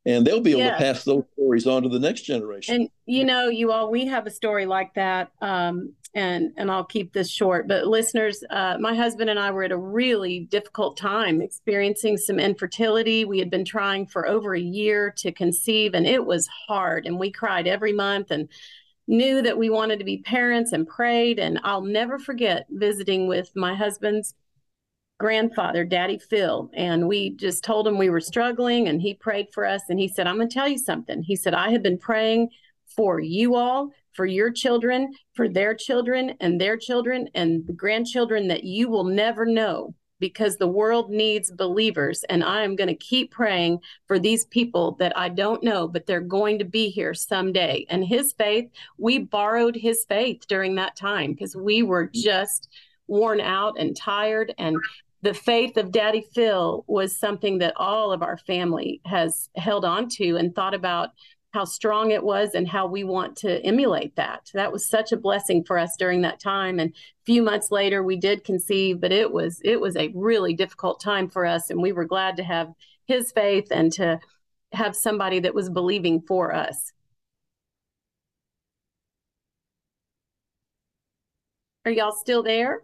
and 0.07 0.25
they'll 0.25 0.39
be 0.39 0.51
able 0.51 0.61
yeah. 0.61 0.71
to 0.71 0.77
pass 0.77 1.03
those 1.03 1.25
stories 1.33 1.67
on 1.67 1.83
to 1.83 1.89
the 1.89 1.99
next 1.99 2.21
generation. 2.21 2.75
And 2.75 2.89
you 3.05 3.25
know, 3.25 3.49
you 3.49 3.73
all, 3.73 3.91
we 3.91 4.05
have 4.05 4.25
a 4.25 4.31
story 4.31 4.65
like 4.65 4.93
that, 4.93 5.31
um, 5.41 5.93
and 6.13 6.51
and 6.57 6.71
I'll 6.71 6.83
keep 6.83 7.13
this 7.13 7.29
short. 7.29 7.67
But 7.67 7.87
listeners, 7.87 8.43
uh, 8.49 8.77
my 8.79 8.95
husband 8.95 9.29
and 9.29 9.39
I 9.39 9.51
were 9.51 9.63
at 9.63 9.71
a 9.71 9.77
really 9.77 10.41
difficult 10.41 10.97
time, 10.97 11.41
experiencing 11.41 12.17
some 12.17 12.39
infertility. 12.39 13.25
We 13.25 13.39
had 13.39 13.49
been 13.49 13.65
trying 13.65 14.07
for 14.07 14.27
over 14.27 14.55
a 14.55 14.59
year 14.59 15.13
to 15.17 15.31
conceive, 15.31 15.93
and 15.93 16.05
it 16.07 16.25
was 16.25 16.47
hard. 16.67 17.05
And 17.05 17.19
we 17.19 17.31
cried 17.31 17.67
every 17.67 17.93
month, 17.93 18.31
and 18.31 18.49
knew 19.07 19.41
that 19.41 19.57
we 19.57 19.69
wanted 19.69 19.99
to 19.99 20.05
be 20.05 20.19
parents, 20.19 20.71
and 20.73 20.87
prayed. 20.87 21.39
And 21.39 21.59
I'll 21.63 21.81
never 21.81 22.19
forget 22.19 22.65
visiting 22.69 23.27
with 23.27 23.51
my 23.55 23.75
husband's 23.75 24.33
grandfather, 25.19 25.83
Daddy 25.83 26.19
Phil, 26.19 26.69
and 26.73 27.07
we 27.07 27.31
just 27.31 27.63
told 27.63 27.87
him 27.87 27.97
we 27.97 28.09
were 28.09 28.21
struggling 28.21 28.87
and 28.87 29.01
he 29.01 29.15
prayed 29.15 29.47
for 29.51 29.65
us. 29.65 29.81
And 29.89 29.99
he 29.99 30.07
said, 30.07 30.27
I'm 30.27 30.35
going 30.35 30.47
to 30.47 30.53
tell 30.53 30.67
you 30.67 30.77
something. 30.77 31.23
He 31.23 31.35
said, 31.35 31.53
I 31.53 31.71
have 31.71 31.81
been 31.81 31.97
praying 31.97 32.49
for 32.95 33.19
you 33.19 33.55
all, 33.55 33.91
for 34.17 34.25
your 34.25 34.51
children, 34.51 35.13
for 35.35 35.47
their 35.47 35.73
children 35.73 36.33
and 36.41 36.59
their 36.59 36.75
children 36.75 37.29
and 37.35 37.65
the 37.65 37.73
grandchildren 37.73 38.49
that 38.49 38.65
you 38.65 38.89
will 38.89 39.05
never 39.05 39.45
know 39.45 39.93
because 40.19 40.57
the 40.57 40.67
world 40.67 41.11
needs 41.11 41.51
believers. 41.51 42.25
And 42.27 42.43
I 42.43 42.63
am 42.63 42.75
going 42.75 42.87
to 42.87 42.95
keep 42.95 43.31
praying 43.31 43.79
for 44.07 44.17
these 44.17 44.45
people 44.45 44.97
that 44.99 45.15
I 45.15 45.29
don't 45.29 45.63
know, 45.63 45.87
but 45.87 46.07
they're 46.07 46.19
going 46.19 46.57
to 46.57 46.65
be 46.65 46.89
here 46.89 47.13
someday. 47.13 47.85
And 47.89 48.03
his 48.03 48.33
faith, 48.33 48.69
we 48.97 49.19
borrowed 49.19 49.75
his 49.75 50.03
faith 50.09 50.47
during 50.47 50.75
that 50.75 50.95
time 50.95 51.33
because 51.33 51.55
we 51.55 51.83
were 51.83 52.09
just 52.11 52.67
worn 53.05 53.39
out 53.39 53.79
and 53.79 53.95
tired 53.95 54.53
and 54.57 54.75
the 55.23 55.33
faith 55.33 55.77
of 55.77 55.91
Daddy 55.91 56.25
Phil 56.33 56.85
was 56.87 57.19
something 57.19 57.57
that 57.57 57.73
all 57.75 58.11
of 58.11 58.21
our 58.21 58.37
family 58.37 59.01
has 59.05 59.49
held 59.55 59.83
on 59.83 60.09
to 60.09 60.37
and 60.37 60.53
thought 60.53 60.75
about 60.75 61.09
how 61.57 61.65
strong 61.65 62.11
it 62.11 62.23
was 62.23 62.53
and 62.53 62.67
how 62.67 62.85
we 62.85 63.03
want 63.03 63.35
to 63.35 63.59
emulate 63.65 64.15
that. 64.15 64.51
That 64.53 64.71
was 64.71 64.87
such 64.87 65.11
a 65.11 65.17
blessing 65.17 65.63
for 65.63 65.79
us 65.79 65.95
during 65.97 66.21
that 66.21 66.39
time. 66.39 66.77
And 66.77 66.91
a 66.91 67.25
few 67.25 67.41
months 67.41 67.71
later, 67.71 68.03
we 68.03 68.15
did 68.15 68.43
conceive, 68.43 69.01
but 69.01 69.11
it 69.11 69.31
was 69.31 69.59
it 69.63 69.81
was 69.81 69.95
a 69.95 70.11
really 70.13 70.53
difficult 70.53 71.01
time 71.01 71.27
for 71.27 71.47
us, 71.47 71.71
and 71.71 71.81
we 71.81 71.93
were 71.93 72.05
glad 72.05 72.37
to 72.37 72.43
have 72.43 72.71
his 73.07 73.31
faith 73.31 73.69
and 73.71 73.91
to 73.93 74.19
have 74.71 74.95
somebody 74.95 75.39
that 75.39 75.55
was 75.55 75.67
believing 75.71 76.21
for 76.21 76.53
us. 76.53 76.93
Are 81.85 81.91
y'all 81.91 82.11
still 82.11 82.43
there? 82.43 82.83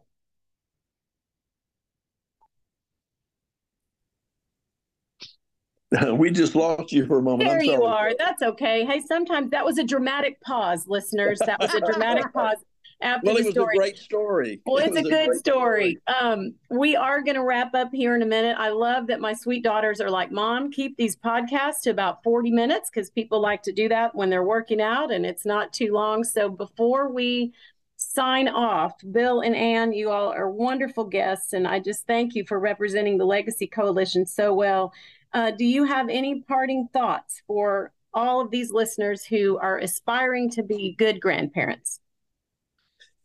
we 6.14 6.32
just 6.32 6.56
lost 6.56 6.92
you 6.92 7.06
for 7.06 7.20
a 7.20 7.22
moment. 7.22 7.50
There 7.50 7.64
you 7.64 7.84
are. 7.84 8.12
That's 8.18 8.42
okay. 8.42 8.86
Hey, 8.86 9.00
sometimes 9.00 9.52
that 9.52 9.66
was 9.66 9.78
a 9.78 9.84
dramatic 9.84 10.42
pause, 10.42 10.88
listeners. 10.88 11.40
That 11.46 11.60
was 11.60 11.74
a 11.74 11.82
dramatic 11.82 12.32
pause 12.34 12.58
after 13.02 13.28
well, 13.28 13.36
the 13.36 13.52
story. 13.52 13.56
It 13.56 13.60
was 13.60 13.76
a 13.76 13.78
great 13.78 13.98
story. 13.98 14.62
Well, 14.66 14.78
it's 14.78 14.96
it 14.96 15.06
a 15.06 15.10
good 15.10 15.30
a 15.32 15.36
story. 15.36 16.00
story. 16.06 16.22
Um, 16.22 16.56
we 16.70 16.96
are 16.96 17.22
going 17.22 17.36
to 17.36 17.44
wrap 17.44 17.76
up 17.76 17.90
here 17.94 18.16
in 18.16 18.22
a 18.22 18.26
minute. 18.26 18.56
I 18.58 18.70
love 18.70 19.08
that 19.08 19.20
my 19.20 19.34
sweet 19.34 19.64
daughters 19.64 20.02
are 20.02 20.10
like, 20.10 20.32
Mom, 20.32 20.72
keep 20.72 20.98
these 20.98 21.16
podcasts 21.16 21.82
to 21.84 21.92
about 21.92 22.24
40 22.24 22.52
minutes 22.52 22.90
because 22.90 23.10
people 23.10 23.42
like 23.42 23.62
to 23.64 23.72
do 23.72 23.90
that 23.90 24.16
when 24.16 24.30
they're 24.30 24.44
working 24.44 24.82
out 24.82 25.12
and 25.12 25.26
it's 25.26 25.46
not 25.46 25.74
too 25.74 25.94
long. 25.94 26.24
So 26.24 26.50
before 26.50 27.12
we 27.12 27.54
sign 27.98 28.48
off, 28.48 28.94
Bill 29.12 29.42
and 29.42 29.56
Ann, 29.56 29.94
you 29.94 30.10
all 30.10 30.32
are 30.32 30.50
wonderful 30.50 31.06
guests. 31.06 31.54
And 31.54 31.68
I 31.68 31.80
just 31.80 32.08
thank 32.08 32.36
you 32.36 32.46
for 32.46 32.60
representing 32.60 33.18
the 33.18 33.26
Legacy 33.26 33.68
Coalition 33.68 34.26
so 34.26 34.54
well. 34.54 34.94
Uh, 35.34 35.52
do 35.52 35.66
you 35.66 35.84
have 35.86 36.10
any 36.10 36.42
parting 36.42 36.88
thoughts 36.94 37.42
for 37.48 37.92
all 38.14 38.40
of 38.40 38.52
these 38.52 38.72
listeners 38.72 39.26
who 39.26 39.58
are 39.58 39.80
aspiring 39.80 40.50
to 40.52 40.64
be 40.64 40.96
good 40.98 41.20
grandparents? 41.20 42.00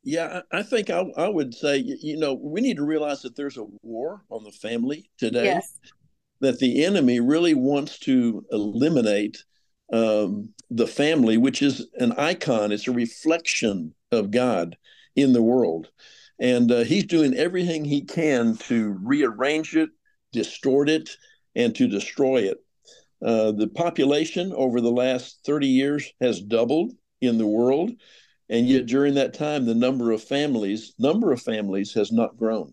Yeah, 0.03 0.41
I 0.53 0.63
think 0.63 0.89
I, 0.89 1.05
I, 1.17 1.29
would 1.29 1.55
say, 1.55 1.77
you 1.77 2.17
know, 2.17 2.33
we 2.35 2.63
need 2.63 2.77
to 2.77 2.85
realize 2.85 3.21
that 3.23 3.37
there's 3.37 3.59
a 3.59 3.67
war 3.83 4.23
on 4.31 4.45
the 4.45 4.53
family 4.53 5.11
today. 5.19 5.45
Yes. 5.45 5.79
That 6.41 6.59
the 6.61 6.85
enemy 6.85 7.21
really 7.21 7.53
wants 7.55 7.99
to 8.01 8.47
eliminate 8.51 9.45
um, 9.93 10.55
the 10.71 10.87
family, 10.87 11.37
which 11.37 11.63
is 11.63 11.89
an 11.99 12.13
icon, 12.13 12.73
it's 12.73 12.89
a 12.89 12.93
reflection 12.93 13.95
of 14.13 14.31
God 14.31 14.77
in 15.17 15.33
the 15.33 15.43
world. 15.43 15.91
And 16.39 16.71
uh, 16.71 16.85
he's 16.85 17.05
doing 17.05 17.35
everything 17.35 17.85
he 17.85 18.03
can 18.03 18.57
to 18.69 18.97
rearrange 19.03 19.75
it, 19.77 19.91
distort 20.33 20.89
it, 20.89 21.11
and 21.55 21.75
to 21.77 21.89
destroy 21.89 22.39
it. 22.39 22.59
Uh, 23.25 23.53
the 23.53 23.69
population 23.69 24.53
over 24.53 24.81
the 24.81 24.91
last 24.91 25.41
30 25.45 25.67
years 25.67 26.13
has 26.21 26.41
doubled 26.41 26.93
in 27.21 27.39
the 27.39 27.47
world, 27.47 27.91
and 28.49 28.69
yet 28.69 28.87
during 28.87 29.15
that 29.15 29.35
time, 29.35 29.67
the 29.67 29.75
number 29.75 30.13
of 30.13 30.23
families 30.23 30.95
number 30.99 31.33
of 31.33 31.43
families 31.43 31.93
has 31.95 32.13
not 32.13 32.37
grown. 32.37 32.73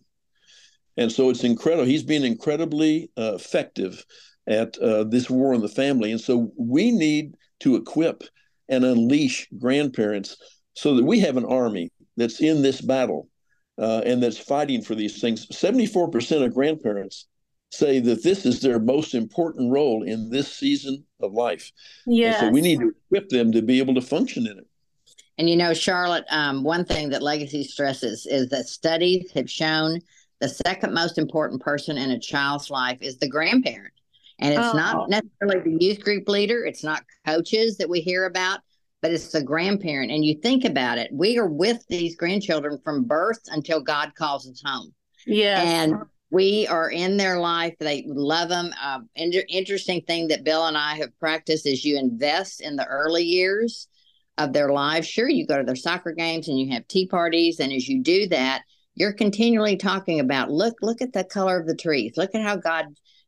And 0.98 1.12
so 1.12 1.30
it's 1.30 1.44
incredible. 1.44 1.86
He's 1.86 2.04
been 2.04 2.24
incredibly 2.24 3.10
uh, 3.18 3.34
effective 3.36 4.06
at 4.48 4.78
uh, 4.78 5.04
this 5.06 5.30
war 5.30 5.54
on 5.54 5.62
the 5.62 5.68
family, 5.68 6.12
and 6.12 6.22
so 6.22 6.52
we 6.58 6.92
need 6.92 7.36
to 7.62 7.76
equip 7.76 8.24
and 8.70 8.86
unleash 8.86 9.48
grandparents 9.58 10.38
so 10.74 10.96
that 10.96 11.04
we 11.04 11.20
have 11.20 11.38
an 11.38 11.46
army 11.46 11.92
that's 12.18 12.42
in 12.42 12.62
this 12.62 12.82
battle 12.82 13.30
uh, 13.78 14.02
and 14.06 14.22
that's 14.22 14.38
fighting 14.38 14.82
for 14.82 14.96
these 14.96 15.20
things. 15.20 15.48
74% 15.48 16.46
of 16.46 16.54
grandparents 16.54 17.28
say 17.72 18.00
that 18.00 18.24
this 18.24 18.46
is 18.46 18.62
their 18.62 18.80
most 18.80 19.14
important 19.14 19.72
role 19.72 20.04
in 20.04 20.30
this 20.30 20.52
season 20.52 21.04
of 21.20 21.34
life. 21.34 21.72
Yeah. 22.06 22.40
So 22.40 22.50
we 22.50 22.62
need 22.62 22.80
to 22.80 22.94
equip 23.12 23.30
them 23.30 23.52
to 23.52 23.62
be 23.62 23.80
able 23.80 23.96
to 23.96 24.02
function 24.02 24.48
in 24.48 24.58
it. 24.58 24.68
And 25.38 25.50
you 25.50 25.58
know, 25.58 25.74
Charlotte, 25.74 26.26
um, 26.30 26.64
one 26.64 26.86
thing 26.86 27.10
that 27.10 27.22
Legacy 27.22 27.64
stresses 27.64 28.26
is 28.26 28.50
that 28.50 28.68
studies 28.68 29.32
have 29.34 29.50
shown 29.50 30.00
the 30.40 30.50
second 30.50 30.94
most 30.94 31.18
important 31.18 31.62
person 31.62 31.98
in 31.98 32.12
a 32.12 32.20
child's 32.20 32.70
life 32.70 33.02
is 33.02 33.18
the 33.18 33.28
grandparent. 33.28 33.94
And 34.40 34.54
it's 34.54 34.74
oh. 34.74 34.78
not 34.78 35.10
necessarily 35.10 35.78
the 35.78 35.86
youth 35.86 36.02
group 36.02 36.28
leader, 36.28 36.66
it's 36.66 36.84
not 36.84 37.04
coaches 37.26 37.78
that 37.78 37.90
we 37.90 38.02
hear 38.02 38.26
about, 38.26 38.60
but 39.02 39.12
it's 39.12 39.32
the 39.32 39.44
grandparent. 39.44 40.12
And 40.12 40.26
you 40.26 40.36
think 40.42 40.66
about 40.66 40.98
it, 40.98 41.10
we 41.12 41.38
are 41.38 41.48
with 41.48 41.86
these 41.88 42.16
grandchildren 42.16 42.80
from 42.84 43.06
birth 43.06 43.42
until 43.48 43.82
God 43.82 44.14
calls 44.16 44.48
us 44.50 44.62
home. 44.66 44.94
Yeah. 45.26 45.62
And 45.62 45.96
we 46.32 46.68
are 46.68 46.90
in 46.90 47.18
their 47.18 47.40
life. 47.40 47.76
They 47.80 48.04
love 48.08 48.50
them. 48.50 48.72
Um, 48.84 49.10
inter- 49.16 49.44
interesting 49.48 50.02
thing 50.02 50.30
that 50.30 50.44
Bill 50.44 50.66
and 50.66 50.78
I 50.78 50.96
have 50.96 51.18
practiced 51.20 51.66
is 51.66 51.86
you 51.86 51.98
invest 51.98 52.62
in 52.62 52.76
the 52.76 52.86
early 52.86 53.24
years 53.24 53.88
of 54.38 54.52
their 54.52 54.72
lives. 54.72 55.08
Sure, 55.08 55.30
you 55.30 55.48
go 55.48 55.58
to 55.58 55.64
their 55.64 55.76
soccer 55.76 56.12
games 56.12 56.48
and 56.48 56.60
you 56.60 56.74
have 56.74 56.88
tea 56.88 57.08
parties. 57.08 57.60
And 57.60 57.72
as 57.72 57.88
you 57.88 58.02
do 58.02 58.28
that, 58.30 58.64
you're 58.96 59.14
continually 59.14 59.78
talking 59.78 60.20
about 60.20 60.52
look, 60.52 60.76
look 60.82 61.02
at 61.02 61.14
the 61.14 61.24
color 61.24 61.60
of 61.60 61.68
the 61.68 61.76
trees. 61.76 62.14
Look 62.18 62.34
at 62.34 62.42
how 62.42 62.56
God 62.56 62.86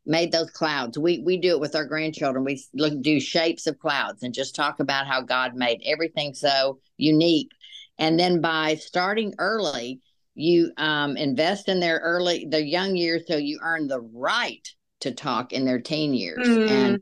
made 0.08 0.32
those 0.32 0.50
clouds. 0.50 0.98
We 0.98 1.20
we 1.20 1.36
do 1.36 1.50
it 1.50 1.60
with 1.60 1.76
our 1.76 1.84
grandchildren. 1.84 2.44
We 2.44 2.64
look 2.74 3.00
do 3.02 3.20
shapes 3.20 3.66
of 3.66 3.78
clouds 3.78 4.22
and 4.22 4.34
just 4.34 4.56
talk 4.56 4.80
about 4.80 5.06
how 5.06 5.20
God 5.20 5.54
made 5.54 5.82
everything 5.84 6.34
so 6.34 6.80
unique. 6.96 7.52
And 7.98 8.18
then 8.18 8.40
by 8.40 8.76
starting 8.76 9.34
early, 9.38 10.00
you 10.38 10.72
um, 10.76 11.16
invest 11.16 11.68
in 11.68 11.80
their 11.80 11.98
early 11.98 12.46
their 12.48 12.60
young 12.60 12.96
years 12.96 13.22
so 13.26 13.36
you 13.36 13.58
earn 13.62 13.88
the 13.88 14.00
right 14.00 14.66
to 15.00 15.12
talk 15.12 15.52
in 15.52 15.64
their 15.64 15.80
teen 15.80 16.14
years. 16.14 16.46
Mm, 16.46 16.70
and 16.70 17.00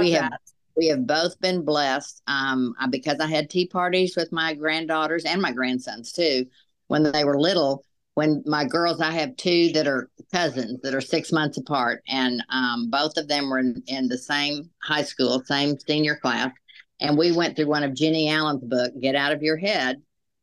we 0.00 0.12
that. 0.12 0.22
have 0.22 0.40
we 0.76 0.86
have 0.86 1.06
both 1.06 1.38
been 1.40 1.64
blessed 1.64 2.22
um, 2.28 2.74
because 2.90 3.18
I 3.18 3.26
had 3.26 3.50
tea 3.50 3.66
parties 3.66 4.14
with 4.16 4.30
my 4.30 4.54
granddaughters 4.54 5.24
and 5.24 5.42
my 5.42 5.52
grandsons 5.52 6.12
too 6.12 6.46
when 6.86 7.02
they 7.02 7.24
were 7.24 7.38
little 7.38 7.84
when 8.18 8.42
my 8.46 8.64
girls, 8.64 9.00
I 9.00 9.12
have 9.12 9.36
two 9.36 9.70
that 9.74 9.86
are 9.86 10.10
cousins 10.32 10.80
that 10.82 10.92
are 10.92 11.00
six 11.00 11.30
months 11.30 11.56
apart, 11.56 12.02
and 12.08 12.42
um, 12.50 12.90
both 12.90 13.16
of 13.16 13.28
them 13.28 13.48
were 13.48 13.60
in, 13.60 13.80
in, 13.86 14.08
the 14.08 14.18
same 14.18 14.68
high 14.82 15.04
school, 15.04 15.40
same 15.44 15.78
senior 15.78 16.16
class. 16.16 16.50
And 16.98 17.16
we 17.16 17.30
went 17.30 17.54
through 17.54 17.68
one 17.68 17.84
of 17.84 17.94
jennie 17.94 18.28
Allen's 18.28 18.64
book, 18.64 18.90
Get 19.00 19.14
Out 19.14 19.30
of 19.30 19.44
Your 19.44 19.56
Head, 19.56 20.02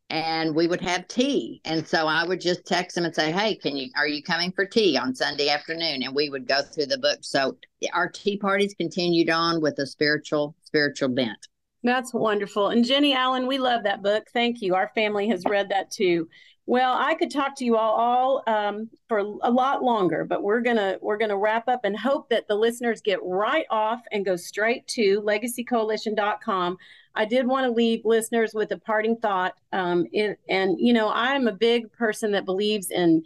and 0.10 0.56
we 0.56 0.68
would 0.68 0.82
have 0.82 1.08
tea. 1.08 1.62
And 1.66 1.88
so 1.88 2.08
I 2.08 2.26
would 2.26 2.39
just 2.39 2.66
text 2.66 2.95
them 2.95 3.06
and 3.06 3.16
say, 3.16 3.32
"Hey, 3.32 3.56
can 3.56 3.76
you 3.76 3.89
are 3.95 4.08
you 4.08 4.22
coming 4.22 4.51
for 4.51 4.66
tea 4.66 4.97
on 4.97 5.16
Sunday 5.16 5.49
afternoon?" 5.49 6.03
And 6.03 6.16
we 6.16 6.30
would 6.30 6.47
go 6.47 6.62
through 6.62 6.88
the 6.88 6.97
book. 6.97 7.20
So 7.22 7.58
our 7.93 8.10
tea 8.10 8.38
parties 8.38 8.76
continued 8.78 9.30
on 9.30 9.62
with 9.62 9.80
a 9.80 9.88
spiritual 9.88 10.56
spiritual 10.64 11.10
bent. 11.10 11.47
That's 11.84 12.14
wonderful. 12.14 12.70
And 12.70 12.84
Jennie 12.84 13.14
Allen, 13.14 13.45
we 13.45 13.60
love 13.60 13.84
that 13.84 14.01
book. 14.01 14.26
Thank 14.34 14.62
you. 14.62 14.74
Our 14.74 14.91
family 14.95 15.28
has 15.30 15.43
read 15.45 15.70
that 15.70 15.91
too. 15.91 16.28
Well, 16.68 16.95
I 16.97 17.14
could 17.14 17.30
talk 17.30 17.56
to 17.58 17.66
you 17.66 17.78
all, 17.78 17.93
all 17.93 18.43
um, 18.47 18.89
for 19.08 19.20
a 19.20 19.51
lot 19.51 19.84
longer, 19.84 20.26
but 20.26 20.41
we're 20.41 20.62
gonna 20.62 20.97
we're 20.99 21.18
gonna 21.18 21.38
wrap 21.38 21.68
up 21.68 21.82
and 21.84 21.95
hope 21.95 22.30
that 22.30 22.47
the 22.47 22.56
listeners 22.56 23.01
get 23.01 23.20
right 23.24 23.68
off 23.70 24.01
and 24.12 24.26
go 24.26 24.36
straight 24.36 24.88
to 24.88 25.22
legacycoalition.com. 25.22 26.78
I 27.16 27.26
did 27.26 27.47
want 27.47 27.66
to 27.66 27.72
leave 27.72 28.01
listeners 28.03 28.53
with 28.53 28.72
a 28.72 28.78
parting 28.78 29.18
thought, 29.18 29.53
um, 29.72 30.05
in, 30.11 30.36
and 30.49 30.78
you 30.80 30.93
know 30.93 31.09
I'm 31.09 31.47
a 31.47 31.53
big 31.53 31.91
person 31.93 32.32
that 32.34 32.45
believes 32.45 32.91
in 32.91 33.24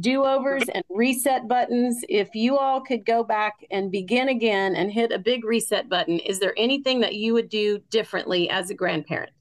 do-overs 0.00 0.64
and 0.74 0.84
reset 0.88 1.48
buttons. 1.48 2.02
If 2.08 2.34
you 2.34 2.56
all 2.56 2.80
could 2.80 3.04
go 3.04 3.22
back 3.22 3.54
and 3.70 3.90
begin 3.90 4.28
again 4.28 4.74
and 4.74 4.90
hit 4.90 5.12
a 5.12 5.18
big 5.18 5.44
reset 5.44 5.88
button, 5.88 6.18
is 6.20 6.38
there 6.40 6.54
anything 6.56 7.00
that 7.00 7.14
you 7.14 7.34
would 7.34 7.48
do 7.48 7.78
differently 7.90 8.48
as 8.48 8.70
a 8.70 8.74
grandparent? 8.74 9.32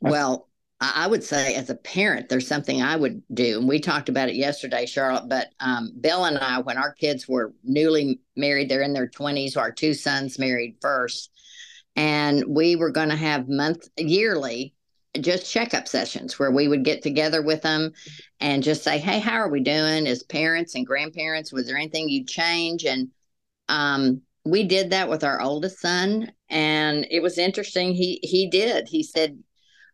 Well, 0.00 0.48
I 0.80 1.08
would 1.08 1.24
say 1.24 1.56
as 1.56 1.70
a 1.70 1.74
parent, 1.74 2.28
there's 2.28 2.46
something 2.46 2.80
I 2.80 2.94
would 2.94 3.20
do. 3.34 3.58
And 3.58 3.68
we 3.68 3.80
talked 3.80 4.08
about 4.08 4.28
it 4.28 4.36
yesterday, 4.36 4.86
Charlotte. 4.86 5.28
But 5.28 5.48
um, 5.58 5.92
Bill 6.00 6.24
and 6.24 6.38
I, 6.38 6.60
when 6.60 6.78
our 6.78 6.92
kids 6.92 7.26
were 7.26 7.52
newly 7.64 8.20
married, 8.36 8.68
they're 8.68 8.82
in 8.82 8.92
their 8.92 9.08
20s, 9.08 9.56
our 9.56 9.72
two 9.72 9.92
sons 9.92 10.38
married 10.38 10.76
first. 10.80 11.32
And 11.98 12.44
we 12.46 12.76
were 12.76 12.92
going 12.92 13.08
to 13.08 13.16
have 13.16 13.48
month 13.48 13.88
yearly 13.96 14.72
just 15.20 15.50
checkup 15.50 15.88
sessions 15.88 16.38
where 16.38 16.52
we 16.52 16.68
would 16.68 16.84
get 16.84 17.02
together 17.02 17.42
with 17.42 17.62
them 17.62 17.92
and 18.38 18.62
just 18.62 18.84
say, 18.84 18.98
Hey, 18.98 19.18
how 19.18 19.34
are 19.34 19.48
we 19.48 19.60
doing 19.60 20.06
as 20.06 20.22
parents 20.22 20.76
and 20.76 20.86
grandparents? 20.86 21.52
Was 21.52 21.66
there 21.66 21.76
anything 21.76 22.08
you'd 22.08 22.28
change? 22.28 22.84
And 22.84 23.08
um, 23.68 24.22
we 24.44 24.62
did 24.62 24.90
that 24.90 25.08
with 25.08 25.24
our 25.24 25.42
oldest 25.42 25.80
son. 25.80 26.30
And 26.48 27.04
it 27.10 27.20
was 27.20 27.36
interesting. 27.36 27.92
He 27.92 28.20
he 28.22 28.48
did. 28.48 28.86
He 28.86 29.02
said, 29.02 29.36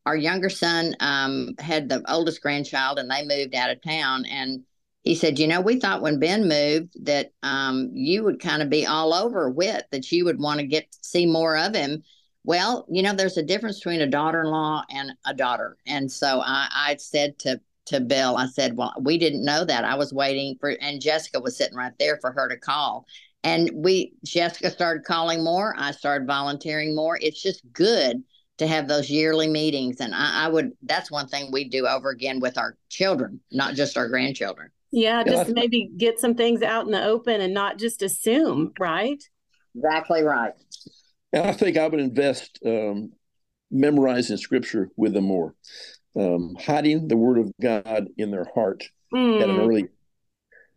our 0.04 0.16
younger 0.16 0.50
son 0.50 0.94
um, 1.00 1.54
had 1.58 1.88
the 1.88 2.02
oldest 2.12 2.42
grandchild 2.42 2.98
and 2.98 3.10
they 3.10 3.24
moved 3.24 3.54
out 3.54 3.70
of 3.70 3.80
town 3.80 4.26
and 4.26 4.60
he 5.04 5.14
said 5.14 5.38
you 5.38 5.46
know 5.46 5.60
we 5.60 5.78
thought 5.78 6.02
when 6.02 6.18
ben 6.18 6.48
moved 6.48 6.92
that 7.04 7.32
um, 7.42 7.90
you 7.92 8.24
would 8.24 8.40
kind 8.40 8.62
of 8.62 8.70
be 8.70 8.86
all 8.86 9.14
over 9.14 9.48
Whit 9.48 9.86
that 9.92 10.10
you 10.10 10.24
would 10.24 10.40
want 10.40 10.60
to 10.60 10.66
get 10.66 10.90
to 10.90 10.98
see 11.02 11.26
more 11.26 11.56
of 11.56 11.74
him. 11.74 12.02
Well 12.42 12.86
you 12.90 13.02
know 13.02 13.14
there's 13.14 13.36
a 13.36 13.42
difference 13.42 13.78
between 13.78 14.00
a 14.00 14.06
daughter-in-law 14.06 14.84
and 14.90 15.12
a 15.24 15.34
daughter. 15.34 15.76
And 15.86 16.10
so 16.10 16.40
i, 16.40 16.68
I 16.74 16.96
said 16.96 17.38
to 17.40 17.60
to 17.86 18.00
bill 18.00 18.38
i 18.38 18.46
said 18.46 18.78
well 18.78 18.94
we 19.00 19.18
didn't 19.18 19.44
know 19.44 19.64
that. 19.64 19.84
I 19.84 19.94
was 19.94 20.12
waiting 20.12 20.56
for 20.58 20.70
and 20.80 21.00
jessica 21.00 21.38
was 21.38 21.56
sitting 21.56 21.76
right 21.76 21.92
there 21.98 22.18
for 22.20 22.32
her 22.32 22.48
to 22.48 22.56
call. 22.56 23.06
And 23.44 23.70
we 23.74 24.14
jessica 24.24 24.70
started 24.70 25.04
calling 25.04 25.44
more. 25.44 25.74
I 25.78 25.92
started 25.92 26.26
volunteering 26.26 26.96
more. 26.96 27.18
It's 27.20 27.42
just 27.42 27.62
good 27.72 28.24
to 28.58 28.66
have 28.66 28.88
those 28.88 29.10
yearly 29.10 29.48
meetings. 29.48 30.00
And 30.00 30.14
I, 30.14 30.44
I, 30.44 30.48
would, 30.48 30.72
that's 30.82 31.10
one 31.10 31.26
thing 31.26 31.50
we 31.52 31.68
do 31.68 31.86
over 31.86 32.10
again 32.10 32.40
with 32.40 32.56
our 32.56 32.76
children, 32.88 33.40
not 33.50 33.74
just 33.74 33.96
our 33.96 34.08
grandchildren. 34.08 34.70
Yeah, 34.94 35.24
just 35.24 35.48
yeah. 35.48 35.54
maybe 35.54 35.90
get 35.96 36.20
some 36.20 36.36
things 36.36 36.62
out 36.62 36.86
in 36.86 36.92
the 36.92 37.04
open 37.04 37.40
and 37.40 37.52
not 37.52 37.78
just 37.78 38.00
assume, 38.00 38.72
right? 38.78 39.20
Exactly 39.74 40.22
right. 40.22 40.52
And 41.32 41.48
I 41.48 41.52
think 41.52 41.76
I 41.76 41.88
would 41.88 41.98
invest 41.98 42.60
um, 42.64 43.10
memorizing 43.72 44.36
scripture 44.36 44.90
with 44.96 45.12
them 45.12 45.24
more, 45.24 45.56
um, 46.16 46.56
hiding 46.60 47.08
the 47.08 47.16
word 47.16 47.38
of 47.38 47.50
God 47.60 48.06
in 48.16 48.30
their 48.30 48.46
heart 48.54 48.84
mm. 49.12 49.42
at 49.42 49.50
an 49.50 49.58
early. 49.58 49.88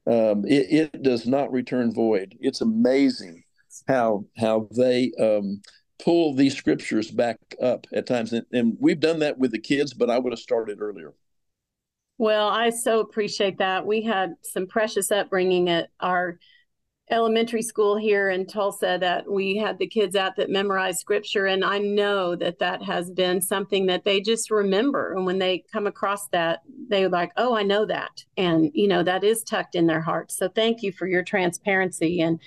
Um, 0.07 0.45
it, 0.47 0.93
it 0.95 1.03
does 1.03 1.27
not 1.27 1.51
return 1.51 1.93
void. 1.93 2.35
It's 2.39 2.61
amazing 2.61 3.43
how 3.87 4.25
how 4.35 4.67
they 4.75 5.11
um, 5.19 5.61
pull 6.03 6.33
these 6.33 6.57
scriptures 6.57 7.11
back 7.11 7.37
up 7.61 7.85
at 7.93 8.07
times. 8.07 8.33
And, 8.33 8.47
and 8.51 8.77
we've 8.79 8.99
done 8.99 9.19
that 9.19 9.37
with 9.37 9.51
the 9.51 9.59
kids, 9.59 9.93
but 9.93 10.09
I 10.09 10.17
would 10.17 10.33
have 10.33 10.39
started 10.39 10.81
earlier. 10.81 11.13
Well, 12.17 12.47
I 12.47 12.71
so 12.71 12.99
appreciate 12.99 13.59
that. 13.59 13.85
We 13.85 14.01
had 14.01 14.33
some 14.41 14.65
precious 14.67 15.11
upbringing 15.11 15.69
at 15.69 15.89
our 15.99 16.39
elementary 17.09 17.61
school 17.61 17.95
here 17.95 18.29
in 18.29 18.45
Tulsa 18.45 18.97
that 18.99 19.31
we 19.31 19.55
had 19.55 19.77
the 19.77 19.87
kids 19.87 20.15
out 20.15 20.35
that 20.35 20.49
memorized 20.49 20.99
scripture. 20.99 21.45
And 21.45 21.63
I 21.63 21.77
know 21.77 22.35
that 22.35 22.59
that 22.59 22.83
has 22.83 23.09
been 23.11 23.41
something 23.41 23.85
that 23.85 24.03
they 24.03 24.19
just 24.19 24.51
remember. 24.51 25.13
And 25.13 25.25
when 25.25 25.39
they 25.39 25.63
come 25.71 25.87
across 25.87 26.27
that, 26.29 26.61
they're 26.89 27.07
like, 27.07 27.31
oh, 27.37 27.55
I 27.55 27.63
know 27.63 27.85
that. 27.85 28.25
And, 28.35 28.71
you 28.73 28.87
know, 28.87 29.03
that 29.03 29.23
is 29.23 29.43
tucked 29.43 29.75
in 29.75 29.87
their 29.87 30.01
hearts. 30.01 30.37
So 30.37 30.49
thank 30.49 30.81
you 30.81 30.91
for 30.91 31.07
your 31.07 31.23
transparency. 31.23 32.19
And 32.19 32.41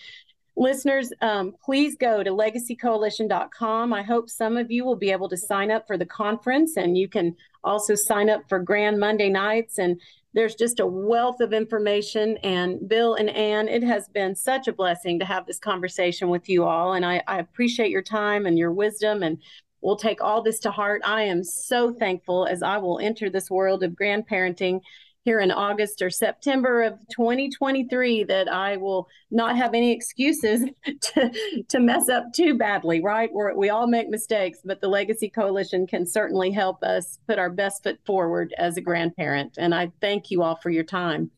Listeners, 0.61 1.11
um, 1.23 1.55
please 1.65 1.97
go 1.97 2.23
to 2.23 2.33
legacycoalition.com. 2.33 3.95
I 3.95 4.03
hope 4.03 4.29
some 4.29 4.59
of 4.59 4.71
you 4.71 4.85
will 4.85 4.95
be 4.95 5.11
able 5.11 5.31
to 5.31 5.37
sign 5.39 5.71
up 5.71 5.87
for 5.87 5.97
the 5.97 6.05
conference 6.05 6.77
and 6.77 6.99
you 6.99 7.09
can 7.09 7.35
also 7.65 7.95
sign 7.95 8.29
up 8.29 8.47
for 8.47 8.59
Grand 8.59 9.01
Monday 9.01 9.31
nights. 9.31 9.79
And 9.79 9.99
there's 10.35 10.55
just 10.55 10.79
a 10.79 10.87
wealth 10.87 11.41
of 11.41 11.55
information. 11.55 12.37
And 12.43 12.87
Bill 12.87 13.15
and 13.15 13.31
Ann, 13.31 13.69
it 13.69 13.83
has 13.83 14.07
been 14.09 14.35
such 14.35 14.69
a 14.69 14.73
blessing 14.75 15.19
to 15.21 15.25
have 15.25 15.47
this 15.47 15.59
conversation 15.59 16.29
with 16.29 16.47
you 16.47 16.65
all. 16.65 16.93
And 16.93 17.07
I, 17.07 17.23
I 17.27 17.39
appreciate 17.39 17.91
your 17.91 18.03
time 18.03 18.45
and 18.45 18.59
your 18.59 18.71
wisdom. 18.71 19.23
And 19.23 19.39
we'll 19.81 19.97
take 19.97 20.21
all 20.21 20.43
this 20.43 20.61
to 20.61 20.71
heart. 20.71 21.01
I 21.07 21.23
am 21.23 21.43
so 21.43 21.95
thankful 21.95 22.45
as 22.45 22.63
I 22.63 22.77
will 22.77 22.99
enter 22.99 23.31
this 23.31 23.51
world 23.51 23.83
of 23.83 23.93
grandparenting 23.93 24.83
here 25.25 25.41
in 25.41 25.51
August 25.51 26.03
or 26.03 26.11
September 26.11 26.83
of 26.83 26.99
2023 27.11 28.25
that 28.25 28.49
I 28.49 28.77
will 28.77 29.09
not 29.31 29.57
have 29.57 29.75
any 29.75 29.93
excuses 29.93 30.65
to, 31.01 31.65
to 31.69 31.81
mess 31.81 32.09
up 32.09 32.33
too 32.35 32.57
badly, 32.57 33.03
right? 33.03 33.33
Where 33.33 33.55
we 33.55 33.71
all 33.71 33.87
make 33.87 34.09
mistakes, 34.09 34.61
but 34.65 34.81
the 34.81 34.89
Legacy 34.89 35.29
Coalition 35.29 35.87
can 35.87 36.07
certainly 36.07 36.51
help 36.51 36.83
us 36.83 37.19
put 37.27 37.39
our 37.39 37.51
best 37.51 37.83
foot 37.83 37.99
forward 38.07 38.55
as 38.59 38.77
a 38.77 38.81
grandparent. 38.81 39.57
And 39.59 39.75
I 39.75 39.93
thank 40.01 40.31
you 40.31 40.43
all 40.43 40.57
for 40.57 40.71
your 40.71 40.85
time. 40.85 41.31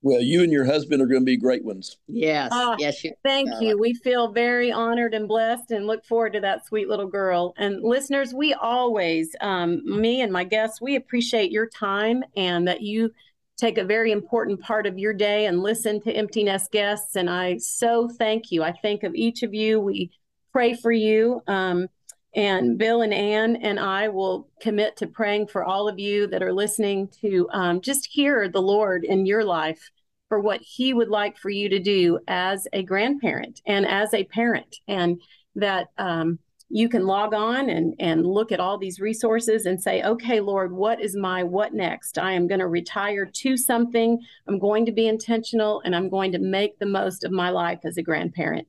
Well, 0.00 0.20
you 0.20 0.44
and 0.44 0.52
your 0.52 0.64
husband 0.64 1.02
are 1.02 1.06
going 1.06 1.22
to 1.22 1.26
be 1.26 1.36
great 1.36 1.64
ones. 1.64 1.96
Yes. 2.06 2.52
Uh, 2.52 2.76
yes. 2.78 3.02
You, 3.02 3.12
thank 3.24 3.50
uh, 3.50 3.58
you. 3.58 3.78
We 3.78 3.94
feel 3.94 4.32
very 4.32 4.70
honored 4.70 5.12
and 5.12 5.26
blessed 5.26 5.72
and 5.72 5.86
look 5.86 6.04
forward 6.04 6.34
to 6.34 6.40
that 6.40 6.64
sweet 6.66 6.88
little 6.88 7.08
girl. 7.08 7.52
And 7.58 7.82
listeners, 7.82 8.32
we 8.32 8.54
always, 8.54 9.34
um, 9.40 9.82
me 9.84 10.20
and 10.20 10.32
my 10.32 10.44
guests, 10.44 10.80
we 10.80 10.94
appreciate 10.94 11.50
your 11.50 11.68
time 11.68 12.22
and 12.36 12.68
that 12.68 12.80
you 12.80 13.10
take 13.56 13.76
a 13.76 13.84
very 13.84 14.12
important 14.12 14.60
part 14.60 14.86
of 14.86 14.98
your 14.98 15.12
day 15.12 15.46
and 15.46 15.62
listen 15.62 16.00
to 16.02 16.12
Empty 16.12 16.44
Nest 16.44 16.70
guests. 16.70 17.16
And 17.16 17.28
I 17.28 17.56
so 17.58 18.08
thank 18.08 18.52
you. 18.52 18.62
I 18.62 18.70
think 18.70 19.02
of 19.02 19.16
each 19.16 19.42
of 19.42 19.52
you. 19.52 19.80
We 19.80 20.12
pray 20.52 20.74
for 20.74 20.92
you. 20.92 21.42
Um, 21.48 21.88
And 22.34 22.78
Bill 22.78 23.02
and 23.02 23.14
Ann 23.14 23.56
and 23.56 23.80
I 23.80 24.08
will 24.08 24.48
commit 24.60 24.96
to 24.98 25.06
praying 25.06 25.48
for 25.48 25.64
all 25.64 25.88
of 25.88 25.98
you 25.98 26.26
that 26.28 26.42
are 26.42 26.52
listening 26.52 27.08
to 27.20 27.48
um, 27.52 27.80
just 27.80 28.06
hear 28.10 28.48
the 28.48 28.62
Lord 28.62 29.04
in 29.04 29.26
your 29.26 29.44
life 29.44 29.90
for 30.28 30.40
what 30.40 30.60
He 30.60 30.92
would 30.92 31.08
like 31.08 31.38
for 31.38 31.50
you 31.50 31.68
to 31.70 31.78
do 31.78 32.18
as 32.28 32.68
a 32.72 32.82
grandparent 32.82 33.62
and 33.66 33.86
as 33.86 34.12
a 34.12 34.24
parent. 34.24 34.76
And 34.86 35.20
that 35.54 35.88
um, 35.96 36.38
you 36.68 36.88
can 36.88 37.06
log 37.06 37.32
on 37.32 37.70
and, 37.70 37.94
and 37.98 38.26
look 38.26 38.52
at 38.52 38.60
all 38.60 38.76
these 38.76 39.00
resources 39.00 39.64
and 39.64 39.82
say, 39.82 40.02
okay, 40.02 40.40
Lord, 40.40 40.70
what 40.70 41.00
is 41.00 41.16
my 41.16 41.42
what 41.42 41.72
next? 41.72 42.18
I 42.18 42.32
am 42.32 42.46
going 42.46 42.60
to 42.60 42.68
retire 42.68 43.24
to 43.24 43.56
something. 43.56 44.20
I'm 44.46 44.58
going 44.58 44.84
to 44.86 44.92
be 44.92 45.08
intentional 45.08 45.80
and 45.84 45.96
I'm 45.96 46.10
going 46.10 46.32
to 46.32 46.38
make 46.38 46.78
the 46.78 46.86
most 46.86 47.24
of 47.24 47.32
my 47.32 47.50
life 47.50 47.80
as 47.84 47.96
a 47.96 48.02
grandparent. 48.02 48.68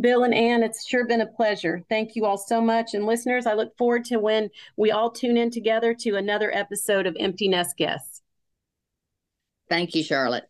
Bill 0.00 0.24
and 0.24 0.34
Ann, 0.34 0.62
it's 0.62 0.86
sure 0.86 1.06
been 1.06 1.22
a 1.22 1.26
pleasure. 1.26 1.82
Thank 1.88 2.16
you 2.16 2.26
all 2.26 2.36
so 2.36 2.60
much. 2.60 2.94
And 2.94 3.06
listeners, 3.06 3.46
I 3.46 3.54
look 3.54 3.76
forward 3.78 4.04
to 4.06 4.18
when 4.18 4.50
we 4.76 4.90
all 4.90 5.10
tune 5.10 5.36
in 5.36 5.50
together 5.50 5.94
to 6.00 6.16
another 6.16 6.54
episode 6.54 7.06
of 7.06 7.16
Empty 7.18 7.48
Nest 7.48 7.76
Guests. 7.76 8.22
Thank 9.68 9.94
you, 9.94 10.02
Charlotte. 10.02 10.44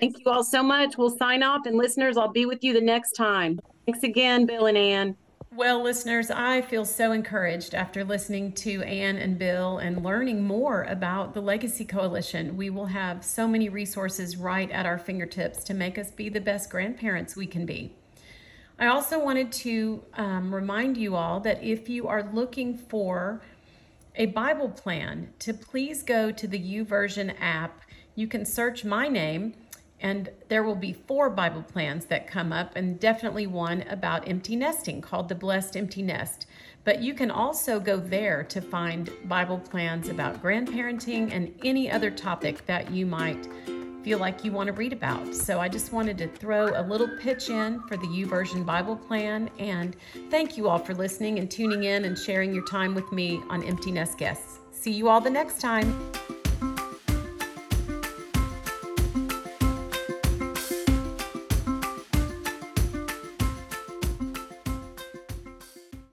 Thank 0.00 0.18
you 0.18 0.32
all 0.32 0.42
so 0.42 0.62
much. 0.62 0.98
We'll 0.98 1.16
sign 1.16 1.42
off, 1.42 1.62
and 1.64 1.76
listeners, 1.76 2.16
I'll 2.16 2.32
be 2.32 2.44
with 2.44 2.64
you 2.64 2.72
the 2.72 2.80
next 2.80 3.12
time. 3.12 3.60
Thanks 3.86 4.02
again, 4.02 4.46
Bill 4.46 4.66
and 4.66 4.76
Ann. 4.76 5.16
Well, 5.54 5.82
listeners, 5.82 6.30
I 6.30 6.62
feel 6.62 6.86
so 6.86 7.12
encouraged 7.12 7.74
after 7.74 8.04
listening 8.04 8.52
to 8.52 8.82
Ann 8.84 9.18
and 9.18 9.38
Bill 9.38 9.76
and 9.76 10.02
learning 10.02 10.42
more 10.42 10.84
about 10.84 11.34
the 11.34 11.42
Legacy 11.42 11.84
Coalition. 11.84 12.56
We 12.56 12.70
will 12.70 12.86
have 12.86 13.22
so 13.22 13.46
many 13.46 13.68
resources 13.68 14.38
right 14.38 14.70
at 14.70 14.86
our 14.86 14.96
fingertips 14.96 15.62
to 15.64 15.74
make 15.74 15.98
us 15.98 16.10
be 16.10 16.30
the 16.30 16.40
best 16.40 16.70
grandparents 16.70 17.36
we 17.36 17.46
can 17.46 17.66
be. 17.66 17.94
I 18.78 18.86
also 18.86 19.22
wanted 19.22 19.52
to 19.52 20.02
um, 20.14 20.54
remind 20.54 20.96
you 20.96 21.16
all 21.16 21.38
that 21.40 21.62
if 21.62 21.86
you 21.86 22.08
are 22.08 22.30
looking 22.32 22.74
for 22.74 23.42
a 24.16 24.26
Bible 24.26 24.70
plan, 24.70 25.34
to 25.40 25.52
please 25.52 26.02
go 26.02 26.32
to 26.32 26.46
the 26.46 26.58
YouVersion 26.58 27.34
app. 27.38 27.82
You 28.14 28.26
can 28.26 28.46
search 28.46 28.86
my 28.86 29.06
name 29.06 29.52
and 30.02 30.28
there 30.48 30.62
will 30.62 30.76
be 30.76 30.92
four 30.92 31.30
Bible 31.30 31.62
plans 31.62 32.04
that 32.06 32.26
come 32.26 32.52
up, 32.52 32.72
and 32.76 33.00
definitely 33.00 33.46
one 33.46 33.82
about 33.88 34.28
empty 34.28 34.56
nesting 34.56 35.00
called 35.00 35.28
The 35.28 35.34
Blessed 35.34 35.76
Empty 35.76 36.02
Nest. 36.02 36.46
But 36.84 37.00
you 37.00 37.14
can 37.14 37.30
also 37.30 37.80
go 37.80 37.96
there 37.96 38.42
to 38.44 38.60
find 38.60 39.10
Bible 39.26 39.58
plans 39.58 40.08
about 40.08 40.42
grandparenting 40.42 41.32
and 41.32 41.54
any 41.64 41.90
other 41.90 42.10
topic 42.10 42.66
that 42.66 42.90
you 42.90 43.06
might 43.06 43.48
feel 44.02 44.18
like 44.18 44.44
you 44.44 44.50
want 44.50 44.66
to 44.66 44.72
read 44.72 44.92
about. 44.92 45.32
So 45.32 45.60
I 45.60 45.68
just 45.68 45.92
wanted 45.92 46.18
to 46.18 46.26
throw 46.26 46.68
a 46.74 46.82
little 46.82 47.08
pitch 47.20 47.50
in 47.50 47.80
for 47.82 47.96
the 47.96 48.06
YouVersion 48.06 48.66
Bible 48.66 48.96
plan. 48.96 49.48
And 49.60 49.96
thank 50.28 50.56
you 50.56 50.68
all 50.68 50.80
for 50.80 50.92
listening 50.92 51.38
and 51.38 51.48
tuning 51.48 51.84
in 51.84 52.04
and 52.04 52.18
sharing 52.18 52.52
your 52.52 52.66
time 52.66 52.96
with 52.96 53.10
me 53.12 53.40
on 53.48 53.62
Empty 53.62 53.92
Nest 53.92 54.18
Guests. 54.18 54.58
See 54.72 54.92
you 54.92 55.08
all 55.08 55.20
the 55.20 55.30
next 55.30 55.60
time. 55.60 56.12